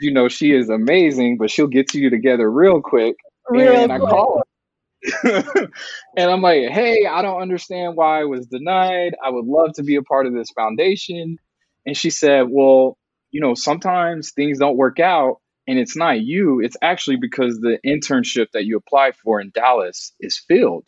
You 0.00 0.12
know, 0.12 0.28
she 0.28 0.52
is 0.52 0.68
amazing, 0.68 1.38
but 1.38 1.50
she'll 1.50 1.66
get 1.66 1.94
you 1.94 2.10
together 2.10 2.50
real 2.50 2.80
quick. 2.80 3.16
Real 3.48 3.74
and 3.74 3.90
quick. 3.90 4.02
I 4.02 4.10
call 4.10 4.38
her. 4.38 4.42
and 6.16 6.30
I'm 6.30 6.42
like, 6.42 6.68
hey, 6.70 7.06
I 7.06 7.22
don't 7.22 7.40
understand 7.40 7.96
why 7.96 8.20
I 8.20 8.24
was 8.24 8.46
denied. 8.46 9.14
I 9.24 9.30
would 9.30 9.44
love 9.44 9.74
to 9.74 9.82
be 9.82 9.96
a 9.96 10.02
part 10.02 10.26
of 10.26 10.34
this 10.34 10.50
foundation. 10.50 11.38
And 11.84 11.96
she 11.96 12.10
said, 12.10 12.46
well, 12.48 12.98
you 13.30 13.40
know, 13.40 13.54
sometimes 13.54 14.32
things 14.32 14.58
don't 14.58 14.76
work 14.76 14.98
out 14.98 15.40
and 15.66 15.78
it's 15.78 15.96
not 15.96 16.20
you, 16.20 16.60
it's 16.60 16.76
actually 16.80 17.16
because 17.16 17.58
the 17.58 17.78
internship 17.84 18.46
that 18.52 18.64
you 18.64 18.76
applied 18.76 19.16
for 19.16 19.40
in 19.40 19.50
Dallas 19.52 20.12
is 20.20 20.40
filled. 20.48 20.86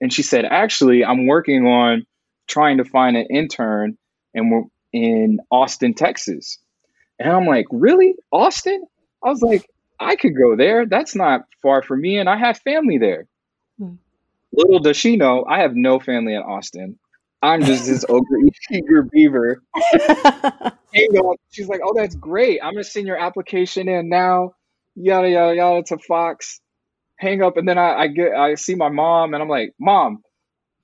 And 0.00 0.12
she 0.12 0.22
said, 0.22 0.44
actually, 0.44 1.04
I'm 1.04 1.26
working 1.26 1.66
on 1.66 2.06
trying 2.48 2.78
to 2.78 2.84
find 2.84 3.16
an 3.16 3.26
intern 3.30 3.98
and 4.34 4.50
we're 4.50 4.62
in 4.92 5.38
Austin, 5.50 5.94
Texas. 5.94 6.58
And 7.20 7.30
I'm 7.30 7.46
like, 7.46 7.66
really? 7.70 8.14
Austin? 8.32 8.82
I 9.22 9.28
was 9.28 9.42
like, 9.42 9.68
I 10.00 10.16
could 10.16 10.34
go 10.34 10.56
there. 10.56 10.86
That's 10.86 11.14
not 11.14 11.42
far 11.62 11.82
from 11.82 12.00
me. 12.00 12.18
And 12.18 12.28
I 12.28 12.36
have 12.38 12.58
family 12.58 12.96
there. 12.96 13.26
Hmm. 13.78 13.94
Little 14.52 14.80
does 14.80 14.96
she 14.96 15.16
know, 15.16 15.44
I 15.48 15.60
have 15.60 15.76
no 15.76 16.00
family 16.00 16.34
in 16.34 16.42
Austin. 16.42 16.98
I'm 17.42 17.62
just 17.62 17.86
this 17.86 18.04
ogre 18.08 18.36
eager 18.70 19.02
beaver. 19.02 19.62
She's 21.50 21.68
like, 21.68 21.80
oh, 21.84 21.94
that's 21.94 22.14
great. 22.16 22.60
I'm 22.62 22.74
gonna 22.74 22.84
send 22.84 23.06
your 23.06 23.18
application 23.18 23.88
in 23.88 24.08
now. 24.08 24.54
Yada 24.94 25.30
yada 25.30 25.56
yada 25.56 25.82
to 25.84 25.98
Fox. 25.98 26.60
Hang 27.16 27.42
up, 27.42 27.56
and 27.56 27.68
then 27.68 27.78
I, 27.78 27.94
I 27.94 28.06
get 28.08 28.34
I 28.34 28.56
see 28.56 28.74
my 28.74 28.88
mom, 28.88 29.32
and 29.32 29.42
I'm 29.42 29.48
like, 29.48 29.72
Mom, 29.78 30.22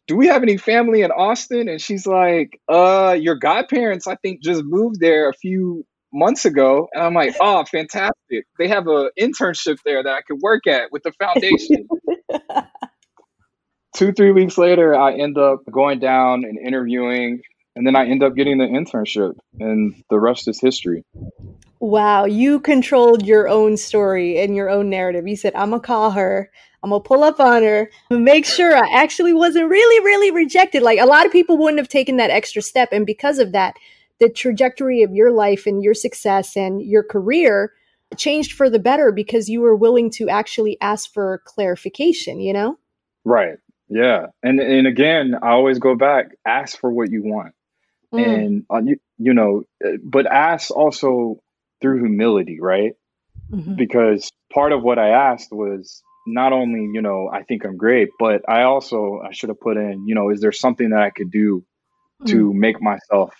do 0.06 0.16
we 0.16 0.28
have 0.28 0.42
any 0.42 0.56
family 0.56 1.02
in 1.02 1.10
Austin? 1.10 1.68
And 1.68 1.80
she's 1.80 2.06
like, 2.06 2.58
Uh, 2.68 3.16
your 3.20 3.34
godparents, 3.34 4.06
I 4.06 4.14
think, 4.16 4.42
just 4.42 4.62
moved 4.64 5.00
there 5.00 5.28
a 5.28 5.34
few 5.34 5.84
months 6.16 6.44
ago. 6.44 6.88
And 6.92 7.02
I'm 7.02 7.14
like, 7.14 7.36
Oh, 7.40 7.64
fantastic! 7.64 8.46
They 8.58 8.68
have 8.68 8.86
an 8.86 9.10
internship 9.18 9.78
there 9.84 10.02
that 10.02 10.12
I 10.12 10.22
could 10.22 10.40
work 10.40 10.66
at 10.66 10.90
with 10.90 11.02
the 11.02 11.12
foundation 11.12 11.88
two, 13.96 14.12
three 14.12 14.30
weeks 14.30 14.58
later, 14.58 14.94
I 14.94 15.14
end 15.14 15.38
up 15.38 15.60
going 15.70 15.98
down 15.98 16.44
and 16.44 16.58
interviewing, 16.58 17.40
and 17.74 17.86
then 17.86 17.96
I 17.96 18.06
end 18.06 18.22
up 18.22 18.36
getting 18.36 18.58
the 18.58 18.66
internship, 18.66 19.34
and 19.58 19.94
the 20.10 20.20
rest 20.20 20.46
is 20.48 20.60
history. 20.60 21.04
Wow, 21.80 22.26
you 22.26 22.60
controlled 22.60 23.26
your 23.26 23.48
own 23.48 23.76
story 23.76 24.38
and 24.38 24.54
your 24.54 24.70
own 24.70 24.90
narrative. 24.90 25.26
You 25.26 25.36
said, 25.36 25.54
I'm 25.54 25.70
gonna 25.70 25.80
call 25.80 26.10
her, 26.12 26.50
I'm 26.82 26.90
gonna 26.90 27.02
pull 27.02 27.24
up 27.24 27.40
on 27.40 27.62
her, 27.62 27.90
make 28.10 28.44
sure 28.44 28.76
I 28.76 28.88
actually 28.94 29.32
wasn't 29.32 29.68
really, 29.68 30.04
really 30.04 30.30
rejected. 30.30 30.82
Like 30.82 31.00
a 31.00 31.06
lot 31.06 31.26
of 31.26 31.32
people 31.32 31.58
wouldn't 31.58 31.78
have 31.78 31.88
taken 31.88 32.16
that 32.18 32.30
extra 32.30 32.62
step. 32.62 32.90
And 32.92 33.04
because 33.06 33.38
of 33.38 33.52
that, 33.52 33.76
the 34.20 34.28
trajectory 34.28 35.02
of 35.02 35.12
your 35.12 35.30
life 35.30 35.66
and 35.66 35.82
your 35.82 35.94
success 35.94 36.56
and 36.56 36.82
your 36.82 37.02
career 37.02 37.72
changed 38.16 38.52
for 38.52 38.70
the 38.70 38.78
better 38.78 39.12
because 39.12 39.48
you 39.48 39.60
were 39.60 39.76
willing 39.76 40.10
to 40.10 40.28
actually 40.28 40.78
ask 40.80 41.12
for 41.12 41.42
clarification, 41.44 42.40
you 42.40 42.52
know? 42.52 42.78
Right. 43.24 43.58
Yeah, 43.88 44.26
and 44.42 44.58
and 44.60 44.86
again, 44.86 45.36
I 45.40 45.50
always 45.50 45.78
go 45.78 45.94
back. 45.94 46.36
Ask 46.44 46.78
for 46.78 46.90
what 46.90 47.10
you 47.10 47.22
want, 47.22 47.54
mm. 48.12 48.26
and 48.26 48.64
uh, 48.68 48.80
you 48.84 48.96
you 49.16 49.32
know, 49.32 49.62
uh, 49.84 49.98
but 50.02 50.26
ask 50.26 50.72
also 50.72 51.40
through 51.80 52.00
humility, 52.00 52.58
right? 52.60 52.94
Mm-hmm. 53.52 53.76
Because 53.76 54.28
part 54.52 54.72
of 54.72 54.82
what 54.82 54.98
I 54.98 55.10
asked 55.10 55.52
was 55.52 56.02
not 56.26 56.52
only 56.52 56.88
you 56.92 57.00
know 57.00 57.30
I 57.32 57.44
think 57.44 57.64
I'm 57.64 57.76
great, 57.76 58.08
but 58.18 58.42
I 58.48 58.62
also 58.62 59.20
I 59.24 59.32
should 59.32 59.50
have 59.50 59.60
put 59.60 59.76
in 59.76 60.04
you 60.08 60.16
know 60.16 60.30
is 60.30 60.40
there 60.40 60.52
something 60.52 60.90
that 60.90 61.02
I 61.02 61.10
could 61.10 61.30
do 61.30 61.64
mm. 62.22 62.26
to 62.30 62.52
make 62.52 62.82
myself 62.82 63.34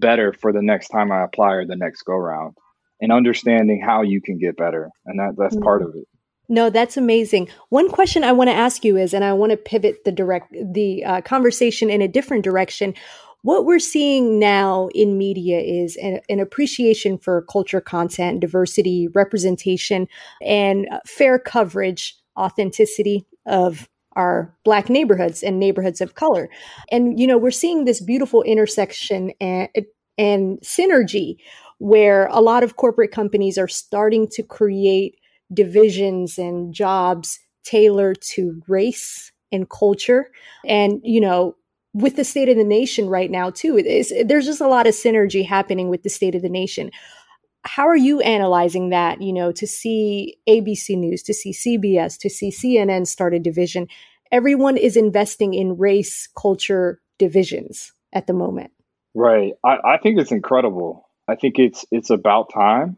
better 0.00 0.32
for 0.32 0.52
the 0.52 0.62
next 0.62 0.88
time 0.88 1.12
I 1.12 1.22
apply 1.22 1.52
or 1.52 1.66
the 1.66 1.76
next 1.76 2.02
go 2.02 2.14
round, 2.14 2.56
and 3.00 3.12
understanding 3.12 3.80
how 3.84 4.02
you 4.02 4.20
can 4.20 4.38
get 4.38 4.56
better, 4.56 4.90
and 5.06 5.18
that 5.18 5.34
that's 5.36 5.56
mm. 5.56 5.62
part 5.62 5.82
of 5.82 5.90
it. 5.94 6.08
No, 6.48 6.68
that's 6.68 6.96
amazing. 6.96 7.48
One 7.68 7.88
question 7.88 8.24
I 8.24 8.32
want 8.32 8.50
to 8.50 8.54
ask 8.54 8.84
you 8.84 8.96
is, 8.96 9.14
and 9.14 9.22
I 9.22 9.32
want 9.34 9.50
to 9.50 9.56
pivot 9.56 10.04
the 10.04 10.10
direct 10.10 10.52
the 10.52 11.04
uh, 11.04 11.20
conversation 11.20 11.90
in 11.90 12.02
a 12.02 12.08
different 12.08 12.42
direction. 12.42 12.94
What 13.42 13.64
we're 13.64 13.78
seeing 13.78 14.38
now 14.38 14.88
in 14.94 15.16
media 15.16 15.60
is 15.60 15.96
an, 15.96 16.20
an 16.28 16.40
appreciation 16.40 17.18
for 17.18 17.42
culture, 17.42 17.80
content, 17.80 18.40
diversity, 18.40 19.08
representation, 19.14 20.08
and 20.42 20.88
uh, 20.90 20.98
fair 21.06 21.38
coverage, 21.38 22.16
authenticity 22.36 23.24
of 23.46 23.88
black 24.64 24.88
neighborhoods 24.88 25.42
and 25.42 25.58
neighborhoods 25.58 26.00
of 26.00 26.14
color. 26.14 26.48
And 26.90 27.18
you 27.18 27.26
know, 27.26 27.38
we're 27.38 27.50
seeing 27.50 27.84
this 27.84 28.00
beautiful 28.00 28.42
intersection 28.42 29.32
and 29.40 29.68
and 30.18 30.60
synergy 30.60 31.36
where 31.78 32.26
a 32.26 32.40
lot 32.40 32.62
of 32.62 32.76
corporate 32.76 33.10
companies 33.10 33.56
are 33.56 33.68
starting 33.68 34.28
to 34.28 34.42
create 34.42 35.18
divisions 35.52 36.38
and 36.38 36.74
jobs 36.74 37.40
tailored 37.64 38.20
to 38.20 38.62
race 38.68 39.32
and 39.50 39.68
culture. 39.68 40.30
And, 40.66 41.00
you 41.02 41.20
know, 41.20 41.56
with 41.92 42.16
the 42.16 42.24
state 42.24 42.48
of 42.48 42.56
the 42.56 42.64
nation 42.64 43.08
right 43.08 43.30
now, 43.30 43.50
too, 43.50 43.76
it 43.76 43.86
is, 43.86 44.12
there's 44.26 44.46
just 44.46 44.60
a 44.60 44.68
lot 44.68 44.86
of 44.86 44.94
synergy 44.94 45.44
happening 45.44 45.88
with 45.88 46.02
the 46.02 46.08
state 46.08 46.34
of 46.34 46.42
the 46.42 46.48
nation. 46.48 46.90
How 47.64 47.88
are 47.88 47.96
you 47.96 48.20
analyzing 48.20 48.90
that, 48.90 49.20
you 49.20 49.32
know, 49.32 49.50
to 49.52 49.66
see 49.66 50.36
ABC 50.48 50.96
News, 50.96 51.22
to 51.24 51.34
see 51.34 51.52
CBS, 51.52 52.18
to 52.18 52.30
see 52.30 52.50
CNN 52.50 53.06
start 53.06 53.34
a 53.34 53.38
division? 53.38 53.88
Everyone 54.32 54.76
is 54.76 54.96
investing 54.96 55.54
in 55.54 55.76
race 55.76 56.28
culture 56.40 57.00
divisions 57.18 57.92
at 58.12 58.26
the 58.26 58.32
moment. 58.32 58.70
Right. 59.14 59.54
I, 59.64 59.78
I 59.84 59.98
think 59.98 60.20
it's 60.20 60.32
incredible. 60.32 61.08
I 61.28 61.34
think 61.34 61.58
it's 61.58 61.84
it's 61.90 62.10
about 62.10 62.52
time. 62.52 62.96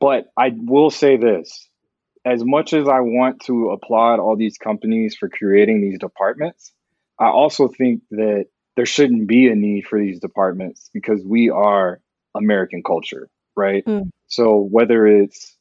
But 0.00 0.26
I 0.36 0.50
will 0.54 0.90
say 0.90 1.16
this 1.16 1.68
as 2.24 2.44
much 2.44 2.72
as 2.72 2.88
I 2.88 3.00
want 3.00 3.40
to 3.42 3.70
applaud 3.70 4.20
all 4.20 4.36
these 4.36 4.58
companies 4.58 5.16
for 5.16 5.28
creating 5.28 5.80
these 5.80 5.98
departments, 5.98 6.72
I 7.18 7.26
also 7.26 7.68
think 7.68 8.02
that 8.10 8.46
there 8.76 8.86
shouldn't 8.86 9.26
be 9.26 9.48
a 9.48 9.54
need 9.54 9.86
for 9.86 10.00
these 10.00 10.20
departments 10.20 10.88
because 10.92 11.22
we 11.24 11.50
are 11.50 12.00
American 12.34 12.82
culture, 12.82 13.28
right? 13.56 13.84
Mm. 13.84 14.10
So 14.28 14.58
whether 14.58 15.06
it's 15.06 15.56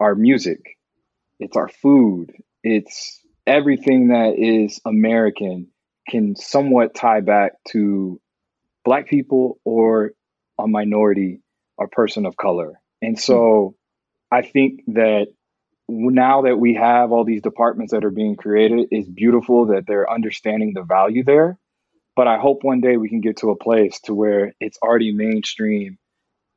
our 0.00 0.14
music, 0.14 0.60
it's 1.38 1.56
our 1.56 1.68
food, 1.68 2.32
it's 2.62 3.20
everything 3.46 4.08
that 4.08 4.34
is 4.38 4.80
American 4.84 5.68
can 6.08 6.36
somewhat 6.36 6.94
tie 6.94 7.20
back 7.20 7.52
to 7.68 8.20
Black 8.84 9.08
people 9.08 9.58
or 9.64 10.12
a 10.58 10.66
minority 10.66 11.40
or 11.76 11.88
person 11.88 12.26
of 12.26 12.36
color. 12.36 12.80
And 13.00 13.18
so 13.18 13.76
I 14.30 14.42
think 14.42 14.82
that 14.88 15.28
now 15.88 16.42
that 16.42 16.58
we 16.58 16.74
have 16.74 17.12
all 17.12 17.24
these 17.24 17.42
departments 17.42 17.92
that 17.92 18.04
are 18.04 18.10
being 18.10 18.36
created, 18.36 18.88
it's 18.90 19.08
beautiful 19.08 19.66
that 19.66 19.86
they're 19.86 20.10
understanding 20.10 20.72
the 20.74 20.82
value 20.82 21.24
there. 21.24 21.58
But 22.16 22.28
I 22.28 22.38
hope 22.38 22.62
one 22.62 22.80
day 22.80 22.96
we 22.96 23.08
can 23.08 23.20
get 23.20 23.38
to 23.38 23.50
a 23.50 23.56
place 23.56 24.00
to 24.04 24.14
where 24.14 24.54
it's 24.60 24.78
already 24.82 25.12
mainstream 25.12 25.98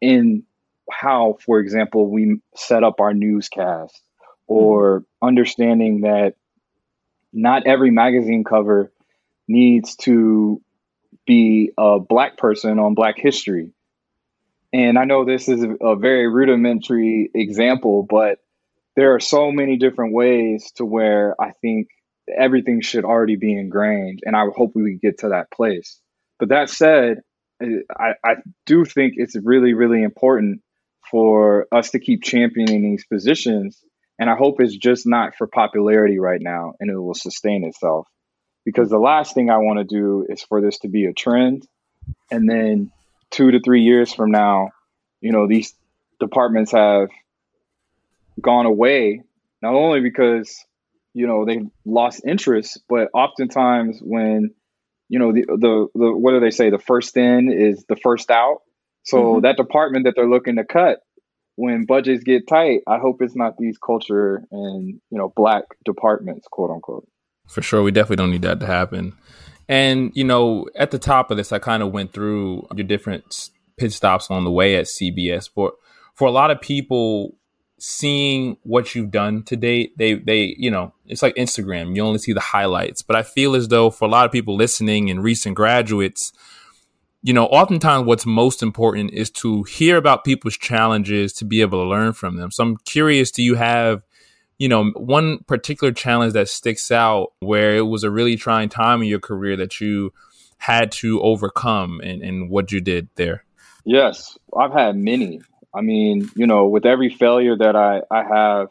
in 0.02 0.44
how, 0.90 1.38
for 1.46 1.60
example, 1.60 2.10
we 2.10 2.40
set 2.56 2.84
up 2.84 3.02
our 3.02 3.14
newscast 3.14 4.00
or 4.46 5.04
understanding 5.22 6.02
that 6.02 6.36
not 7.34 7.68
every 7.68 7.92
magazine 7.92 8.44
cover 8.44 8.92
needs 9.48 9.96
to 9.96 10.62
be 11.26 11.72
a 11.78 12.00
black 12.00 12.38
person 12.38 12.80
on 12.80 12.94
black 12.94 13.16
history 13.18 13.72
and 14.74 14.98
I 14.98 15.06
know 15.06 15.26
this 15.26 15.48
is 15.48 15.66
a 15.82 15.96
very 15.96 16.28
rudimentary 16.28 17.30
example, 17.34 18.06
but 18.08 18.40
there 18.96 19.16
are 19.16 19.20
so 19.20 19.52
many 19.52 19.78
different 19.78 20.14
ways 20.14 20.72
to 20.76 20.86
where 20.86 21.36
I 21.42 21.52
think 21.62 21.88
everything 22.36 22.82
should 22.82 23.06
already 23.06 23.38
be 23.38 23.58
ingrained. 23.58 24.20
And 24.26 24.36
I 24.36 24.44
hope 24.56 24.72
we 24.76 24.84
can 24.84 25.00
get 25.02 25.20
to 25.20 25.30
that 25.30 25.50
place. 25.52 26.00
But 26.40 26.50
that 26.50 26.70
said, 26.70 27.22
I, 27.62 28.14
I 28.24 28.36
do 28.66 28.84
think 28.84 29.14
it's 29.18 29.36
really, 29.36 29.74
really 29.74 30.04
important 30.04 30.62
for 31.10 31.68
us 31.72 31.92
to 31.92 32.00
keep 32.00 32.22
championing 32.22 32.84
these 32.84 33.06
positions. 33.06 33.82
And 34.20 34.30
I 34.30 34.36
hope 34.36 34.60
it's 34.60 34.76
just 34.76 35.06
not 35.06 35.36
for 35.36 35.48
popularity 35.48 36.20
right 36.20 36.42
now 36.42 36.74
and 36.80 36.90
it 36.90 36.98
will 36.98 37.14
sustain 37.14 37.64
itself. 37.64 38.08
Because 38.66 38.90
the 38.90 38.98
last 38.98 39.34
thing 39.34 39.50
I 39.50 39.58
want 39.58 39.80
to 39.80 39.86
do 39.86 40.26
is 40.28 40.42
for 40.44 40.62
this 40.62 40.80
to 40.80 40.90
be 40.90 41.06
a 41.06 41.14
trend 41.14 41.68
and 42.32 42.50
then 42.50 42.92
two 43.30 43.52
to 43.52 43.60
three 43.60 43.84
years 43.84 44.14
from 44.14 44.32
now, 44.32 44.72
you 45.22 45.32
know, 45.32 45.48
these 45.48 45.74
departments 46.20 46.72
have 46.72 47.10
gone 48.42 48.66
away, 48.66 49.24
not 49.62 49.74
only 49.74 50.02
because, 50.02 50.66
you 51.14 51.28
know, 51.28 51.46
they've 51.46 51.68
lost 51.86 52.26
interest, 52.26 52.82
but 52.90 53.10
oftentimes 53.14 54.00
when 54.02 54.54
you 55.10 55.20
know, 55.20 55.32
the, 55.32 55.46
the, 55.48 55.88
the, 55.96 56.12
what 56.12 56.32
do 56.32 56.40
they 56.40 56.52
say? 56.52 56.70
The 56.70 56.80
first 56.80 57.16
in 57.18 57.52
is 57.52 57.86
the 57.88 57.96
first 57.96 58.30
out. 58.30 58.62
So 59.04 59.18
mm-hmm. 59.18 59.42
that 59.42 59.58
department 59.58 60.06
that 60.06 60.14
they're 60.16 60.30
looking 60.30 60.58
to 60.58 60.66
cut 60.66 61.00
when 61.58 61.86
budgets 61.86 62.24
get 62.24 62.48
tight, 62.48 62.82
I 62.88 63.00
hope 63.00 63.22
it's 63.22 63.36
not 63.36 63.58
these 63.58 63.80
culture 63.80 64.46
and, 64.52 65.02
you 65.10 65.18
know, 65.18 65.34
black 65.36 65.64
departments, 65.84 66.48
quote 66.50 66.70
unquote. 66.70 67.08
For 67.48 67.64
sure. 67.64 67.82
We 67.82 67.92
definitely 67.92 68.18
don't 68.18 68.32
need 68.32 68.44
that 68.44 68.60
to 68.60 68.68
happen. 68.68 69.14
And, 69.68 70.12
you 70.14 70.24
know, 70.24 70.68
at 70.76 70.92
the 70.92 71.00
top 71.00 71.32
of 71.32 71.38
this, 71.38 71.52
I 71.52 71.60
kind 71.60 71.82
of 71.82 71.92
went 71.92 72.14
through 72.14 72.68
your 72.76 72.86
different 72.86 73.50
pit 73.76 73.92
stops 73.92 74.30
on 74.30 74.44
the 74.44 74.52
way 74.52 74.76
at 74.76 74.86
CBS. 74.86 75.50
For, 75.50 75.74
for 76.14 76.28
a 76.28 76.32
lot 76.32 76.52
of 76.52 76.62
people, 76.62 77.36
seeing 77.80 78.58
what 78.62 78.94
you've 78.94 79.12
done 79.12 79.44
to 79.44 79.56
date, 79.56 79.98
they 79.98 80.16
they 80.16 80.56
you 80.58 80.72
know 80.72 80.94
it's 81.06 81.22
like 81.22 81.36
Instagram. 81.36 81.96
You 81.96 82.04
only 82.04 82.20
see 82.20 82.34
the 82.34 82.40
highlights, 82.40 83.02
but 83.02 83.16
I 83.16 83.24
feel 83.24 83.56
as 83.56 83.68
though 83.68 83.90
for 83.90 84.06
a 84.06 84.12
lot 84.12 84.26
of 84.26 84.32
people 84.32 84.56
listening 84.56 85.10
and 85.10 85.24
recent 85.24 85.56
graduates, 85.56 86.34
you 87.22 87.34
know, 87.34 87.46
oftentimes 87.46 88.06
what's 88.06 88.26
most 88.26 88.62
important 88.62 89.12
is 89.12 89.30
to 89.32 89.64
hear 89.64 89.98
about 89.98 90.24
people's 90.24 90.58
challenges 90.58 91.34
to 91.34 91.46
be 91.46 91.62
able 91.62 91.84
to 91.84 91.90
learn 91.90 92.14
from 92.14 92.38
them. 92.38 92.52
So 92.52 92.64
I'm 92.64 92.78
curious, 92.78 93.32
do 93.32 93.44
you 93.44 93.56
have 93.56 94.04
you 94.58 94.68
know 94.68 94.92
one 94.96 95.40
particular 95.48 95.94
challenge 95.94 96.34
that 96.34 96.50
sticks 96.50 96.92
out 96.92 97.34
where 97.40 97.76
it 97.76 97.86
was 97.86 98.04
a 98.04 98.12
really 98.12 98.36
trying 98.36 98.70
time 98.70 99.02
in 99.02 99.08
your 99.08 99.20
career 99.20 99.56
that 99.58 99.80
you 99.80 100.14
had 100.58 100.92
to 100.92 101.22
overcome 101.22 102.02
and, 102.04 102.22
and 102.22 102.50
what 102.50 102.72
you 102.72 102.82
did 102.82 103.10
there? 103.16 103.44
Yes, 103.86 104.38
I've 104.56 104.74
had 104.74 104.96
many. 104.96 105.42
I 105.74 105.82
mean, 105.82 106.30
you 106.36 106.48
know, 106.48 106.68
with 106.68 106.86
every 106.86 107.10
failure 107.10 107.56
that 107.58 107.76
I, 107.76 108.02
I 108.12 108.24
have, 108.24 108.70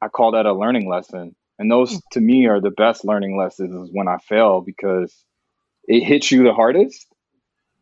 I 0.00 0.08
call 0.08 0.32
that 0.32 0.46
a 0.46 0.52
learning 0.52 0.88
lesson. 0.88 1.34
And 1.58 1.70
those 1.70 2.00
to 2.12 2.20
me 2.20 2.46
are 2.46 2.60
the 2.60 2.70
best 2.70 3.04
learning 3.04 3.36
lessons 3.36 3.74
is 3.74 3.90
when 3.92 4.08
I 4.08 4.18
fail 4.18 4.60
because 4.60 5.14
it 5.86 6.04
hits 6.04 6.30
you 6.30 6.44
the 6.44 6.52
hardest 6.52 7.06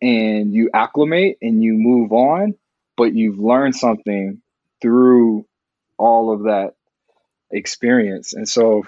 and 0.03 0.53
you 0.53 0.69
acclimate 0.75 1.38
and 1.41 1.62
you 1.62 1.73
move 1.75 2.12
on, 2.12 2.55
but 2.97 3.15
you've 3.15 3.38
learned 3.38 3.75
something 3.75 4.43
through 4.83 5.47
all 5.97 6.33
of 6.33 6.43
that 6.43 6.75
experience. 7.51 8.35
And 8.35 8.47
so 8.47 8.83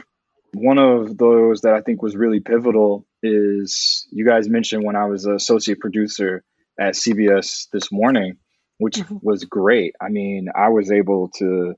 one 0.53 0.79
of 0.79 1.17
those 1.17 1.63
that 1.63 1.73
I 1.73 1.81
think 1.81 2.03
was 2.03 2.17
really 2.17 2.41
pivotal 2.41 3.07
is 3.23 4.07
you 4.11 4.27
guys 4.27 4.49
mentioned 4.49 4.85
when 4.85 4.97
I 4.97 5.07
was 5.07 5.25
an 5.25 5.35
associate 5.35 5.81
producer 5.81 6.45
at 6.79 6.95
CBS 6.95 7.69
this 7.73 7.91
morning 7.91 8.37
which 8.79 8.97
mm-hmm. 8.97 9.17
was 9.23 9.45
great. 9.45 9.95
I 10.01 10.09
mean, 10.09 10.49
I 10.55 10.69
was 10.69 10.91
able 10.91 11.29
to 11.39 11.75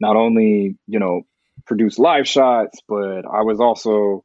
not 0.00 0.16
only, 0.16 0.76
you 0.86 0.98
know, 0.98 1.22
produce 1.66 1.98
live 1.98 2.28
shots, 2.28 2.80
but 2.88 3.24
I 3.26 3.42
was 3.42 3.60
also 3.60 4.24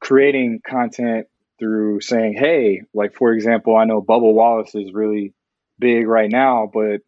creating 0.00 0.60
content 0.66 1.26
through 1.58 2.00
saying, 2.00 2.34
hey, 2.38 2.82
like 2.92 3.14
for 3.14 3.32
example, 3.32 3.76
I 3.76 3.84
know 3.84 4.02
Bubba 4.02 4.32
Wallace 4.32 4.74
is 4.74 4.92
really 4.92 5.34
big 5.78 6.06
right 6.06 6.30
now, 6.30 6.70
but 6.72 7.00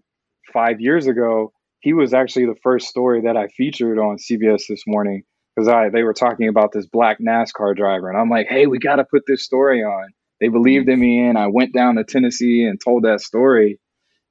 five 0.52 0.80
years 0.80 1.06
ago, 1.06 1.52
he 1.80 1.92
was 1.92 2.14
actually 2.14 2.46
the 2.46 2.56
first 2.62 2.88
story 2.88 3.22
that 3.22 3.36
I 3.36 3.48
featured 3.48 3.98
on 3.98 4.16
CBS 4.16 4.62
this 4.68 4.82
morning 4.86 5.22
because 5.54 5.68
I 5.68 5.88
they 5.90 6.02
were 6.02 6.14
talking 6.14 6.48
about 6.48 6.72
this 6.72 6.86
black 6.86 7.18
NASCAR 7.20 7.76
driver, 7.76 8.08
and 8.08 8.18
I'm 8.18 8.30
like, 8.30 8.48
hey, 8.48 8.66
we 8.66 8.78
got 8.78 8.96
to 8.96 9.04
put 9.04 9.22
this 9.26 9.44
story 9.44 9.82
on. 9.82 10.08
They 10.40 10.48
believed 10.48 10.88
in 10.88 11.00
me, 11.00 11.20
and 11.20 11.38
I 11.38 11.46
went 11.46 11.72
down 11.72 11.96
to 11.96 12.04
Tennessee 12.04 12.64
and 12.64 12.80
told 12.80 13.04
that 13.04 13.20
story, 13.20 13.78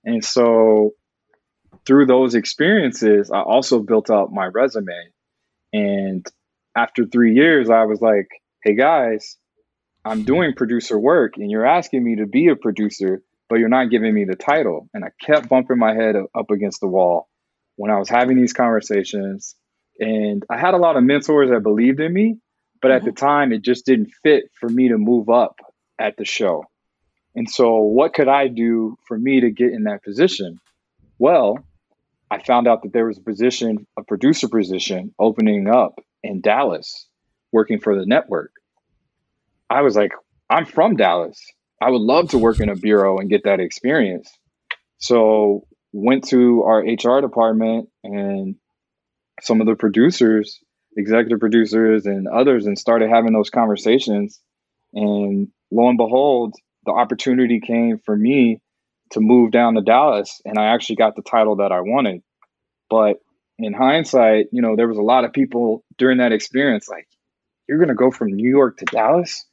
and 0.03 0.23
so 0.23 0.91
through 1.85 2.05
those 2.07 2.35
experiences, 2.35 3.29
I 3.31 3.41
also 3.41 3.79
built 3.79 4.09
up 4.09 4.31
my 4.31 4.45
resume. 4.45 5.11
And 5.73 6.25
after 6.75 7.05
three 7.05 7.35
years, 7.35 7.69
I 7.69 7.85
was 7.85 8.01
like, 8.01 8.27
hey 8.63 8.75
guys, 8.75 9.37
I'm 10.05 10.23
doing 10.23 10.53
producer 10.53 10.99
work 10.99 11.37
and 11.37 11.49
you're 11.49 11.65
asking 11.65 12.03
me 12.03 12.17
to 12.17 12.27
be 12.27 12.49
a 12.49 12.55
producer, 12.55 13.23
but 13.49 13.55
you're 13.55 13.69
not 13.69 13.89
giving 13.89 14.13
me 14.13 14.23
the 14.23 14.35
title. 14.35 14.87
And 14.93 15.03
I 15.03 15.09
kept 15.19 15.49
bumping 15.49 15.79
my 15.79 15.95
head 15.95 16.15
up 16.15 16.51
against 16.51 16.79
the 16.79 16.87
wall 16.87 17.27
when 17.75 17.89
I 17.89 17.97
was 17.97 18.07
having 18.07 18.37
these 18.37 18.53
conversations. 18.53 19.55
And 19.99 20.45
I 20.49 20.59
had 20.59 20.75
a 20.75 20.77
lot 20.77 20.95
of 20.95 21.03
mentors 21.03 21.49
that 21.49 21.63
believed 21.63 21.99
in 21.99 22.13
me, 22.13 22.37
but 22.81 22.91
at 22.91 23.03
the 23.03 23.09
mm-hmm. 23.09 23.25
time, 23.25 23.51
it 23.51 23.63
just 23.63 23.85
didn't 23.85 24.11
fit 24.21 24.51
for 24.59 24.69
me 24.69 24.89
to 24.89 24.97
move 24.97 25.29
up 25.29 25.59
at 25.97 26.17
the 26.17 26.25
show. 26.25 26.65
And 27.33 27.49
so, 27.49 27.79
what 27.79 28.13
could 28.13 28.27
I 28.27 28.47
do 28.47 28.97
for 29.07 29.17
me 29.17 29.41
to 29.41 29.49
get 29.49 29.73
in 29.73 29.83
that 29.83 30.03
position? 30.03 30.59
Well, 31.17 31.59
I 32.29 32.41
found 32.41 32.67
out 32.67 32.83
that 32.83 32.93
there 32.93 33.07
was 33.07 33.17
a 33.17 33.21
position, 33.21 33.87
a 33.97 34.03
producer 34.03 34.47
position 34.47 35.13
opening 35.19 35.67
up 35.67 35.99
in 36.23 36.41
Dallas, 36.41 37.07
working 37.51 37.79
for 37.79 37.97
the 37.97 38.05
network. 38.05 38.51
I 39.69 39.81
was 39.81 39.95
like, 39.95 40.11
I'm 40.49 40.65
from 40.65 40.95
Dallas. 40.95 41.39
I 41.81 41.89
would 41.89 42.01
love 42.01 42.29
to 42.29 42.37
work 42.37 42.59
in 42.59 42.69
a 42.69 42.75
bureau 42.75 43.17
and 43.17 43.29
get 43.29 43.43
that 43.43 43.59
experience. 43.59 44.29
So, 44.97 45.67
went 45.91 46.27
to 46.29 46.63
our 46.63 46.79
HR 46.81 47.21
department 47.21 47.89
and 48.03 48.55
some 49.41 49.61
of 49.61 49.67
the 49.67 49.75
producers, 49.75 50.59
executive 50.97 51.39
producers, 51.39 52.05
and 52.05 52.27
others, 52.27 52.65
and 52.65 52.77
started 52.77 53.09
having 53.09 53.33
those 53.33 53.49
conversations. 53.49 54.39
And 54.93 55.49
lo 55.71 55.89
and 55.89 55.97
behold, 55.97 56.55
the 56.85 56.91
opportunity 56.91 57.59
came 57.59 57.99
for 58.05 58.15
me 58.15 58.61
to 59.11 59.19
move 59.19 59.51
down 59.51 59.75
to 59.75 59.81
Dallas 59.81 60.41
and 60.45 60.57
I 60.57 60.73
actually 60.73 60.97
got 60.97 61.15
the 61.15 61.21
title 61.21 61.57
that 61.57 61.71
I 61.71 61.81
wanted. 61.81 62.21
But 62.89 63.17
in 63.57 63.73
hindsight, 63.73 64.47
you 64.51 64.61
know, 64.61 64.75
there 64.75 64.87
was 64.87 64.97
a 64.97 65.03
lot 65.03 65.25
of 65.25 65.33
people 65.33 65.83
during 65.97 66.19
that 66.19 66.31
experience 66.31 66.87
like, 66.89 67.07
you're 67.67 67.77
going 67.79 67.89
to 67.89 67.95
go 67.95 68.11
from 68.11 68.33
New 68.33 68.49
York 68.49 68.77
to 68.77 68.85
Dallas? 68.85 69.45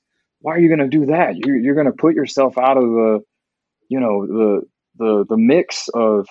Why 0.43 0.55
are 0.55 0.61
you 0.61 0.69
going 0.69 0.91
to 0.91 0.99
do 0.99 1.07
that? 1.07 1.37
You're, 1.37 1.57
you're 1.57 1.75
going 1.75 1.87
to 1.87 1.93
put 1.93 2.15
yourself 2.15 2.59
out 2.59 2.77
of 2.77 2.83
the, 2.83 3.21
you 3.89 4.01
know, 4.01 4.27
the, 4.27 4.63
the, 4.99 5.25
the 5.31 5.37
mix 5.37 5.89
of 5.95 6.27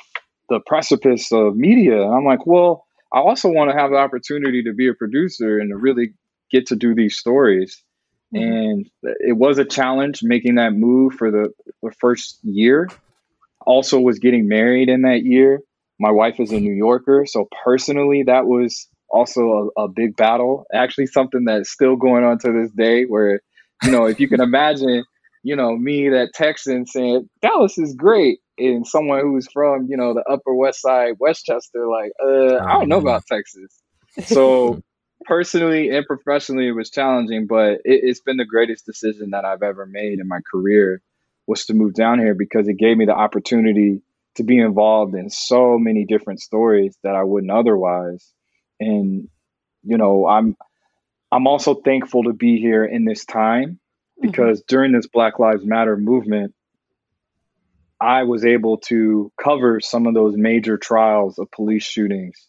the 0.50 0.60
precipice 0.66 1.32
of 1.32 1.56
media. 1.56 2.04
And 2.04 2.14
I'm 2.14 2.26
like, 2.26 2.46
well, 2.46 2.86
I 3.12 3.20
also 3.20 3.50
want 3.50 3.72
to 3.72 3.78
have 3.78 3.92
the 3.92 3.98
opportunity 3.98 4.64
to 4.64 4.74
be 4.74 4.88
a 4.90 4.94
producer 4.94 5.58
and 5.58 5.72
to 5.72 5.78
really 5.78 6.14
get 6.52 6.68
to 6.68 6.76
do 6.76 6.94
these 6.94 7.18
stories. 7.18 7.82
Mm-hmm. 8.36 8.44
And 8.44 8.90
it 9.02 9.38
was 9.38 9.58
a 9.58 9.66
challenge 9.66 10.20
making 10.24 10.56
that 10.56 10.74
move 10.74 11.14
for 11.14 11.32
the, 11.32 11.52
the 11.82 11.92
first 12.00 12.40
year. 12.44 12.88
Also, 13.66 14.00
was 14.00 14.20
getting 14.20 14.48
married 14.48 14.90
in 14.90 15.04
that 15.04 15.24
year. 15.24 15.60
My 16.00 16.12
wife 16.12 16.40
is 16.40 16.52
a 16.52 16.60
New 16.60 16.74
Yorker. 16.74 17.26
So, 17.28 17.48
personally, 17.64 18.24
that 18.24 18.48
was 18.48 18.88
also 19.08 19.72
a, 19.78 19.84
a 19.84 19.88
big 19.88 20.16
battle. 20.16 20.66
Actually, 20.74 21.08
something 21.08 21.46
that's 21.46 21.70
still 21.70 21.96
going 21.96 22.24
on 22.24 22.40
to 22.40 22.52
this 22.52 22.72
day, 22.72 23.04
where, 23.04 23.42
you 23.84 23.92
know, 23.92 24.06
if 24.06 24.20
you 24.20 24.28
can 24.28 24.42
imagine, 24.42 25.04
you 25.44 25.56
know, 25.56 25.76
me, 25.76 26.10
that 26.10 26.30
Texan 26.34 26.86
saying, 26.86 27.30
Dallas 27.42 27.78
is 27.78 27.94
great. 27.96 28.40
And 28.58 28.86
someone 28.86 29.22
who's 29.22 29.48
from, 29.52 29.88
you 29.90 29.98
know, 29.98 30.14
the 30.14 30.24
Upper 30.30 30.54
West 30.54 30.82
Side, 30.82 31.16
Westchester, 31.20 31.88
like, 31.88 32.12
uh, 32.24 32.58
I 32.58 32.74
don't 32.74 32.90
know 32.90 33.00
about 33.00 33.26
Texas. 33.26 33.72
So, 34.26 34.82
personally 35.26 35.90
and 35.90 36.06
professionally 36.06 36.68
it 36.68 36.72
was 36.72 36.90
challenging 36.90 37.48
but 37.48 37.80
it, 37.84 38.08
has 38.08 38.22
been 38.22 38.38
the 38.38 38.46
greatest 38.46 38.86
decision 38.86 39.32
that 39.32 39.46
i've 39.46 39.64
ever 39.64 39.86
made 39.86 40.20
in 40.20 40.28
my 40.28 40.40
career 40.52 41.02
was 41.48 41.66
to 41.66 41.74
move 41.74 41.94
down 41.94 42.20
here 42.20 42.34
because 42.34 42.68
it 42.68 42.78
gave 42.78 42.98
me 42.98 43.06
the 43.06 43.14
opportunity 43.14 44.02
to 44.36 44.44
be 44.44 44.60
involved 44.60 45.16
in 45.16 45.30
so 45.30 45.78
many 45.78 46.06
different 46.06 46.40
stories 46.40 46.96
that 47.04 47.16
i 47.16 47.24
wouldn't 47.24 47.52
otherwise 47.52 48.32
and 48.80 49.28
you 49.84 49.98
know 49.98 50.28
i'm 50.28 50.56
i'm 51.32 51.48
also 51.48 51.74
thankful 51.74 52.24
to 52.24 52.34
be 52.34 52.60
here 52.60 52.86
in 52.86 53.06
this 53.06 53.26
time 53.26 53.80
mm-hmm. 54.20 54.28
because 54.28 54.60
mm-hmm. 54.60 54.76
during 54.76 54.92
this 54.92 55.08
black 55.08 55.40
lives 55.40 55.66
matter 55.66 55.98
movement 55.98 56.54
i 58.00 58.24
was 58.24 58.46
able 58.46 58.78
to 58.78 59.32
cover 59.42 59.80
some 59.80 60.08
of 60.08 60.14
those 60.14 60.36
major 60.36 60.78
trials 60.78 61.40
of 61.40 61.50
police 61.52 61.84
shootings 61.84 62.48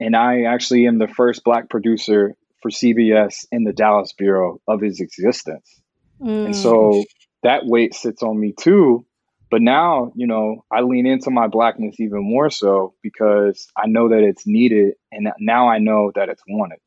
and 0.00 0.14
I 0.14 0.42
actually 0.42 0.86
am 0.86 0.98
the 0.98 1.08
first 1.08 1.44
black 1.44 1.68
producer 1.68 2.34
for 2.62 2.70
CBS 2.70 3.46
in 3.50 3.64
the 3.64 3.72
Dallas 3.72 4.12
bureau 4.12 4.60
of 4.66 4.80
his 4.80 5.00
existence. 5.00 5.80
Mm. 6.20 6.46
And 6.46 6.56
so 6.56 6.92
mm. 6.92 7.04
that 7.42 7.66
weight 7.66 7.94
sits 7.94 8.22
on 8.22 8.38
me 8.38 8.52
too. 8.58 9.04
But 9.50 9.62
now, 9.62 10.12
you 10.14 10.26
know, 10.26 10.64
I 10.70 10.82
lean 10.82 11.06
into 11.06 11.30
my 11.30 11.46
blackness 11.46 11.98
even 12.00 12.22
more 12.22 12.50
so 12.50 12.94
because 13.02 13.66
I 13.76 13.86
know 13.86 14.10
that 14.10 14.22
it's 14.22 14.46
needed 14.46 14.94
and 15.10 15.28
now 15.38 15.68
I 15.68 15.78
know 15.78 16.12
that 16.14 16.28
it's 16.28 16.42
wanted. 16.46 16.80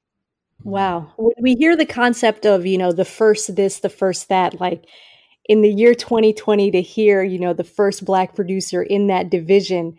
Wow. 0.64 1.14
When 1.18 1.34
We 1.42 1.56
hear 1.56 1.76
the 1.76 1.86
concept 1.86 2.46
of, 2.46 2.66
you 2.66 2.78
know, 2.78 2.92
the 2.92 3.06
first 3.06 3.56
this, 3.56 3.80
the 3.80 3.90
first 3.90 4.30
that, 4.30 4.60
like 4.60 4.86
in 5.46 5.62
the 5.62 5.74
year 5.74 5.94
2020 5.94 6.72
to 6.72 6.82
hear, 6.82 7.24
you 7.24 7.40
know, 7.40 7.54
the 7.54 7.64
first 7.64 8.06
black 8.06 8.36
producer 8.36 8.84
in 8.84 9.08
that 9.08 9.30
division 9.30 9.98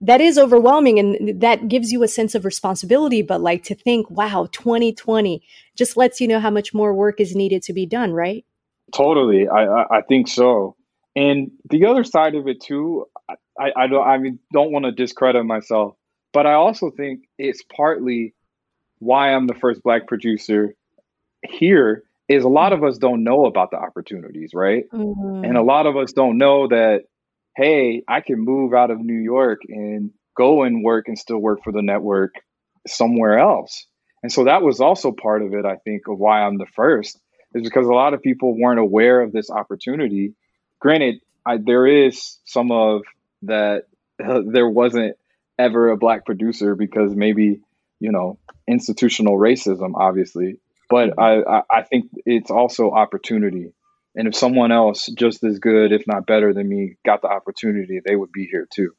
that 0.00 0.20
is 0.20 0.38
overwhelming 0.38 0.98
and 0.98 1.40
that 1.40 1.68
gives 1.68 1.92
you 1.92 2.02
a 2.02 2.08
sense 2.08 2.34
of 2.34 2.44
responsibility 2.44 3.22
but 3.22 3.40
like 3.40 3.62
to 3.64 3.74
think 3.74 4.10
wow 4.10 4.48
2020 4.52 5.42
just 5.76 5.96
lets 5.96 6.20
you 6.20 6.28
know 6.28 6.40
how 6.40 6.50
much 6.50 6.72
more 6.72 6.94
work 6.94 7.20
is 7.20 7.36
needed 7.36 7.62
to 7.62 7.72
be 7.72 7.86
done 7.86 8.12
right? 8.12 8.44
Totally. 8.94 9.48
I 9.48 9.84
i 9.90 10.02
think 10.02 10.28
so. 10.28 10.76
And 11.16 11.50
the 11.68 11.86
other 11.86 12.04
side 12.04 12.34
of 12.34 12.48
it 12.48 12.60
too 12.60 13.06
i 13.58 13.72
i 13.76 13.86
don't 13.86 14.06
i 14.06 14.18
mean 14.18 14.38
don't 14.52 14.72
want 14.72 14.84
to 14.84 14.92
discredit 14.92 15.44
myself 15.44 15.94
but 16.32 16.46
i 16.46 16.54
also 16.54 16.90
think 16.90 17.24
it's 17.38 17.62
partly 17.76 18.34
why 19.00 19.34
i'm 19.34 19.46
the 19.46 19.54
first 19.54 19.82
black 19.82 20.06
producer 20.06 20.74
here 21.42 22.04
is 22.30 22.44
a 22.44 22.48
lot 22.48 22.72
of 22.72 22.84
us 22.84 22.96
don't 22.96 23.24
know 23.24 23.46
about 23.46 23.72
the 23.72 23.76
opportunities, 23.76 24.52
right? 24.54 24.84
Mm-hmm. 24.92 25.44
And 25.44 25.56
a 25.56 25.62
lot 25.62 25.86
of 25.86 25.96
us 25.96 26.12
don't 26.12 26.38
know 26.38 26.68
that, 26.68 27.02
hey, 27.56 28.04
I 28.06 28.20
can 28.20 28.38
move 28.38 28.72
out 28.72 28.92
of 28.92 29.00
New 29.00 29.20
York 29.20 29.62
and 29.68 30.12
go 30.36 30.62
and 30.62 30.84
work 30.84 31.08
and 31.08 31.18
still 31.18 31.38
work 31.38 31.64
for 31.64 31.72
the 31.72 31.82
network 31.82 32.34
somewhere 32.86 33.38
else. 33.38 33.84
And 34.22 34.30
so 34.30 34.44
that 34.44 34.62
was 34.62 34.80
also 34.80 35.10
part 35.10 35.42
of 35.42 35.54
it, 35.54 35.64
I 35.64 35.76
think, 35.76 36.02
of 36.06 36.18
why 36.18 36.42
I'm 36.42 36.56
the 36.56 36.66
first, 36.66 37.18
is 37.52 37.64
because 37.64 37.86
a 37.86 37.92
lot 37.92 38.14
of 38.14 38.22
people 38.22 38.56
weren't 38.56 38.78
aware 38.78 39.22
of 39.22 39.32
this 39.32 39.50
opportunity. 39.50 40.34
Granted, 40.78 41.16
I, 41.44 41.56
there 41.56 41.86
is 41.86 42.38
some 42.44 42.70
of 42.70 43.02
that, 43.42 43.86
uh, 44.24 44.42
there 44.46 44.68
wasn't 44.68 45.16
ever 45.58 45.90
a 45.90 45.96
black 45.96 46.24
producer 46.24 46.76
because 46.76 47.12
maybe, 47.12 47.60
you 48.00 48.10
know, 48.10 48.38
institutional 48.66 49.38
racism, 49.38 49.92
obviously. 49.94 50.56
But 50.88 51.10
mm-hmm. 51.10 51.48
I, 51.48 51.62
I 51.70 51.82
think 51.82 52.10
it's 52.26 52.50
also 52.50 52.90
opportunity. 52.90 53.72
And 54.16 54.26
if 54.26 54.34
someone 54.34 54.72
else 54.72 55.06
just 55.16 55.44
as 55.44 55.60
good, 55.60 55.92
if 55.92 56.06
not 56.06 56.26
better 56.26 56.52
than 56.52 56.68
me, 56.68 56.96
got 57.04 57.22
the 57.22 57.28
opportunity, 57.28 58.00
they 58.04 58.16
would 58.16 58.32
be 58.32 58.48
here 58.50 58.66
too. 58.74 58.90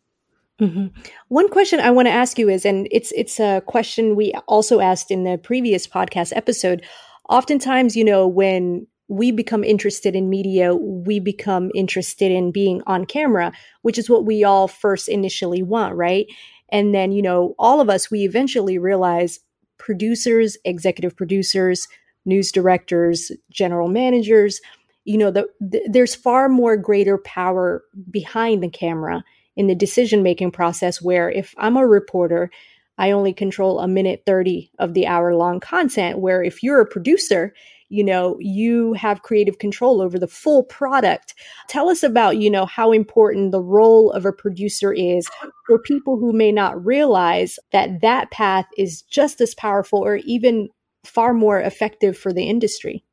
Mm-hmm. 0.61 0.87
One 1.27 1.49
question 1.49 1.79
I 1.79 1.91
want 1.91 2.07
to 2.07 2.13
ask 2.13 2.37
you 2.37 2.47
is, 2.47 2.65
and 2.65 2.87
it's 2.91 3.11
it's 3.13 3.39
a 3.39 3.61
question 3.65 4.15
we 4.15 4.33
also 4.47 4.79
asked 4.79 5.09
in 5.09 5.23
the 5.23 5.37
previous 5.37 5.87
podcast 5.87 6.31
episode. 6.35 6.85
Oftentimes, 7.29 7.95
you 7.95 8.05
know, 8.05 8.27
when 8.27 8.85
we 9.07 9.31
become 9.31 9.63
interested 9.63 10.15
in 10.15 10.29
media, 10.29 10.73
we 10.73 11.19
become 11.19 11.71
interested 11.75 12.31
in 12.31 12.51
being 12.51 12.81
on 12.87 13.05
camera, 13.05 13.51
which 13.81 13.97
is 13.97 14.09
what 14.09 14.23
we 14.23 14.43
all 14.43 14.67
first 14.67 15.09
initially 15.09 15.63
want, 15.63 15.95
right? 15.95 16.27
And 16.71 16.93
then, 16.95 17.11
you 17.11 17.21
know, 17.21 17.55
all 17.59 17.81
of 17.81 17.89
us, 17.89 18.09
we 18.09 18.23
eventually 18.23 18.77
realize 18.77 19.39
producers, 19.77 20.57
executive 20.63 21.15
producers, 21.15 21.87
news 22.25 22.51
directors, 22.51 23.31
general 23.49 23.87
managers, 23.87 24.61
you 25.03 25.17
know, 25.17 25.31
the, 25.31 25.47
the, 25.59 25.81
there's 25.89 26.15
far 26.15 26.47
more 26.47 26.77
greater 26.77 27.17
power 27.17 27.83
behind 28.09 28.61
the 28.61 28.69
camera 28.69 29.23
in 29.55 29.67
the 29.67 29.75
decision 29.75 30.23
making 30.23 30.51
process 30.51 31.01
where 31.01 31.29
if 31.29 31.53
I'm 31.57 31.77
a 31.77 31.87
reporter, 31.87 32.51
I 32.97 33.11
only 33.11 33.33
control 33.33 33.79
a 33.79 33.87
minute 33.87 34.23
30 34.25 34.71
of 34.79 34.93
the 34.93 35.07
hour 35.07 35.35
long 35.35 35.59
content. 35.59 36.19
Where 36.19 36.43
if 36.43 36.61
you're 36.61 36.81
a 36.81 36.85
producer, 36.85 37.53
you 37.91 38.05
know, 38.05 38.37
you 38.39 38.93
have 38.93 39.21
creative 39.21 39.59
control 39.59 40.01
over 40.01 40.17
the 40.17 40.27
full 40.27 40.63
product. 40.63 41.35
Tell 41.67 41.89
us 41.89 42.03
about, 42.03 42.37
you 42.37 42.49
know, 42.49 42.65
how 42.65 42.93
important 42.93 43.51
the 43.51 43.61
role 43.61 44.11
of 44.11 44.25
a 44.25 44.31
producer 44.31 44.93
is 44.93 45.27
for 45.67 45.77
people 45.77 46.17
who 46.17 46.31
may 46.31 46.53
not 46.53 46.83
realize 46.85 47.59
that 47.73 47.99
that 48.01 48.31
path 48.31 48.65
is 48.77 49.01
just 49.01 49.41
as 49.41 49.53
powerful 49.55 49.99
or 49.99 50.15
even 50.17 50.69
far 51.03 51.33
more 51.33 51.59
effective 51.59 52.17
for 52.17 52.31
the 52.31 52.43
industry. 52.43 53.03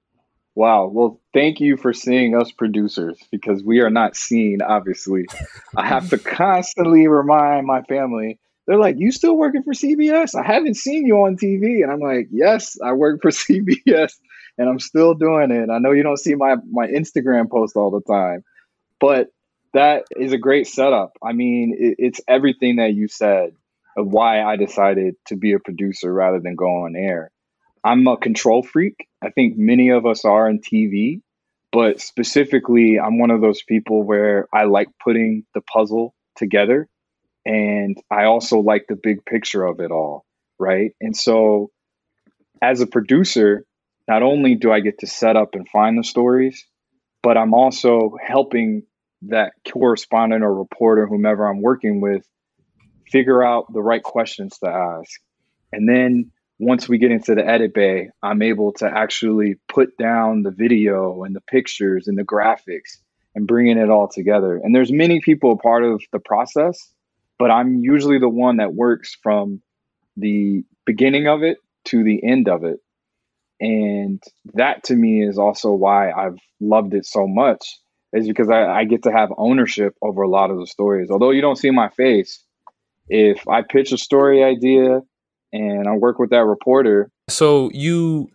Wow. 0.54 0.86
Well, 0.86 1.20
thank 1.34 1.58
you 1.58 1.76
for 1.76 1.92
seeing 1.92 2.36
us 2.36 2.52
producers 2.52 3.18
because 3.32 3.64
we 3.64 3.80
are 3.80 3.90
not 3.90 4.16
seen, 4.16 4.62
obviously. 4.62 5.26
I 5.76 5.86
have 5.88 6.08
to 6.10 6.18
constantly 6.18 7.08
remind 7.08 7.66
my 7.66 7.82
family. 7.82 8.38
They're 8.66 8.78
like, 8.78 8.96
You 8.98 9.10
still 9.10 9.36
working 9.36 9.62
for 9.62 9.72
CBS? 9.72 10.34
I 10.34 10.46
haven't 10.46 10.76
seen 10.76 11.06
you 11.06 11.16
on 11.16 11.36
TV. 11.36 11.82
And 11.82 11.90
I'm 11.90 12.00
like, 12.00 12.28
Yes, 12.30 12.76
I 12.84 12.92
work 12.92 13.22
for 13.22 13.30
CBS 13.32 14.12
and 14.58 14.68
I'm 14.68 14.80
still 14.80 15.14
doing 15.14 15.50
it. 15.50 15.70
I 15.70 15.78
know 15.78 15.92
you 15.92 16.02
don't 16.02 16.18
see 16.18 16.34
my, 16.34 16.56
my 16.70 16.86
Instagram 16.86 17.50
post 17.50 17.76
all 17.76 17.90
the 17.90 18.00
time, 18.00 18.44
but 19.00 19.28
that 19.72 20.04
is 20.16 20.32
a 20.32 20.38
great 20.38 20.66
setup. 20.66 21.12
I 21.22 21.32
mean, 21.32 21.76
it, 21.78 21.96
it's 21.98 22.20
everything 22.26 22.76
that 22.76 22.94
you 22.94 23.08
said 23.08 23.52
of 23.96 24.08
why 24.08 24.42
I 24.42 24.56
decided 24.56 25.14
to 25.26 25.36
be 25.36 25.52
a 25.52 25.58
producer 25.58 26.12
rather 26.12 26.40
than 26.40 26.56
go 26.56 26.84
on 26.84 26.96
air. 26.96 27.30
I'm 27.84 28.06
a 28.06 28.16
control 28.16 28.62
freak. 28.62 29.08
I 29.22 29.30
think 29.30 29.56
many 29.56 29.90
of 29.90 30.04
us 30.04 30.24
are 30.24 30.48
in 30.48 30.60
TV, 30.60 31.20
but 31.72 32.00
specifically, 32.00 32.98
I'm 32.98 33.18
one 33.18 33.30
of 33.30 33.40
those 33.40 33.62
people 33.62 34.02
where 34.02 34.48
I 34.52 34.64
like 34.64 34.88
putting 35.02 35.44
the 35.54 35.60
puzzle 35.60 36.14
together 36.36 36.88
and 37.44 37.96
I 38.10 38.24
also 38.24 38.58
like 38.58 38.86
the 38.88 38.96
big 38.96 39.24
picture 39.24 39.64
of 39.64 39.80
it 39.80 39.90
all. 39.90 40.24
Right. 40.58 40.92
And 41.00 41.16
so, 41.16 41.70
as 42.60 42.80
a 42.80 42.86
producer, 42.86 43.64
not 44.08 44.22
only 44.22 44.54
do 44.54 44.72
I 44.72 44.80
get 44.80 44.98
to 45.00 45.06
set 45.06 45.36
up 45.36 45.54
and 45.54 45.68
find 45.68 45.98
the 45.98 46.04
stories, 46.04 46.66
but 47.22 47.36
I'm 47.36 47.52
also 47.52 48.16
helping 48.24 48.84
that 49.22 49.52
correspondent 49.70 50.42
or 50.42 50.54
reporter, 50.54 51.06
whomever 51.06 51.46
I'm 51.46 51.60
working 51.60 52.00
with, 52.00 52.26
figure 53.10 53.42
out 53.44 53.72
the 53.72 53.82
right 53.82 54.02
questions 54.02 54.58
to 54.58 54.68
ask. 54.68 55.20
And 55.72 55.88
then 55.88 56.30
once 56.58 56.88
we 56.88 56.98
get 56.98 57.10
into 57.10 57.34
the 57.34 57.46
edit 57.46 57.74
bay, 57.74 58.10
I'm 58.22 58.42
able 58.42 58.72
to 58.74 58.86
actually 58.86 59.56
put 59.68 59.96
down 59.98 60.42
the 60.42 60.50
video 60.50 61.22
and 61.24 61.36
the 61.36 61.40
pictures 61.40 62.08
and 62.08 62.18
the 62.18 62.24
graphics 62.24 62.96
and 63.34 63.46
bringing 63.46 63.78
it 63.78 63.90
all 63.90 64.08
together. 64.08 64.56
And 64.56 64.74
there's 64.74 64.90
many 64.90 65.20
people 65.20 65.56
part 65.58 65.84
of 65.84 66.02
the 66.12 66.18
process, 66.18 66.78
but 67.38 67.50
I'm 67.50 67.76
usually 67.82 68.18
the 68.18 68.28
one 68.28 68.56
that 68.56 68.74
works 68.74 69.16
from 69.22 69.60
the 70.16 70.64
beginning 70.86 71.28
of 71.28 71.42
it 71.42 71.58
to 71.86 72.02
the 72.02 72.20
end 72.24 72.48
of 72.48 72.64
it. 72.64 72.80
And 73.60 74.22
that 74.54 74.84
to 74.84 74.94
me 74.94 75.22
is 75.22 75.38
also 75.38 75.72
why 75.72 76.10
I've 76.10 76.38
loved 76.60 76.94
it 76.94 77.06
so 77.06 77.26
much, 77.26 77.78
is 78.12 78.26
because 78.26 78.50
I, 78.50 78.64
I 78.64 78.84
get 78.84 79.02
to 79.04 79.12
have 79.12 79.30
ownership 79.36 79.94
over 80.00 80.22
a 80.22 80.28
lot 80.28 80.50
of 80.50 80.58
the 80.58 80.66
stories. 80.66 81.10
Although 81.10 81.30
you 81.30 81.40
don't 81.40 81.56
see 81.56 81.70
my 81.70 81.88
face, 81.90 82.44
if 83.08 83.46
I 83.48 83.62
pitch 83.62 83.92
a 83.92 83.98
story 83.98 84.44
idea 84.44 85.00
and 85.52 85.88
I 85.88 85.92
work 85.96 86.18
with 86.18 86.30
that 86.30 86.44
reporter. 86.44 87.10
So 87.28 87.70
you 87.72 88.30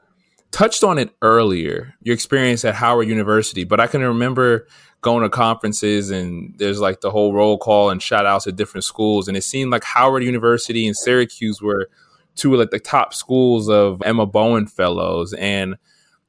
touched 0.51 0.83
on 0.83 0.97
it 0.97 1.11
earlier, 1.21 1.93
your 2.01 2.13
experience 2.13 2.65
at 2.65 2.75
Howard 2.75 3.07
University, 3.07 3.63
but 3.63 3.79
I 3.79 3.87
can 3.87 4.01
remember 4.01 4.67
going 5.01 5.23
to 5.23 5.29
conferences 5.29 6.09
and 6.11 6.55
there's 6.57 6.79
like 6.79 7.01
the 7.01 7.11
whole 7.11 7.33
roll 7.33 7.57
call 7.57 7.89
and 7.89 8.01
shout 8.01 8.25
outs 8.25 8.47
at 8.47 8.55
different 8.55 8.83
schools. 8.83 9.27
And 9.27 9.35
it 9.35 9.43
seemed 9.43 9.71
like 9.71 9.83
Howard 9.83 10.23
University 10.23 10.87
and 10.87 10.95
Syracuse 10.95 11.61
were 11.61 11.89
two 12.35 12.53
of 12.53 12.59
like 12.59 12.71
the 12.71 12.79
top 12.79 13.13
schools 13.13 13.69
of 13.69 14.01
Emma 14.03 14.25
Bowen 14.25 14.67
fellows. 14.67 15.33
And, 15.33 15.75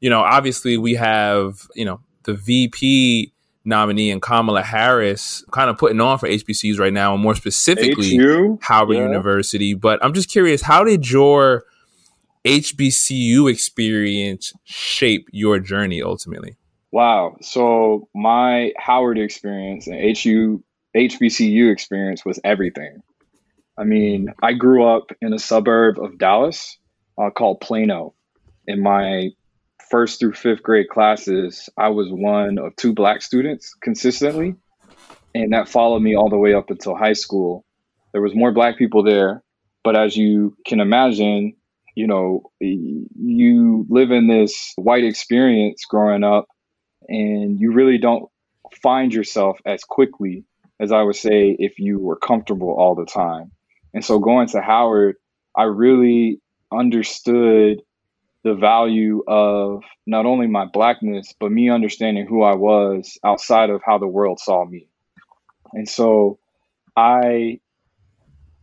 you 0.01 0.11
know, 0.11 0.21
obviously 0.21 0.77
we 0.77 0.95
have, 0.95 1.67
you 1.75 1.85
know, 1.85 2.01
the 2.25 2.35
VP 2.35 3.33
nominee 3.64 4.11
and 4.11 4.21
Kamala 4.21 4.62
Harris 4.62 5.45
kind 5.51 5.71
of 5.71 5.79
putting 5.79 6.01
on 6.01 6.19
for 6.19 6.29
HBCUs 6.29 6.79
right 6.79 6.93
now, 6.93 7.14
and 7.14 7.23
more 7.23 7.35
specifically 7.35 8.17
HU? 8.17 8.59
Howard 8.61 8.97
yeah. 8.97 9.03
University. 9.05 9.75
But 9.75 10.05
I'm 10.05 10.12
just 10.12 10.31
curious, 10.31 10.62
how 10.62 10.85
did 10.85 11.11
your 11.11 11.64
HBCU 12.45 13.51
experience 13.51 14.53
shape 14.64 15.29
your 15.33 15.59
journey 15.59 16.03
ultimately? 16.03 16.57
Wow. 16.93 17.37
So 17.40 18.09
my 18.14 18.73
Howard 18.79 19.19
experience 19.19 19.87
and 19.87 19.97
HU 20.19 20.62
HBCU 20.95 21.73
experience 21.73 22.25
was 22.25 22.38
everything. 22.45 23.03
I 23.77 23.85
mean, 23.85 24.29
I 24.43 24.53
grew 24.53 24.87
up 24.87 25.11
in 25.21 25.33
a 25.33 25.39
suburb 25.39 25.99
of 25.99 26.19
Dallas 26.19 26.79
uh, 27.19 27.31
called 27.31 27.61
Plano. 27.61 28.15
In 28.67 28.83
my 28.83 29.31
first 29.91 30.21
through 30.21 30.35
fifth 30.35 30.63
grade 30.63 30.89
classes, 30.89 31.69
I 31.77 31.89
was 31.89 32.09
one 32.11 32.59
of 32.59 32.77
two 32.77 32.93
black 32.93 33.23
students 33.23 33.75
consistently. 33.83 34.55
And 35.35 35.53
that 35.53 35.69
followed 35.69 36.01
me 36.01 36.17
all 36.17 36.31
the 36.31 36.39
way 36.39 36.55
up 36.55 36.71
until 36.71 36.97
high 36.97 37.15
school. 37.15 37.65
There 38.13 38.23
was 38.23 38.35
more 38.35 38.53
black 38.53 38.79
people 38.79 39.03
there, 39.03 39.43
but 39.83 39.97
as 39.97 40.17
you 40.17 40.57
can 40.65 40.81
imagine, 40.81 41.55
you 41.97 42.07
know, 42.07 42.51
you 42.61 43.87
live 43.89 44.13
in 44.13 44.29
this 44.29 44.73
white 44.77 45.05
experience 45.05 45.85
growing 45.85 46.23
up 46.23 46.47
and 47.09 47.59
you 47.61 47.73
really 47.73 47.99
don't 47.99 48.29
find 48.83 49.13
yourself 49.13 49.59
as 49.67 49.83
quickly 49.85 50.45
as 50.81 50.93
I 50.93 51.03
would 51.03 51.17
say 51.17 51.57
if 51.59 51.79
you 51.79 51.99
were 51.99 52.17
comfortable 52.17 52.75
all 52.77 52.95
the 52.95 53.07
time. 53.07 53.53
And 53.95 54.05
so 54.05 54.19
going 54.19 54.49
to 54.49 54.61
Howard, 54.61 55.17
I 55.57 55.63
really 55.65 56.41
understood 56.73 57.81
the 58.43 58.55
value 58.55 59.23
of 59.27 59.85
not 60.07 60.27
only 60.27 60.47
my 60.47 60.67
blackness, 60.67 61.33
but 61.40 61.51
me 61.51 61.71
understanding 61.71 62.27
who 62.27 62.42
I 62.42 62.57
was 62.57 63.17
outside 63.25 63.71
of 63.71 63.81
how 63.87 63.99
the 63.99 64.07
world 64.07 64.40
saw 64.40 64.65
me. 64.65 64.88
And 65.73 65.88
so 65.88 66.38
I 66.97 67.61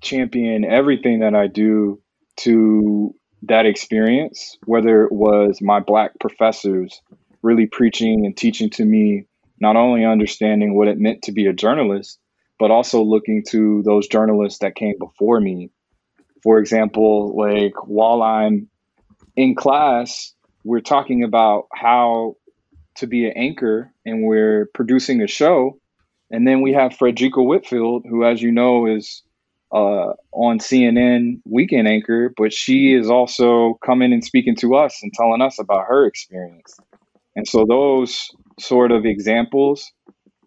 champion 0.02 0.66
everything 0.66 1.20
that 1.20 1.34
I 1.34 1.48
do 1.48 2.02
to 2.38 3.16
that 3.44 3.66
experience, 3.66 4.58
whether 4.66 5.04
it 5.06 5.12
was 5.12 5.62
my 5.62 5.80
black 5.80 6.12
professors 6.20 7.02
really 7.42 7.66
preaching 7.66 8.26
and 8.26 8.38
teaching 8.38 8.70
to 8.72 8.86
me, 8.86 9.26
not 9.60 9.76
only 9.76 10.06
understanding 10.06 10.76
what 10.76 10.88
it 10.88 11.00
meant 11.00 11.24
to 11.24 11.32
be 11.32 11.48
a 11.48 11.54
journalist, 11.54 12.20
but 12.62 12.70
also 12.70 13.02
looking 13.02 13.44
to 13.44 13.82
those 13.82 14.08
journalists 14.08 14.60
that 14.60 14.76
came 14.76 14.94
before 15.00 15.40
me. 15.40 15.72
For 16.44 16.60
example, 16.60 17.36
like 17.36 17.74
while 17.88 18.22
I'm 18.22 18.70
in 19.36 19.56
class, 19.56 20.36
we're 20.64 20.82
talking 20.82 21.24
about 21.24 21.66
how 21.74 22.36
to 22.98 23.08
be 23.08 23.26
an 23.26 23.34
anchor 23.36 23.92
and 24.06 24.26
we're 24.28 24.70
producing 24.76 25.24
a 25.24 25.28
show. 25.28 25.80
And 26.30 26.48
then 26.48 26.62
we 26.62 26.72
have 26.74 26.92
Fredricka 26.92 27.44
Whitfield, 27.44 28.06
who, 28.08 28.24
as 28.24 28.44
you 28.44 28.52
know, 28.52 28.86
is 28.86 29.24
uh, 29.72 30.14
on 30.32 30.60
CNN 30.60 31.42
weekend 31.46 31.88
anchor, 31.88 32.32
but 32.38 32.54
she 32.54 32.94
is 32.94 33.10
also 33.10 33.80
coming 33.84 34.14
and 34.14 34.24
speaking 34.24 34.56
to 34.58 34.76
us 34.76 35.00
and 35.02 35.12
telling 35.16 35.42
us 35.42 35.58
about 35.58 35.88
her 35.88 36.06
experience. 36.06 36.78
And 37.36 37.48
so 37.48 37.66
those 37.68 38.30
sort 38.60 38.92
of 38.92 39.04
examples, 39.04 39.92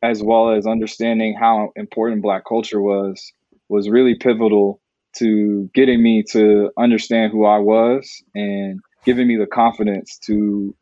as 0.04 0.22
well 0.22 0.50
as 0.50 0.66
understanding 0.66 1.34
how 1.38 1.72
important 1.76 2.20
Black 2.20 2.44
culture 2.46 2.80
was, 2.80 3.32
was 3.70 3.88
really 3.88 4.16
pivotal 4.16 4.80
to 5.16 5.70
getting 5.74 6.02
me 6.02 6.22
to 6.30 6.70
understand 6.78 7.32
who 7.32 7.46
I 7.46 7.58
was 7.58 8.22
and 8.34 8.80
giving 9.06 9.26
me 9.26 9.36
the 9.36 9.46
confidence 9.46 10.18
to 10.26 10.76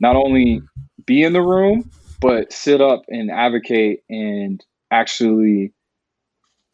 not 0.00 0.16
only 0.16 0.62
be 1.04 1.22
in 1.22 1.34
the 1.34 1.42
room, 1.42 1.90
but 2.20 2.50
sit 2.52 2.80
up 2.80 3.02
and 3.08 3.30
advocate 3.30 4.00
and 4.08 4.64
actually 4.90 5.74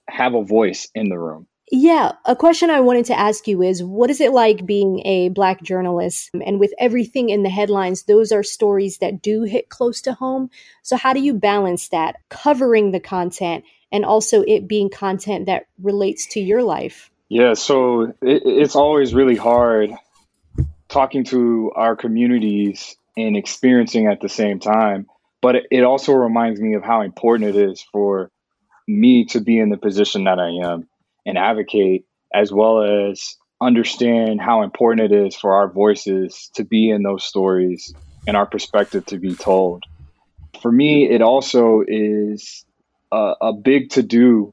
have 0.09 0.35
a 0.35 0.45
voice 0.45 0.89
in 0.95 1.09
the 1.09 1.19
room. 1.19 1.49
Yeah, 1.75 2.13
a 2.27 2.37
question 2.37 2.69
I 2.69 2.81
wanted 2.81 3.07
to 3.07 3.19
ask 3.19 3.49
you 3.49 3.63
is 3.63 3.83
what 3.83 4.11
is 4.11 4.21
it 4.21 4.33
like 4.33 4.67
being 4.67 5.01
a 5.07 5.31
black 5.31 5.63
journalist? 5.63 6.29
And 6.45 6.61
with 6.61 6.75
everything 6.79 7.31
in 7.31 7.45
the 7.45 7.49
headlines, 7.49 8.03
those 8.03 8.31
are 8.31 8.43
stories 8.43 8.99
that 8.99 9.23
do 9.23 9.45
hit 9.45 9.71
close 9.71 10.03
to 10.03 10.13
home. 10.13 10.51
So, 10.83 10.99
how 10.99 11.15
do 11.15 11.21
you 11.21 11.33
balance 11.33 11.89
that, 11.89 12.17
covering 12.29 12.91
the 12.91 13.01
content 13.01 13.65
and 13.91 14.05
also 14.05 14.43
it 14.43 14.69
being 14.69 14.91
content 14.91 15.47
that 15.47 15.65
relates 15.83 16.27
to 16.27 16.41
your 16.41 16.63
life? 16.63 17.11
Yeah, 17.31 17.55
so 17.55 18.03
it, 18.21 18.43
it's 18.45 18.77
always 18.77 19.15
really 19.15 19.37
hard 19.37 19.93
talking 20.91 21.25
to 21.25 21.73
our 21.75 21.97
communities 21.97 22.97
and 23.17 23.35
experiencing 23.35 24.09
at 24.09 24.21
the 24.21 24.29
same 24.29 24.61
time. 24.61 25.07
But 25.41 25.57
it 25.71 25.85
also 25.85 26.13
reminds 26.13 26.61
me 26.61 26.75
of 26.75 26.85
how 26.85 27.01
important 27.01 27.57
it 27.57 27.71
is 27.71 27.81
for 27.81 28.31
me 28.87 29.25
to 29.25 29.41
be 29.41 29.59
in 29.59 29.71
the 29.71 29.79
position 29.79 30.25
that 30.25 30.39
I 30.39 30.71
am 30.71 30.87
and 31.27 31.39
advocate, 31.39 32.05
as 32.33 32.53
well 32.53 32.83
as 32.83 33.37
understand 33.61 34.41
how 34.41 34.63
important 34.63 35.13
it 35.13 35.27
is 35.27 35.37
for 35.37 35.55
our 35.55 35.69
voices 35.69 36.51
to 36.55 36.65
be 36.65 36.91
in 36.91 37.03
those 37.03 37.25
stories 37.25 37.95
and 38.27 38.37
our 38.37 38.47
perspective 38.47 39.07
to 39.07 39.19
be 39.19 39.35
told. 39.35 39.85
For 40.61 40.71
me, 40.71 41.09
it 41.09 41.23
also 41.23 41.83
is 41.87 42.65
a, 43.13 43.35
a 43.41 43.53
big 43.53 43.91
to 43.91 44.03
do 44.03 44.53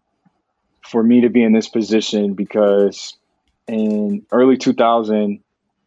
for 0.81 1.01
me 1.01 1.21
to 1.21 1.29
be 1.29 1.43
in 1.43 1.53
this 1.53 1.69
position 1.69 2.33
because 2.33 3.15
in 3.67 4.25
early 4.31 4.57
2000, 4.57 5.39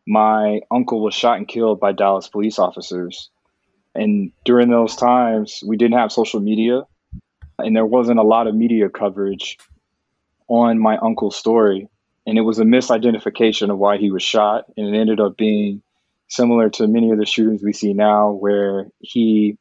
my 0.07 0.61
uncle 0.71 1.03
was 1.03 1.15
shot 1.15 1.39
and 1.39 1.47
killed 1.47 1.81
by 1.81 1.93
Dallas 1.93 2.29
police 2.29 2.59
officers. 2.59 3.31
And 3.95 4.33
during 4.45 4.71
those 4.71 4.97
times, 4.97 5.63
we 5.67 5.77
didn't 5.77 5.99
have 5.99 6.11
social 6.11 6.41
media 6.41 6.83
and 7.59 7.77
there 7.77 7.87
wasn't 7.87 8.19
a 8.19 8.25
lot 8.25 8.47
of 8.47 8.55
media 8.55 8.89
coverage 8.89 9.59
on 10.53 10.79
my 10.79 10.99
uncle's 10.99 11.37
story. 11.37 11.89
And 12.27 12.37
it 12.37 12.43
was 12.43 12.59
a 12.59 12.65
misidentification 12.65 13.71
of 13.71 13.79
why 13.79 13.97
he 13.97 14.11
was 14.11 14.23
shot. 14.23 14.65
And 14.77 14.95
it 14.95 14.99
ended 14.99 15.19
up 15.19 15.37
being 15.37 15.83
similar 16.29 16.69
to 16.71 16.87
many 16.87 17.11
of 17.11 17.19
the 17.19 17.27
shootings 17.27 17.63
we 17.63 17.73
see 17.73 17.95
now, 17.95 18.33
where 18.33 18.87
he 19.01 19.57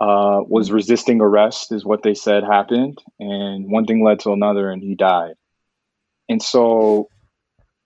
uh, 0.00 0.40
was 0.46 0.72
resisting 0.72 1.20
arrest, 1.20 1.72
is 1.72 1.84
what 1.84 2.02
they 2.02 2.14
said 2.14 2.42
happened. 2.42 2.98
And 3.20 3.70
one 3.70 3.86
thing 3.86 4.04
led 4.04 4.20
to 4.20 4.32
another, 4.32 4.70
and 4.70 4.82
he 4.82 4.96
died. 4.96 5.34
And 6.28 6.42
so 6.42 7.08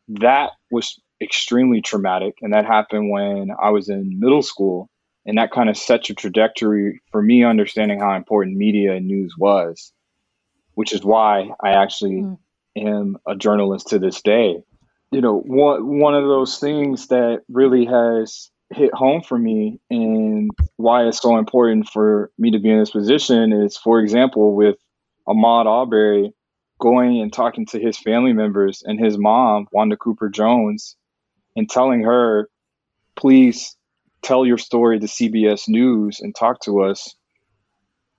that 0.09 0.53
was 0.71 0.99
extremely 1.21 1.83
traumatic. 1.83 2.39
And 2.41 2.55
that 2.55 2.65
happened 2.65 3.11
when 3.11 3.51
I 3.63 3.71
was 3.71 3.91
in 3.91 4.19
middle 4.19 4.43
school. 4.43 4.89
And 5.27 5.37
that 5.37 5.53
kind 5.53 5.69
of 5.69 5.77
set 5.77 6.09
a 6.09 6.15
trajectory 6.15 7.03
for 7.13 7.21
me 7.23 7.45
understanding 7.45 8.01
how 8.01 8.17
important 8.17 8.57
media 8.57 8.95
and 8.95 9.07
news 9.07 9.35
was, 9.39 9.93
which 10.75 10.93
is 10.93 11.05
why 11.05 11.51
I 11.63 11.71
actually 11.71 12.23
mm. 12.23 12.39
am 12.77 13.17
a 13.27 13.37
journalist 13.37 13.89
to 13.89 13.99
this 13.99 14.23
day. 14.23 14.63
You 15.11 15.21
know, 15.21 15.39
one, 15.39 15.99
one 15.99 16.15
of 16.15 16.25
those 16.25 16.59
things 16.59 17.09
that 17.09 17.43
really 17.49 17.87
has 17.87 18.51
hit 18.73 18.95
home 18.95 19.23
for 19.23 19.37
me 19.37 19.81
and 19.91 20.51
why 20.77 21.07
it's 21.07 21.21
so 21.21 21.37
important 21.37 21.89
for 21.89 22.31
me 22.39 22.53
to 22.53 22.61
be 22.61 22.71
in 22.71 22.79
this 22.79 22.91
position 22.91 23.53
is, 23.53 23.77
for 23.77 24.01
example, 24.01 24.55
with 24.55 24.77
Ahmaud 25.29 25.67
Arbery 25.67 26.33
going 26.81 27.21
and 27.21 27.33
talking 27.33 27.67
to 27.67 27.79
his 27.79 27.99
family 27.99 28.33
members 28.33 28.83
and 28.85 28.99
his 28.99 29.19
mom, 29.19 29.67
Wanda 29.73 29.97
Cooper 29.97 30.29
Jones, 30.29 30.97
and 31.57 31.69
telling 31.69 32.03
her, 32.05 32.49
please 33.17 33.77
tell 34.23 34.47
your 34.47 34.59
story 34.59 34.99
to 34.99 35.07
CBS 35.07 35.69
News 35.69 36.21
and 36.21 36.35
talk 36.35 36.61
to 36.63 36.83
us. 36.83 37.15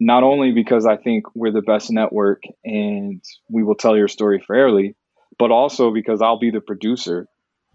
Not 0.04 0.24
only 0.24 0.52
because 0.52 0.88
I 0.88 0.98
think 0.98 1.26
we're 1.36 1.52
the 1.52 1.62
best 1.62 1.92
network 1.92 2.42
and 2.66 3.22
we 3.52 3.62
will 3.62 3.76
tell 3.76 3.96
your 3.96 4.08
story 4.08 4.44
fairly, 4.46 4.96
but 5.38 5.52
also 5.52 5.94
because 5.94 6.24
I'll 6.24 6.40
be 6.40 6.50
the 6.50 6.60
producer 6.60 7.28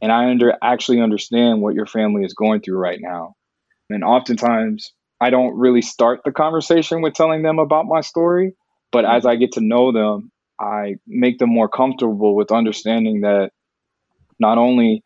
and 0.02 0.10
I 0.10 0.28
under 0.28 0.52
actually 0.60 1.00
understand 1.00 1.62
what 1.62 1.76
your 1.76 1.86
family 1.86 2.24
is 2.24 2.34
going 2.34 2.62
through 2.62 2.78
right 2.78 2.98
now. 3.00 3.36
And 3.90 4.02
oftentimes 4.02 4.92
I 5.20 5.30
don't 5.30 5.56
really 5.56 5.82
start 5.82 6.22
the 6.24 6.32
conversation 6.32 7.00
with 7.00 7.14
telling 7.14 7.42
them 7.42 7.60
about 7.60 7.86
my 7.86 8.00
story, 8.00 8.54
but 8.90 9.04
as 9.04 9.24
I 9.24 9.36
get 9.36 9.52
to 9.52 9.60
know 9.60 9.92
them, 9.92 10.32
I 10.58 10.96
make 11.06 11.38
them 11.38 11.50
more 11.50 11.68
comfortable 11.68 12.34
with 12.34 12.50
understanding 12.50 13.20
that 13.20 13.52
not 14.40 14.58
only 14.58 15.04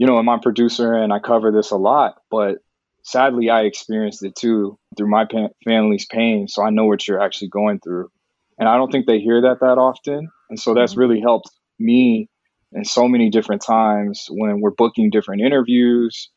you 0.00 0.06
know, 0.06 0.16
I'm 0.16 0.28
a 0.28 0.38
producer 0.38 0.94
and 0.94 1.12
I 1.12 1.18
cover 1.18 1.52
this 1.52 1.72
a 1.72 1.76
lot, 1.76 2.14
but 2.30 2.60
sadly, 3.02 3.50
I 3.50 3.62
experienced 3.62 4.24
it 4.24 4.34
too 4.36 4.78
through 4.96 5.10
my 5.10 5.24
pa- 5.24 5.48
family's 5.64 6.06
pain. 6.06 6.48
So 6.48 6.62
I 6.62 6.70
know 6.70 6.84
what 6.84 7.06
you're 7.06 7.20
actually 7.20 7.48
going 7.48 7.80
through. 7.80 8.10
And 8.58 8.68
I 8.68 8.76
don't 8.76 8.92
think 8.92 9.06
they 9.06 9.20
hear 9.20 9.42
that 9.42 9.60
that 9.60 9.78
often. 9.78 10.28
And 10.50 10.60
so 10.60 10.74
that's 10.74 10.92
mm-hmm. 10.92 11.00
really 11.00 11.20
helped 11.20 11.50
me 11.78 12.28
in 12.72 12.84
so 12.84 13.08
many 13.08 13.30
different 13.30 13.62
times 13.62 14.26
when 14.30 14.60
we're 14.60 14.70
booking 14.70 15.10
different 15.10 15.42
interviews. 15.42 16.30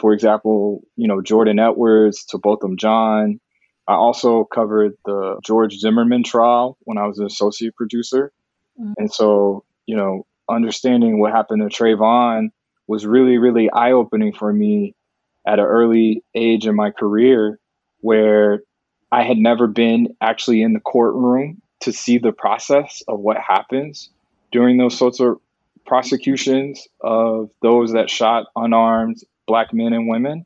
For 0.00 0.12
example, 0.12 0.82
you 0.96 1.08
know, 1.08 1.20
Jordan 1.22 1.58
Edwards 1.58 2.24
to 2.26 2.38
both 2.38 2.60
Botham 2.60 2.76
Jean. 2.76 3.40
I 3.86 3.94
also 3.94 4.44
covered 4.44 4.92
the 5.04 5.40
George 5.44 5.74
Zimmerman 5.74 6.22
trial 6.22 6.76
when 6.82 6.98
I 6.98 7.06
was 7.06 7.18
an 7.18 7.26
associate 7.26 7.74
producer. 7.76 8.32
Mm-hmm. 8.78 8.92
And 8.98 9.12
so, 9.12 9.64
you 9.86 9.96
know, 9.96 10.26
understanding 10.48 11.20
what 11.20 11.32
happened 11.32 11.68
to 11.68 11.76
Trayvon 11.76 12.48
was 12.86 13.06
really, 13.06 13.38
really 13.38 13.70
eye 13.70 13.92
opening 13.92 14.32
for 14.32 14.52
me 14.52 14.94
at 15.46 15.58
an 15.58 15.64
early 15.64 16.22
age 16.34 16.66
in 16.66 16.74
my 16.76 16.90
career 16.90 17.58
where 18.00 18.62
I 19.12 19.22
had 19.22 19.38
never 19.38 19.66
been 19.66 20.16
actually 20.20 20.62
in 20.62 20.72
the 20.72 20.80
courtroom 20.80 21.60
to 21.80 21.92
see 21.92 22.18
the 22.18 22.32
process 22.32 23.02
of 23.08 23.20
what 23.20 23.36
happens 23.38 24.10
during 24.52 24.76
those 24.76 24.96
sorts 24.96 25.20
of 25.20 25.38
prosecutions 25.86 26.86
of 27.00 27.50
those 27.62 27.92
that 27.92 28.10
shot 28.10 28.46
unarmed 28.54 29.16
black 29.46 29.72
men 29.72 29.92
and 29.92 30.08
women 30.08 30.44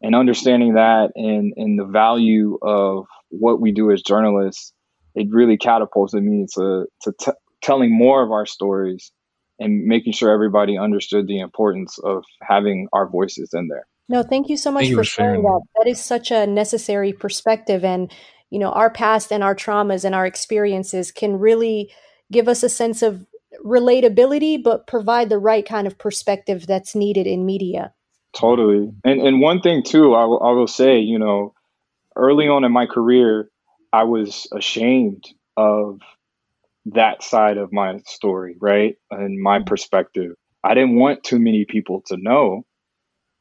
and 0.00 0.14
understanding 0.14 0.74
that 0.74 1.10
and, 1.16 1.52
and 1.56 1.78
the 1.78 1.84
value 1.84 2.58
of 2.62 3.06
what 3.28 3.60
we 3.60 3.72
do 3.72 3.90
as 3.90 4.02
journalists 4.02 4.72
it 5.14 5.28
really 5.30 5.56
catapulted 5.56 6.22
me 6.22 6.46
to, 6.54 6.86
to 7.02 7.12
t- 7.20 7.32
telling 7.62 7.96
more 7.96 8.22
of 8.22 8.30
our 8.30 8.46
stories 8.46 9.12
and 9.58 9.84
making 9.84 10.12
sure 10.12 10.30
everybody 10.30 10.78
understood 10.78 11.26
the 11.26 11.40
importance 11.40 11.98
of 12.02 12.24
having 12.42 12.88
our 12.92 13.08
voices 13.08 13.50
in 13.52 13.68
there. 13.68 13.86
No, 14.10 14.24
thank 14.24 14.48
you 14.48 14.56
so 14.56 14.72
much 14.72 14.88
for, 14.88 14.96
for 14.96 15.04
sharing 15.04 15.42
that. 15.42 15.60
That 15.76 15.88
is 15.88 16.00
such 16.00 16.32
a 16.32 16.44
necessary 16.44 17.12
perspective. 17.12 17.84
And, 17.84 18.12
you 18.50 18.58
know, 18.58 18.72
our 18.72 18.90
past 18.90 19.30
and 19.30 19.44
our 19.44 19.54
traumas 19.54 20.04
and 20.04 20.16
our 20.16 20.26
experiences 20.26 21.12
can 21.12 21.38
really 21.38 21.92
give 22.32 22.48
us 22.48 22.64
a 22.64 22.68
sense 22.68 23.02
of 23.02 23.24
relatability, 23.64 24.60
but 24.60 24.88
provide 24.88 25.28
the 25.28 25.38
right 25.38 25.64
kind 25.64 25.86
of 25.86 25.96
perspective 25.96 26.66
that's 26.66 26.96
needed 26.96 27.28
in 27.28 27.46
media. 27.46 27.94
Totally. 28.32 28.92
And 29.04 29.20
and 29.20 29.40
one 29.40 29.60
thing 29.60 29.84
too, 29.84 30.14
I 30.14 30.24
will, 30.24 30.42
I 30.42 30.50
will 30.50 30.66
say, 30.66 30.98
you 30.98 31.20
know, 31.20 31.54
early 32.16 32.48
on 32.48 32.64
in 32.64 32.72
my 32.72 32.86
career, 32.86 33.48
I 33.92 34.02
was 34.04 34.48
ashamed 34.52 35.24
of 35.56 36.00
that 36.86 37.22
side 37.22 37.58
of 37.58 37.72
my 37.72 38.00
story, 38.06 38.56
right? 38.60 38.96
And 39.08 39.40
my 39.40 39.58
mm-hmm. 39.58 39.66
perspective. 39.66 40.32
I 40.64 40.74
didn't 40.74 40.96
want 40.96 41.22
too 41.22 41.38
many 41.38 41.64
people 41.64 42.02
to 42.08 42.16
know. 42.16 42.66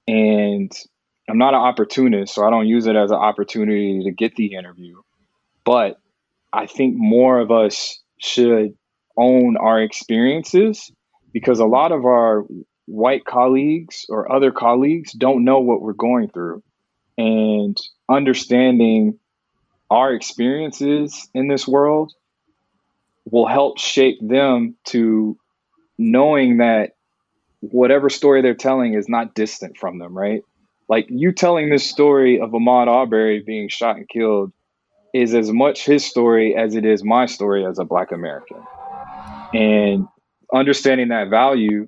And 0.09 0.71
I'm 1.29 1.37
not 1.37 1.53
an 1.53 1.59
opportunist, 1.59 2.33
so 2.33 2.43
I 2.43 2.49
don't 2.49 2.67
use 2.67 2.87
it 2.87 2.95
as 2.95 3.11
an 3.11 3.17
opportunity 3.17 4.05
to 4.05 4.11
get 4.11 4.35
the 4.35 4.55
interview. 4.55 4.95
But 5.63 5.99
I 6.51 6.65
think 6.65 6.95
more 6.97 7.39
of 7.39 7.51
us 7.51 8.01
should 8.17 8.75
own 9.15 9.55
our 9.55 9.79
experiences 9.79 10.91
because 11.31 11.59
a 11.59 11.65
lot 11.65 11.91
of 11.91 12.05
our 12.05 12.43
white 12.87 13.23
colleagues 13.23 14.07
or 14.09 14.31
other 14.31 14.51
colleagues 14.51 15.11
don't 15.11 15.43
know 15.43 15.59
what 15.59 15.79
we're 15.79 15.93
going 15.93 16.29
through. 16.29 16.63
And 17.15 17.77
understanding 18.09 19.19
our 19.91 20.11
experiences 20.11 21.29
in 21.35 21.47
this 21.47 21.67
world 21.67 22.13
will 23.25 23.45
help 23.45 23.77
shape 23.77 24.17
them 24.21 24.75
to 24.85 25.37
knowing 25.99 26.57
that 26.57 26.93
whatever 27.61 28.09
story 28.09 28.41
they're 28.41 28.53
telling 28.55 28.93
is 28.93 29.09
not 29.09 29.35
distant 29.35 29.77
from 29.77 29.99
them, 29.99 30.17
right? 30.17 30.43
Like 30.87 31.05
you 31.09 31.31
telling 31.31 31.69
this 31.69 31.87
story 31.87 32.39
of 32.39 32.51
Ahmaud 32.51 32.87
Arbery 32.87 33.41
being 33.41 33.69
shot 33.69 33.97
and 33.97 34.07
killed 34.09 34.51
is 35.13 35.33
as 35.33 35.51
much 35.51 35.85
his 35.85 36.05
story 36.05 36.55
as 36.55 36.75
it 36.75 36.85
is 36.85 37.03
my 37.03 37.25
story 37.25 37.65
as 37.65 37.79
a 37.79 37.85
Black 37.85 38.11
American. 38.11 38.57
And 39.53 40.07
understanding 40.53 41.09
that 41.09 41.29
value 41.29 41.87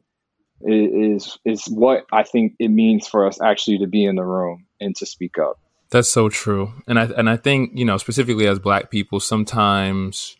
is 0.63 1.39
is 1.45 1.65
what 1.65 2.05
I 2.11 2.24
think 2.24 2.53
it 2.59 2.69
means 2.69 3.07
for 3.07 3.26
us 3.26 3.41
actually 3.41 3.80
to 3.80 3.88
be 3.88 4.05
in 4.05 4.15
the 4.15 4.24
room 4.24 4.65
and 4.80 4.95
to 4.97 5.05
speak 5.05 5.38
up. 5.39 5.59
That's 5.89 6.09
so 6.09 6.30
true. 6.30 6.72
And 6.88 6.99
I 6.99 7.05
and 7.05 7.30
I 7.30 7.38
think, 7.38 7.72
you 7.74 7.86
know, 7.86 7.97
specifically 7.97 8.47
as 8.47 8.59
black 8.59 8.91
people, 8.91 9.19
sometimes, 9.19 10.38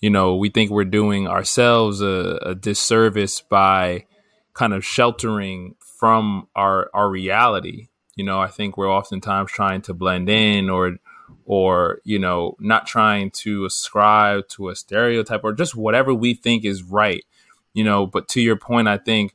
you 0.00 0.10
know, 0.10 0.36
we 0.36 0.50
think 0.50 0.70
we're 0.70 0.84
doing 0.84 1.28
ourselves 1.28 2.00
a, 2.00 2.38
a 2.42 2.54
disservice 2.54 3.40
by 3.40 4.06
kind 4.54 4.72
of 4.72 4.84
sheltering 4.84 5.76
from 5.80 6.48
our 6.56 6.90
our 6.94 7.08
reality. 7.08 7.88
You 8.16 8.24
know, 8.24 8.40
I 8.40 8.48
think 8.48 8.76
we're 8.76 8.90
oftentimes 8.90 9.50
trying 9.50 9.82
to 9.82 9.94
blend 9.94 10.28
in 10.28 10.68
or 10.68 10.96
or, 11.44 12.00
you 12.04 12.18
know, 12.18 12.56
not 12.60 12.86
trying 12.86 13.30
to 13.30 13.64
ascribe 13.64 14.46
to 14.48 14.68
a 14.68 14.76
stereotype 14.76 15.42
or 15.42 15.52
just 15.52 15.74
whatever 15.74 16.14
we 16.14 16.34
think 16.34 16.64
is 16.64 16.82
right. 16.82 17.24
You 17.72 17.84
know, 17.84 18.06
but 18.06 18.28
to 18.28 18.40
your 18.40 18.56
point, 18.56 18.88
I 18.88 18.98
think 18.98 19.32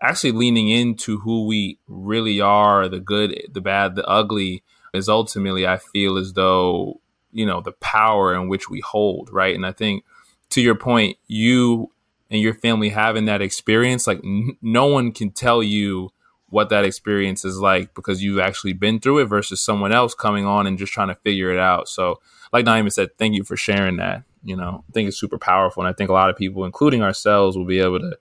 actually 0.00 0.32
leaning 0.32 0.68
into 0.68 1.20
who 1.20 1.46
we 1.46 1.78
really 1.86 2.40
are, 2.40 2.88
the 2.88 3.00
good, 3.00 3.40
the 3.50 3.60
bad, 3.60 3.94
the 3.94 4.06
ugly, 4.06 4.62
is 4.92 5.08
ultimately 5.08 5.66
I 5.66 5.78
feel 5.78 6.18
as 6.18 6.34
though 6.34 7.00
you 7.32 7.44
know 7.44 7.60
the 7.60 7.72
power 7.72 8.34
in 8.34 8.48
which 8.48 8.68
we 8.68 8.80
hold, 8.80 9.30
right? 9.32 9.54
And 9.54 9.66
I 9.66 9.72
think 9.72 10.04
to 10.50 10.60
your 10.60 10.76
point, 10.76 11.16
you 11.26 11.90
and 12.34 12.42
your 12.42 12.54
family 12.54 12.88
having 12.88 13.26
that 13.26 13.40
experience, 13.40 14.08
like 14.08 14.18
n- 14.24 14.56
no 14.60 14.86
one 14.86 15.12
can 15.12 15.30
tell 15.30 15.62
you 15.62 16.10
what 16.48 16.68
that 16.68 16.84
experience 16.84 17.44
is 17.44 17.58
like 17.58 17.94
because 17.94 18.22
you've 18.22 18.40
actually 18.40 18.72
been 18.72 18.98
through 18.98 19.20
it 19.20 19.26
versus 19.26 19.64
someone 19.64 19.92
else 19.92 20.14
coming 20.14 20.44
on 20.44 20.66
and 20.66 20.76
just 20.76 20.92
trying 20.92 21.08
to 21.08 21.14
figure 21.14 21.52
it 21.52 21.60
out. 21.60 21.88
So, 21.88 22.20
like 22.52 22.64
Naima 22.64 22.92
said, 22.92 23.16
thank 23.18 23.36
you 23.36 23.44
for 23.44 23.56
sharing 23.56 23.96
that. 23.98 24.24
You 24.42 24.56
know, 24.56 24.84
I 24.88 24.92
think 24.92 25.08
it's 25.08 25.16
super 25.18 25.38
powerful, 25.38 25.82
and 25.82 25.88
I 25.88 25.94
think 25.94 26.10
a 26.10 26.12
lot 26.12 26.28
of 26.28 26.36
people, 26.36 26.64
including 26.64 27.02
ourselves, 27.02 27.56
will 27.56 27.64
be 27.64 27.78
able 27.78 28.00
to 28.00 28.18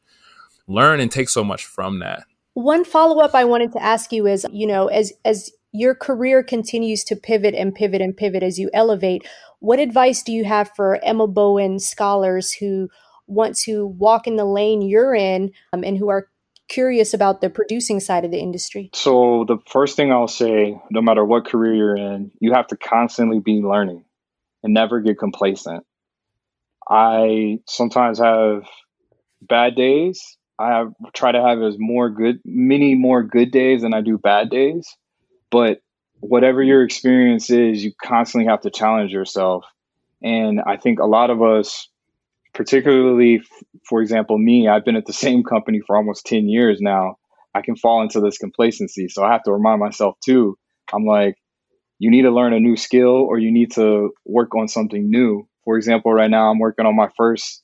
learn 0.68 1.00
and 1.00 1.12
take 1.12 1.28
so 1.28 1.44
much 1.44 1.66
from 1.66 2.00
that. 2.00 2.24
One 2.54 2.86
follow 2.86 3.20
up 3.20 3.34
I 3.34 3.46
wanted 3.46 3.74
to 3.74 3.84
ask 3.84 4.14
you 4.14 4.28
is, 4.28 4.46
you 4.52 4.68
know, 4.68 4.88
as 4.88 5.12
as 5.26 5.52
your 5.72 5.96
career 5.96 6.44
continues 6.44 7.04
to 7.06 7.16
pivot 7.16 7.56
and 7.56 7.74
pivot 7.74 8.00
and 8.00 8.16
pivot 8.16 8.44
as 8.44 8.60
you 8.60 8.70
elevate. 8.74 9.28
What 9.60 9.80
advice 9.80 10.22
do 10.22 10.32
you 10.32 10.46
have 10.46 10.70
for 10.76 11.04
Emma 11.04 11.26
Bowen 11.26 11.80
scholars 11.80 12.54
who 12.54 12.90
want 13.28 13.58
to 13.58 13.86
walk 13.86 14.28
in 14.28 14.36
the 14.36 14.46
lane 14.46 14.82
you're 14.82 15.16
in 15.16 15.52
um, 15.72 15.84
and 15.84 15.98
who 15.98 16.10
are 16.10 16.28
curious 16.70 17.14
about 17.14 17.42
the 17.42 17.50
producing 17.50 18.00
side 18.00 18.26
of 18.26 18.32
the 18.32 18.40
industry? 18.40 18.90
So, 18.94 19.46
the 19.48 19.58
first 19.68 19.96
thing 19.96 20.12
I'll 20.12 20.28
say, 20.28 20.80
no 20.92 21.02
matter 21.02 21.24
what 21.24 21.46
career 21.46 21.74
you're 21.74 21.98
in, 21.98 22.32
you 22.40 22.54
have 22.54 22.68
to 22.68 22.78
constantly 22.78 23.40
be 23.40 23.62
learning 23.62 24.04
and 24.64 24.74
never 24.74 25.00
get 25.02 25.20
complacent. 25.20 25.86
I 26.90 27.60
sometimes 27.68 28.20
have 28.20 28.64
bad 29.42 29.76
days. 29.76 30.38
I 30.60 30.70
have, 30.70 30.94
try 31.14 31.32
to 31.32 31.42
have 31.42 31.62
as 31.62 31.76
more 31.78 32.10
good, 32.10 32.40
many 32.46 32.96
more 32.96 33.24
good 33.24 33.52
days 33.52 33.82
than 33.82 33.94
I 33.94 34.02
do 34.02 34.18
bad 34.18 34.50
days. 34.50 34.88
But 35.50 35.80
whatever 36.20 36.64
your 36.64 36.84
experience 36.84 37.50
is, 37.50 37.84
you 37.84 37.92
constantly 38.02 38.50
have 38.50 38.62
to 38.62 38.70
challenge 38.70 39.12
yourself. 39.12 39.66
And 40.22 40.62
I 40.62 40.78
think 40.78 41.00
a 41.00 41.06
lot 41.06 41.30
of 41.30 41.42
us, 41.42 41.90
particularly, 42.54 43.42
for 43.88 44.02
example, 44.02 44.38
me, 44.38 44.68
I've 44.68 44.86
been 44.86 44.96
at 44.96 45.06
the 45.06 45.14
same 45.14 45.44
company 45.44 45.82
for 45.86 45.96
almost 45.96 46.26
10 46.26 46.48
years 46.48 46.80
now. 46.82 47.18
I 47.56 47.62
can 47.62 47.76
fall 47.76 48.02
into 48.02 48.20
this 48.20 48.38
complacency. 48.38 49.08
So 49.10 49.24
I 49.24 49.32
have 49.32 49.44
to 49.44 49.52
remind 49.52 49.80
myself 49.80 50.16
too. 50.24 50.58
I'm 50.92 51.06
like, 51.06 51.36
you 52.00 52.10
need 52.10 52.24
to 52.24 52.32
learn 52.32 52.54
a 52.54 52.60
new 52.60 52.76
skill 52.76 53.10
or 53.10 53.38
you 53.38 53.52
need 53.52 53.72
to 53.74 54.12
work 54.26 54.56
on 54.56 54.68
something 54.68 55.10
new. 55.10 55.48
For 55.64 55.78
example, 55.78 56.12
right 56.12 56.30
now 56.30 56.50
I'm 56.50 56.60
working 56.60 56.86
on 56.86 56.96
my 56.96 57.10
first 57.16 57.64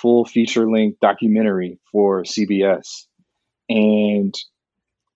full 0.00 0.24
feature 0.24 0.70
length 0.70 1.00
documentary 1.00 1.78
for 1.90 2.22
CBS. 2.22 3.06
And 3.68 4.34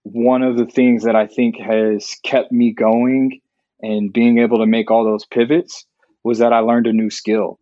one 0.02 0.42
of 0.42 0.56
the 0.56 0.66
things 0.66 1.04
that 1.04 1.16
I 1.16 1.26
think 1.26 1.56
has 1.58 2.16
kept 2.24 2.52
me 2.52 2.72
going 2.72 3.40
and 3.80 4.12
being 4.12 4.38
able 4.38 4.58
to 4.58 4.66
make 4.66 4.90
all 4.90 5.04
those 5.04 5.24
pivots 5.26 5.86
was 6.22 6.38
that 6.38 6.52
I 6.52 6.60
learned 6.60 6.86
a 6.86 6.92
new 6.92 7.10
skill. 7.10 7.58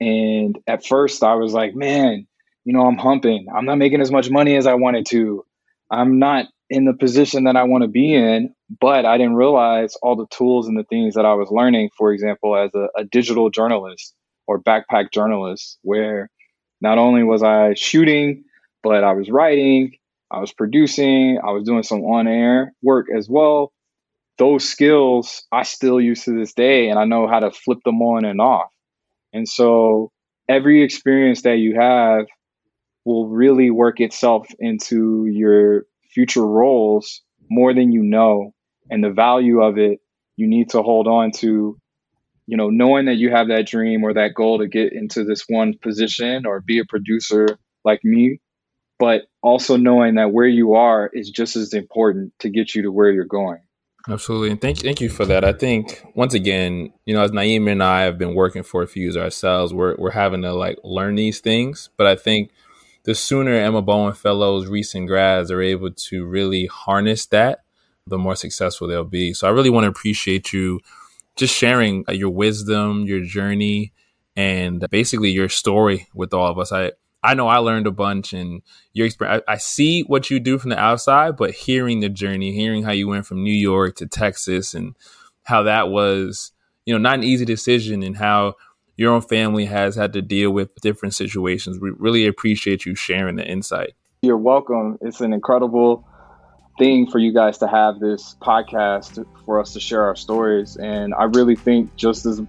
And 0.00 0.58
at 0.66 0.84
first 0.84 1.22
I 1.22 1.34
was 1.34 1.52
like, 1.52 1.74
man, 1.74 2.26
you 2.64 2.72
know, 2.72 2.86
I'm 2.86 2.98
humping. 2.98 3.46
I'm 3.54 3.66
not 3.66 3.78
making 3.78 4.00
as 4.00 4.10
much 4.10 4.30
money 4.30 4.56
as 4.56 4.66
I 4.66 4.74
wanted 4.74 5.06
to. 5.06 5.44
I'm 5.90 6.18
not 6.18 6.46
in 6.70 6.84
the 6.84 6.94
position 6.94 7.44
that 7.44 7.56
I 7.56 7.64
want 7.64 7.82
to 7.82 7.88
be 7.88 8.14
in, 8.14 8.54
but 8.80 9.04
I 9.04 9.18
didn't 9.18 9.36
realize 9.36 9.96
all 10.02 10.16
the 10.16 10.26
tools 10.28 10.66
and 10.66 10.78
the 10.78 10.84
things 10.84 11.14
that 11.14 11.26
I 11.26 11.34
was 11.34 11.50
learning, 11.50 11.90
for 11.96 12.12
example, 12.12 12.56
as 12.56 12.70
a, 12.74 12.88
a 12.96 13.04
digital 13.04 13.50
journalist 13.50 14.14
or 14.46 14.60
backpack 14.60 15.12
journalist, 15.12 15.78
where 15.82 16.30
not 16.80 16.98
only 16.98 17.22
was 17.22 17.42
I 17.42 17.74
shooting, 17.74 18.44
but 18.82 19.04
I 19.04 19.12
was 19.12 19.30
writing, 19.30 19.92
I 20.30 20.40
was 20.40 20.52
producing, 20.52 21.38
I 21.42 21.50
was 21.52 21.64
doing 21.64 21.82
some 21.82 22.00
on 22.00 22.26
air 22.26 22.72
work 22.82 23.06
as 23.16 23.28
well. 23.28 23.72
Those 24.38 24.68
skills 24.68 25.44
I 25.52 25.62
still 25.62 26.00
use 26.00 26.24
to 26.24 26.36
this 26.36 26.54
day, 26.54 26.88
and 26.88 26.98
I 26.98 27.04
know 27.04 27.28
how 27.28 27.40
to 27.40 27.52
flip 27.52 27.78
them 27.84 28.02
on 28.02 28.24
and 28.24 28.40
off. 28.40 28.70
And 29.34 29.46
so 29.48 30.10
every 30.48 30.82
experience 30.82 31.42
that 31.42 31.58
you 31.58 31.78
have 31.78 32.26
will 33.04 33.28
really 33.28 33.70
work 33.70 34.00
itself 34.00 34.46
into 34.58 35.26
your 35.26 35.84
future 36.10 36.46
roles 36.46 37.20
more 37.50 37.74
than 37.74 37.92
you 37.92 38.02
know. 38.02 38.54
And 38.90 39.04
the 39.04 39.10
value 39.10 39.60
of 39.62 39.76
it, 39.76 40.00
you 40.36 40.46
need 40.46 40.70
to 40.70 40.82
hold 40.82 41.06
on 41.06 41.32
to, 41.32 41.76
you 42.46 42.56
know, 42.56 42.70
knowing 42.70 43.06
that 43.06 43.16
you 43.16 43.30
have 43.30 43.48
that 43.48 43.66
dream 43.66 44.04
or 44.04 44.14
that 44.14 44.34
goal 44.34 44.58
to 44.58 44.68
get 44.68 44.94
into 44.94 45.24
this 45.24 45.44
one 45.48 45.74
position 45.82 46.46
or 46.46 46.62
be 46.62 46.78
a 46.78 46.84
producer 46.88 47.46
like 47.84 48.00
me 48.02 48.40
but 48.98 49.22
also 49.42 49.76
knowing 49.76 50.14
that 50.16 50.32
where 50.32 50.46
you 50.46 50.74
are 50.74 51.10
is 51.12 51.30
just 51.30 51.56
as 51.56 51.74
important 51.74 52.32
to 52.40 52.48
get 52.48 52.74
you 52.74 52.82
to 52.82 52.92
where 52.92 53.10
you're 53.10 53.24
going. 53.24 53.60
Absolutely. 54.08 54.50
And 54.50 54.60
thank, 54.60 54.78
thank 54.80 55.00
you 55.00 55.08
for 55.08 55.24
that. 55.24 55.44
I 55.44 55.52
think 55.52 56.04
once 56.14 56.34
again, 56.34 56.92
you 57.06 57.14
know, 57.14 57.22
as 57.22 57.30
Naeem 57.30 57.70
and 57.70 57.82
I 57.82 58.02
have 58.02 58.18
been 58.18 58.34
working 58.34 58.62
for 58.62 58.82
a 58.82 58.86
few 58.86 59.04
years 59.04 59.16
ourselves, 59.16 59.72
we're, 59.72 59.96
we're 59.96 60.10
having 60.10 60.42
to 60.42 60.52
like 60.52 60.78
learn 60.84 61.14
these 61.14 61.40
things. 61.40 61.88
But 61.96 62.06
I 62.06 62.14
think 62.14 62.50
the 63.04 63.14
sooner 63.14 63.52
Emma 63.52 63.80
Bowen 63.80 64.12
Fellows 64.12 64.66
recent 64.66 65.06
grads 65.06 65.50
are 65.50 65.62
able 65.62 65.90
to 65.90 66.26
really 66.26 66.66
harness 66.66 67.24
that, 67.26 67.64
the 68.06 68.18
more 68.18 68.36
successful 68.36 68.86
they'll 68.88 69.04
be. 69.04 69.32
So 69.32 69.48
I 69.48 69.52
really 69.52 69.70
want 69.70 69.84
to 69.84 69.90
appreciate 69.90 70.52
you 70.52 70.80
just 71.36 71.54
sharing 71.54 72.04
uh, 72.06 72.12
your 72.12 72.30
wisdom, 72.30 73.04
your 73.06 73.24
journey, 73.24 73.92
and 74.36 74.86
basically 74.90 75.30
your 75.30 75.48
story 75.48 76.08
with 76.14 76.34
all 76.34 76.50
of 76.50 76.58
us. 76.58 76.72
I, 76.72 76.92
I 77.24 77.32
know 77.32 77.48
I 77.48 77.56
learned 77.56 77.86
a 77.86 77.90
bunch 77.90 78.34
and 78.34 78.60
your 78.92 79.06
experience. 79.06 79.42
I, 79.48 79.54
I, 79.54 79.56
see 79.56 80.02
what 80.02 80.28
you 80.28 80.38
do 80.38 80.58
from 80.58 80.68
the 80.68 80.78
outside, 80.78 81.38
but 81.38 81.52
hearing 81.52 82.00
the 82.00 82.10
journey, 82.10 82.52
hearing 82.52 82.82
how 82.82 82.92
you 82.92 83.08
went 83.08 83.24
from 83.24 83.42
New 83.42 83.54
York 83.54 83.96
to 83.96 84.06
Texas 84.06 84.74
and 84.74 84.94
how 85.44 85.62
that 85.62 85.88
was, 85.88 86.52
you 86.84 86.92
know, 86.92 86.98
not 86.98 87.14
an 87.14 87.24
easy 87.24 87.46
decision 87.46 88.02
and 88.02 88.18
how 88.18 88.56
your 88.96 89.14
own 89.14 89.22
family 89.22 89.64
has 89.64 89.96
had 89.96 90.12
to 90.12 90.20
deal 90.20 90.50
with 90.50 90.74
different 90.76 91.14
situations. 91.14 91.80
We 91.80 91.92
really 91.96 92.26
appreciate 92.26 92.84
you 92.84 92.94
sharing 92.94 93.36
the 93.36 93.46
insight. 93.46 93.94
You're 94.20 94.36
welcome. 94.36 94.98
It's 95.00 95.22
an 95.22 95.32
incredible 95.32 96.06
thing 96.78 97.10
for 97.10 97.18
you 97.18 97.32
guys 97.32 97.56
to 97.58 97.68
have 97.68 98.00
this 98.00 98.36
podcast 98.42 99.24
for 99.46 99.60
us 99.60 99.72
to 99.72 99.80
share 99.80 100.04
our 100.04 100.16
stories. 100.16 100.76
And 100.76 101.14
I 101.14 101.24
really 101.24 101.56
think 101.56 101.96
just 101.96 102.26
as 102.26 102.42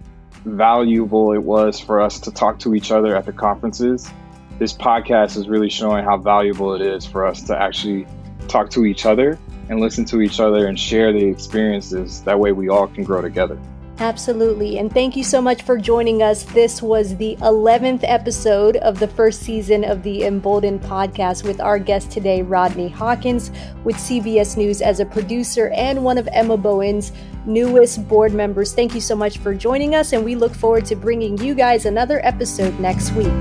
valuable 0.44 1.32
it 1.32 1.42
was 1.42 1.80
for 1.80 2.02
us 2.02 2.20
to 2.20 2.30
talk 2.30 2.58
to 2.58 2.74
each 2.74 2.90
other 2.92 3.16
at 3.16 3.24
the 3.24 3.32
conferences 3.32 4.12
this 4.58 4.72
podcast 4.72 5.36
is 5.36 5.48
really 5.48 5.70
showing 5.70 6.04
how 6.04 6.16
valuable 6.16 6.74
it 6.74 6.80
is 6.80 7.04
for 7.04 7.26
us 7.26 7.42
to 7.42 7.60
actually 7.60 8.06
talk 8.48 8.70
to 8.70 8.84
each 8.86 9.06
other 9.06 9.38
and 9.68 9.80
listen 9.80 10.04
to 10.06 10.20
each 10.20 10.40
other 10.40 10.66
and 10.66 10.78
share 10.78 11.12
the 11.12 11.24
experiences. 11.24 12.22
That 12.22 12.38
way, 12.38 12.52
we 12.52 12.68
all 12.68 12.86
can 12.86 13.04
grow 13.04 13.20
together. 13.20 13.58
Absolutely. 13.98 14.78
And 14.78 14.92
thank 14.92 15.16
you 15.16 15.24
so 15.24 15.40
much 15.40 15.62
for 15.62 15.78
joining 15.78 16.22
us. 16.22 16.42
This 16.44 16.82
was 16.82 17.16
the 17.16 17.34
11th 17.36 18.00
episode 18.02 18.76
of 18.76 18.98
the 18.98 19.08
first 19.08 19.40
season 19.40 19.84
of 19.84 20.02
the 20.02 20.24
Emboldened 20.24 20.82
podcast 20.82 21.44
with 21.44 21.60
our 21.60 21.78
guest 21.78 22.10
today, 22.10 22.42
Rodney 22.42 22.88
Hawkins, 22.88 23.50
with 23.84 23.96
CBS 23.96 24.58
News 24.58 24.82
as 24.82 25.00
a 25.00 25.06
producer 25.06 25.70
and 25.70 26.04
one 26.04 26.18
of 26.18 26.28
Emma 26.32 26.58
Bowen's 26.58 27.12
newest 27.46 28.06
board 28.06 28.34
members. 28.34 28.74
Thank 28.74 28.94
you 28.94 29.00
so 29.00 29.16
much 29.16 29.38
for 29.38 29.54
joining 29.54 29.94
us, 29.94 30.12
and 30.12 30.22
we 30.24 30.34
look 30.34 30.54
forward 30.54 30.84
to 30.86 30.96
bringing 30.96 31.38
you 31.38 31.54
guys 31.54 31.86
another 31.86 32.20
episode 32.22 32.78
next 32.78 33.12
week. 33.12 33.32